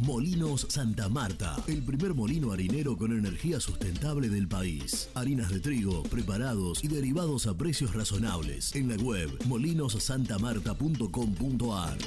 [0.00, 5.10] Molinos Santa Marta, el primer molino harinero con energía sustentable del país.
[5.14, 8.74] Harinas de trigo, preparados y derivados a precios razonables.
[8.74, 11.98] En la web molinosantamarta.com.ar.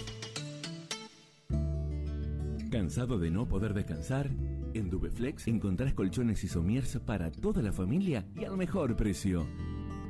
[2.71, 4.31] ¿Cansado de no poder descansar?
[4.73, 9.45] En Dubeflex encontrás colchones y somiers para toda la familia y al mejor precio.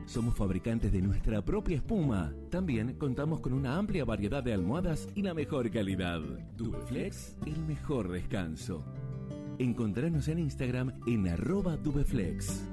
[0.05, 2.33] Somos fabricantes de nuestra propia espuma.
[2.49, 6.21] También contamos con una amplia variedad de almohadas y la mejor calidad.
[6.57, 8.83] Dubeflex, el mejor descanso.
[9.59, 12.72] Encontranos en Instagram en arroba Dubeflex.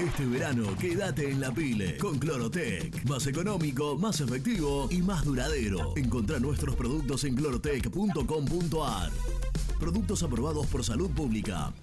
[0.00, 3.04] Este verano quédate en la pile con Clorotec.
[3.04, 5.92] Más económico, más efectivo y más duradero.
[5.94, 9.12] Encontrá nuestros productos en clorotec.com.ar.
[9.78, 11.74] Productos aprobados por salud pública.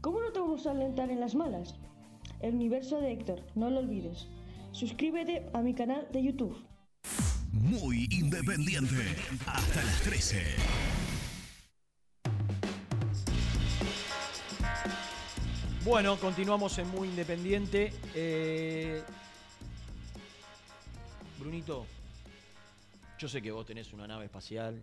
[0.00, 1.74] ¿Cómo no te vamos a alentar en las malas?
[2.40, 4.28] El universo de Héctor, no lo olvides.
[4.72, 6.56] Suscríbete a mi canal de YouTube.
[7.52, 8.94] Muy independiente.
[9.46, 10.42] Hasta las 13.
[15.84, 17.92] Bueno, continuamos en Muy Independiente.
[18.14, 19.02] Eh,
[21.38, 21.84] Brunito,
[23.18, 24.82] yo sé que vos tenés una nave espacial,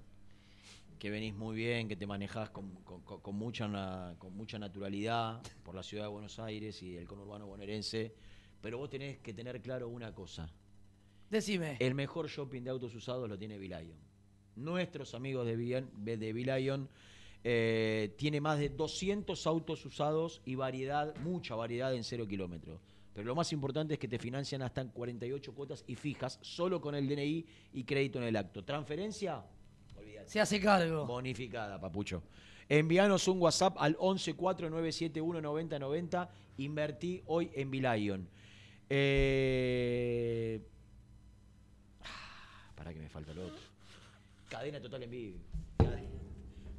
[0.98, 5.42] que venís muy bien, que te manejás con, con- con- con mucha, con mucha naturalidad
[5.64, 8.14] por la ciudad de Buenos Aires y el conurbano bonaerense,
[8.62, 10.50] pero vos tenés que tener claro una cosa.
[11.30, 11.78] Decime.
[11.80, 13.98] El mejor shopping de autos usados lo tiene Bilion.
[14.56, 15.56] Nuestros amigos de,
[16.34, 16.90] Bilion
[17.44, 22.82] eh, tiene más de 200 autos usados y variedad, mucha variedad en cero kilómetros.
[23.14, 26.80] Pero lo más importante es que te financian hasta en 48 cuotas y fijas solo
[26.82, 28.64] con el DNI y crédito en el acto.
[28.64, 29.44] Transferencia,
[30.28, 31.06] Se hace cargo.
[31.06, 32.22] Bonificada, papucho.
[32.70, 36.30] Envíanos un WhatsApp al 1149719090.
[36.58, 38.28] Invertí hoy en Bilion.
[38.90, 40.62] Eh...
[42.04, 43.60] ah, Para que me falta lo otro.
[44.50, 45.38] Cadena total en vivo.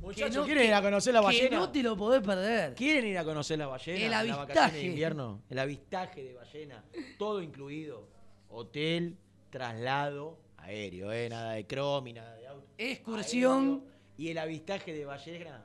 [0.01, 1.57] Muchachos, no- ¿quieren ir a conocer la que ballena?
[1.59, 2.73] no te lo podés perder.
[2.75, 4.07] ¿Quieren ir a conocer la ballena?
[4.07, 4.77] El avistaje.
[4.77, 5.43] de invierno.
[5.51, 6.85] El avistaje de ballena.
[7.19, 8.09] Todo incluido.
[8.49, 9.17] Hotel,
[9.51, 10.39] traslado,
[10.69, 11.29] aéreo, ¿eh?
[11.29, 12.67] Nada de cromi, nada de auto.
[12.79, 13.65] Excursión.
[13.83, 13.99] Aéreo.
[14.19, 15.65] Y el avistaje de ballena.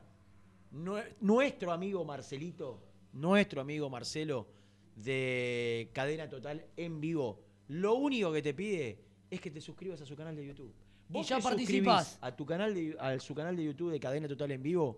[0.71, 2.81] Nue- Nuestro amigo Marcelito,
[3.13, 4.47] nuestro amigo Marcelo
[4.95, 8.99] de Cadena Total en vivo, lo único que te pide
[9.29, 10.73] es que te suscribas a su canal de YouTube.
[11.09, 12.17] Vos ya participás.
[12.21, 14.97] A, tu canal de, a su canal de YouTube de Cadena Total en vivo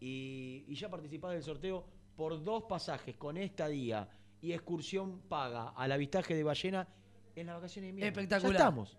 [0.00, 1.84] y, y ya participás del sorteo
[2.16, 4.08] por dos pasajes con estadía
[4.40, 6.86] y excursión paga al avistaje de ballena
[7.34, 8.08] en las vacaciones de invierno.
[8.20, 8.52] Espectacular.
[8.52, 8.96] Ya estamos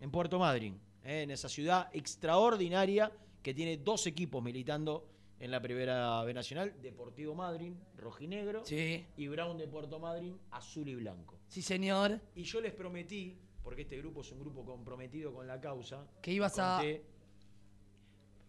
[0.00, 0.74] en Puerto Madryn,
[1.04, 1.22] ¿eh?
[1.22, 3.12] en esa ciudad extraordinaria
[3.42, 5.08] que tiene dos equipos militando
[5.38, 10.94] en la primera B Nacional, Deportivo Madryn, rojinegro, y Brown de Puerto Madryn, azul y
[10.94, 11.38] blanco.
[11.48, 12.18] Sí, señor.
[12.34, 16.32] Y yo les prometí, porque este grupo es un grupo comprometido con la causa, Que
[16.32, 16.82] ibas a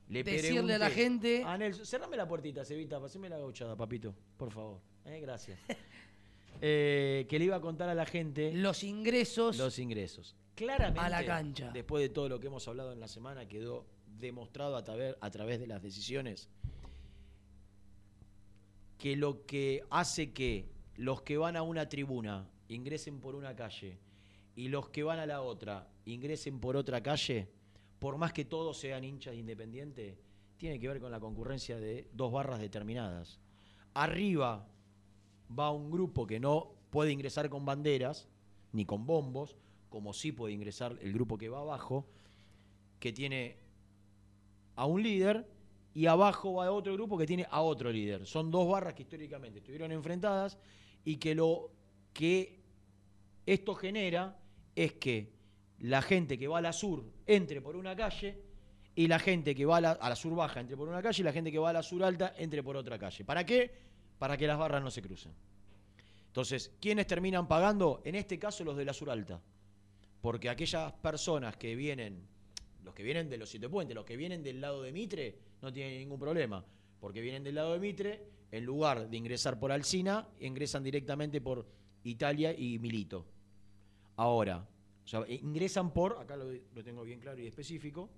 [0.09, 4.15] le decirle a la gente- A Nelson, cerrame la puertita, Cevita, paseme la gauchada, papito,
[4.37, 4.79] por favor.
[5.05, 5.59] Eh, gracias.
[6.59, 10.35] Eh, que le iba a contar a la gente los ingresos los ingresos.
[10.57, 11.71] Claramente, a la cancha.
[11.71, 13.85] después de todo lo que hemos hablado en la semana, quedó
[14.19, 16.49] demostrado a través, a través de las decisiones
[18.97, 23.99] que lo que hace que los que van a una tribuna ingresen por una calle
[24.55, 27.47] y los que van a la otra ingresen por otra calle,
[27.99, 30.17] por más que todos sean hinchas de Independiente,
[30.57, 33.39] tiene que ver con la concurrencia de dos barras determinadas.
[33.93, 34.67] Arriba
[35.57, 38.27] va un grupo que no puede ingresar con banderas
[38.71, 39.55] ni con bombos,
[39.89, 42.07] como sí puede ingresar el grupo que va abajo,
[42.99, 43.57] que tiene
[44.75, 45.47] a un líder
[45.93, 48.25] y abajo va otro grupo que tiene a otro líder.
[48.25, 50.57] Son dos barras que históricamente estuvieron enfrentadas
[51.03, 51.71] y que lo
[52.13, 52.59] que
[53.45, 54.39] esto genera
[54.75, 55.33] es que
[55.79, 58.41] la gente que va a la sur entre por una calle
[58.95, 61.21] y la gente que va a la, a la sur baja entre por una calle
[61.21, 63.23] y la gente que va a la sur alta entre por otra calle.
[63.23, 63.71] ¿Para qué?
[64.17, 65.33] Para que las barras no se crucen.
[66.27, 68.01] Entonces, ¿quiénes terminan pagando?
[68.05, 69.41] En este caso los de la sur alta.
[70.27, 72.27] Porque aquellas personas que vienen,
[72.83, 75.71] los que vienen de los siete puentes, los que vienen del lado de Mitre, no
[75.71, 76.65] tienen ningún problema.
[76.99, 81.65] Porque vienen del lado de Mitre, en lugar de ingresar por Alcina, ingresan directamente por
[82.03, 83.25] Italia y Milito.
[84.17, 84.67] Ahora,
[85.29, 88.09] ingresan por, acá lo tengo bien claro y específico,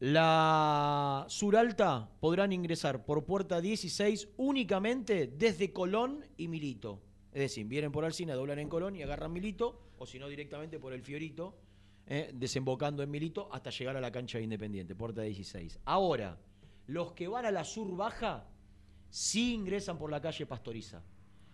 [0.00, 7.02] La Suralta podrán ingresar por puerta 16 únicamente desde Colón y Milito.
[7.32, 10.78] Es decir, vienen por Alcina, doblan en Colón y agarran Milito, o si no directamente
[10.78, 11.54] por el Fiorito,
[12.06, 15.80] eh, desembocando en Milito hasta llegar a la cancha de Independiente, puerta 16.
[15.84, 16.38] Ahora,
[16.86, 18.48] los que van a la Sur Baja
[19.10, 21.02] sí ingresan por la calle Pastoriza.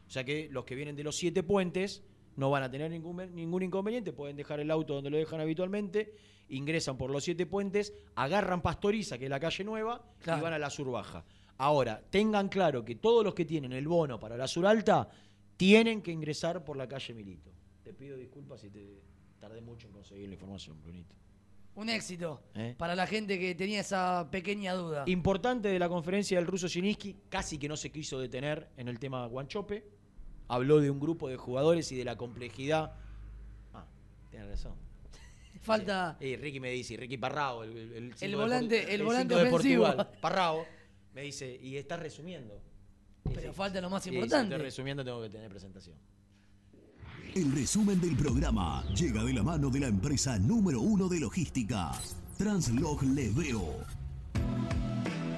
[0.06, 2.04] O sea que los que vienen de los siete puentes
[2.36, 6.14] no van a tener ningún, ningún inconveniente, pueden dejar el auto donde lo dejan habitualmente,
[6.48, 10.40] ingresan por los siete puentes, agarran Pastoriza, que es la calle nueva, Claro.
[10.40, 11.24] y van a la sur baja.
[11.58, 15.08] Ahora, tengan claro que todos los que tienen el bono para la sur alta
[15.56, 17.50] tienen que ingresar por la calle Milito.
[17.82, 19.00] Te pido disculpas si te
[19.40, 21.14] tardé mucho en conseguir la información, Brunito.
[21.76, 22.74] Un éxito ¿Eh?
[22.78, 25.04] para la gente que tenía esa pequeña duda.
[25.06, 28.98] Importante de la conferencia del ruso Zielinski, casi que no se quiso detener en el
[28.98, 29.86] tema Guanchope.
[30.48, 32.94] Habló de un grupo de jugadores y de la complejidad.
[33.74, 33.84] Ah,
[34.30, 34.74] tiene razón.
[35.66, 39.50] Falta Y Ricky me dice, Ricky Parrao, el, el, de volante- Portu- el volante de.
[39.50, 40.64] Portugal, Parrao,
[41.12, 42.62] me dice, y estás resumiendo.
[43.34, 44.54] Pero falta lo más Sí, si importante.
[44.54, 45.96] estoy resumiendo, tengo que tener presentación.
[47.34, 51.90] El resumen del programa llega de la mano de la empresa número uno de logística,
[52.38, 53.84] Translog Leveo.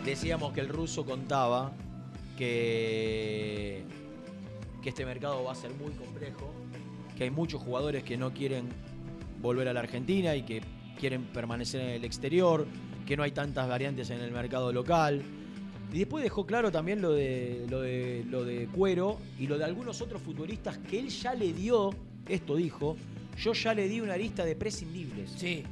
[0.04, 1.72] Decíamos que el ruso contaba
[2.36, 3.82] que,
[4.82, 6.52] que este mercado va a ser muy complejo,
[7.16, 8.68] que hay muchos jugadores que no quieren
[9.40, 10.62] volver a la Argentina y que
[10.98, 12.66] quieren permanecer en el exterior,
[13.06, 15.22] que no hay tantas variantes en el mercado local.
[15.92, 19.64] Y después dejó claro también lo de, lo de, lo de Cuero y lo de
[19.64, 21.94] algunos otros futbolistas que él ya le dio,
[22.28, 22.96] esto dijo,
[23.38, 25.30] yo ya le di una lista de prescindibles.
[25.30, 25.62] Sí.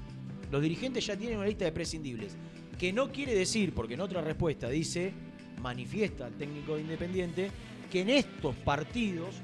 [0.51, 2.36] Los dirigentes ya tienen una lista de prescindibles.
[2.78, 5.12] Que no quiere decir, porque en otra respuesta dice,
[5.60, 7.51] manifiesta el técnico de Independiente,
[7.90, 9.34] que en estos partidos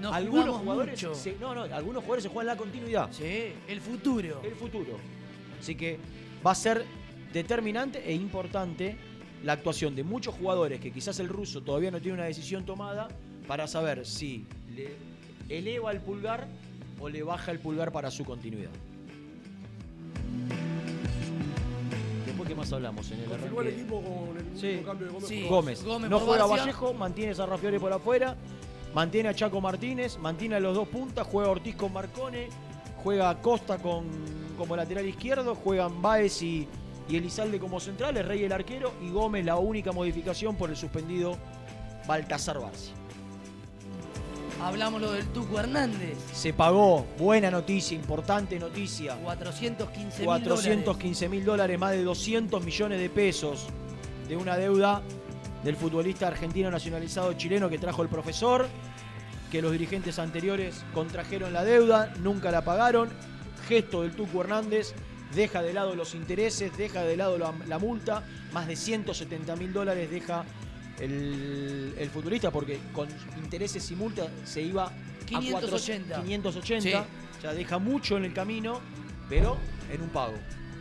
[0.00, 1.14] Nos algunos jugadores mucho.
[1.14, 3.08] se- no, no, algunos jugadores se juegan la continuidad.
[3.12, 4.40] Sí, el futuro.
[4.42, 4.98] El futuro.
[5.60, 5.98] Así que
[6.44, 6.84] va a ser
[7.32, 8.96] determinante e importante
[9.44, 13.08] la actuación de muchos jugadores que quizás el ruso todavía no tiene una decisión tomada
[13.46, 14.90] para saber si le
[15.48, 16.48] eleva el pulgar
[17.00, 18.70] o le baja el pulgar para su continuidad.
[22.26, 23.80] Después, ¿qué más hablamos en el Confirmó el arranque?
[23.82, 24.82] equipo con el Sí.
[24.84, 25.28] cambio de Gómez.
[25.40, 25.84] por Gómez.
[25.84, 26.46] Gómez No juega.
[26.46, 28.36] Vallejo, mantiene a Sarrafiore por afuera,
[28.94, 32.48] mantiene a Chaco Martínez, mantiene a los dos puntas, juega Ortiz con Marcone,
[33.02, 34.06] juega Costa con,
[34.56, 36.68] como lateral izquierdo, juegan Baez y,
[37.08, 41.36] y Elizalde como centrales, Rey el arquero y Gómez la única modificación por el suspendido
[42.06, 42.94] Baltasar Barcia.
[44.62, 46.16] Hablamos lo del Tuco Hernández.
[46.32, 49.16] Se pagó, buena noticia, importante noticia.
[49.16, 53.66] 415 mil 415 mil dólares, más de 200 millones de pesos
[54.28, 55.02] de una deuda
[55.64, 58.68] del futbolista argentino nacionalizado chileno que trajo el profesor,
[59.50, 63.08] que los dirigentes anteriores contrajeron la deuda, nunca la pagaron.
[63.68, 64.94] Gesto del Tuco Hernández,
[65.34, 68.22] deja de lado los intereses, deja de lado la, la multa,
[68.52, 70.44] más de 170 mil dólares deja
[71.00, 73.08] el, el futbolista porque con
[73.42, 74.92] intereses y multa se iba a
[75.26, 75.60] 580.
[75.60, 77.06] 400, 580 Sí.
[77.42, 78.80] ya deja mucho en el camino,
[79.28, 79.56] pero
[79.90, 80.34] en un pago.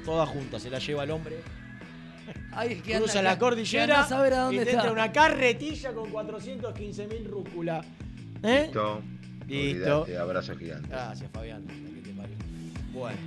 [0.05, 1.37] todas juntas, se la lleva el hombre.
[2.83, 4.71] Que Cruza anda- la cordillera anda a saber a y te está.
[4.73, 7.81] entra una carretilla con 415 mil rúcula.
[8.43, 8.63] ¿Eh?
[8.65, 9.01] Listo.
[9.47, 10.07] Listo.
[10.21, 10.87] Abrazo gigante.
[10.89, 11.63] Gracias, Fabián.
[11.65, 12.35] ¿Qué te parió?
[12.93, 13.17] Bueno.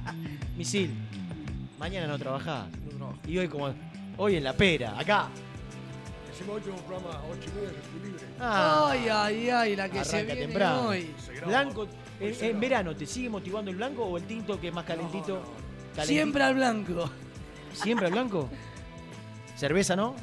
[0.56, 0.90] Misil,
[1.78, 2.66] mañana no trabajás.
[2.84, 3.18] No trabajo.
[3.26, 3.74] Y hoy como.
[4.16, 5.28] Hoy en la pera, acá.
[6.34, 8.24] Hicimos último programa 8 y media, estoy libre.
[8.40, 8.88] Ah.
[8.90, 10.88] Ay, ay, ay, la que se viene temprano.
[10.88, 11.10] hoy.
[11.46, 11.88] Blanco,
[12.20, 15.42] en, en verano, ¿te sigue motivando el blanco o el tinto que es más calentito?
[15.94, 16.04] Calentito.
[16.06, 17.10] Siempre al blanco.
[17.82, 18.48] ¿Siempre al blanco?
[19.56, 20.14] ¿Cerveza no?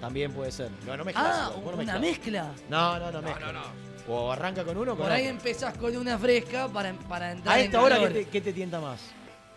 [0.00, 0.70] También puede ser.
[0.86, 1.26] No, no mezclas.
[1.26, 2.52] Ah, no una mezcla.
[2.68, 3.62] No, no, no mezcla.
[4.08, 5.36] O arranca con uno o con Por ahí otro.
[5.36, 8.52] empezás con una fresca para, para entrar A en esta hora, ¿qué te, qué te
[8.52, 9.00] tienta más?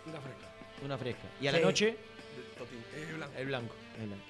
[0.06, 0.46] Una fresca.
[0.84, 1.22] Una fresca.
[1.40, 1.96] ¿Y a la noche?
[3.16, 3.34] Blanco.
[3.36, 3.74] El blanco.
[4.00, 4.24] El blanco.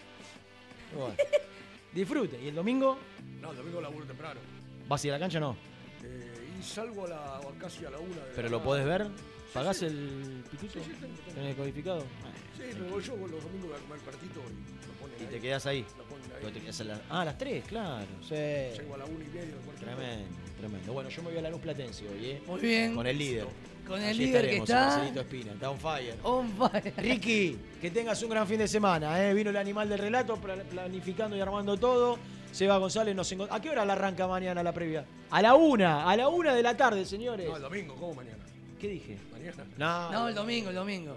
[0.96, 1.14] Bueno.
[1.92, 2.40] Disfrute.
[2.42, 2.98] ¿Y el domingo?
[3.40, 4.40] No, el domingo laburo temprano.
[4.88, 5.56] ¿Vas a ir a la cancha o no?
[6.02, 8.16] Eh, y salgo a la, casi a la una.
[8.16, 9.06] de ¿Pero la lo podés ver?
[9.52, 10.74] ¿Pagás el pitito?
[10.74, 11.34] Sí, sí, tengo, tengo.
[11.34, 12.00] ¿Tenés codificado?
[12.56, 15.40] Sí, pero yo los domingos voy a comer partito y lo ponen Y te ahí.
[15.40, 15.84] quedás ahí.
[15.96, 16.52] Lo ponen ahí.
[16.52, 18.06] Te quedás a la- Ah, a las 3, claro.
[18.22, 18.34] Sí.
[18.34, 19.54] Llego a la una y media.
[19.80, 20.26] Tremendo,
[20.58, 20.92] tremendo.
[20.92, 22.42] Bueno, yo me voy a la luz platense hoy, ¿eh?
[22.46, 22.94] Muy bien.
[22.94, 23.46] Con el líder.
[23.86, 26.14] Con el Allí líder que estaremos, está- Marcelito Espina, está on fire.
[26.22, 26.92] On fire.
[26.98, 29.32] Ricky, que tengas un gran fin de semana, ¿eh?
[29.32, 32.18] Vino el animal del relato, pla- planificando y armando todo.
[32.52, 35.06] Seba González nos encont- ¿A qué hora la arranca mañana la previa?
[35.30, 37.46] A la una, a la una de la tarde, señores.
[37.48, 38.44] No, el domingo, ¿cómo mañana?
[38.78, 39.16] ¿Qué dije?
[39.76, 41.16] No, No, el domingo, el domingo.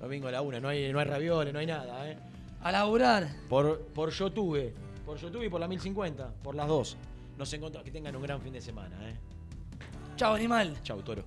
[0.00, 2.18] Domingo a la una, no hay, no hay ravioles, no hay nada, ¿eh?
[2.62, 3.28] A laburar.
[3.48, 4.72] Por, por YouTube,
[5.04, 6.96] por YouTube y por la 1050, por las dos.
[7.36, 7.84] Nos encontramos.
[7.84, 9.16] Que tengan un gran fin de semana, ¿eh?
[10.16, 10.76] Chao, animal.
[10.82, 11.24] Chau, toro.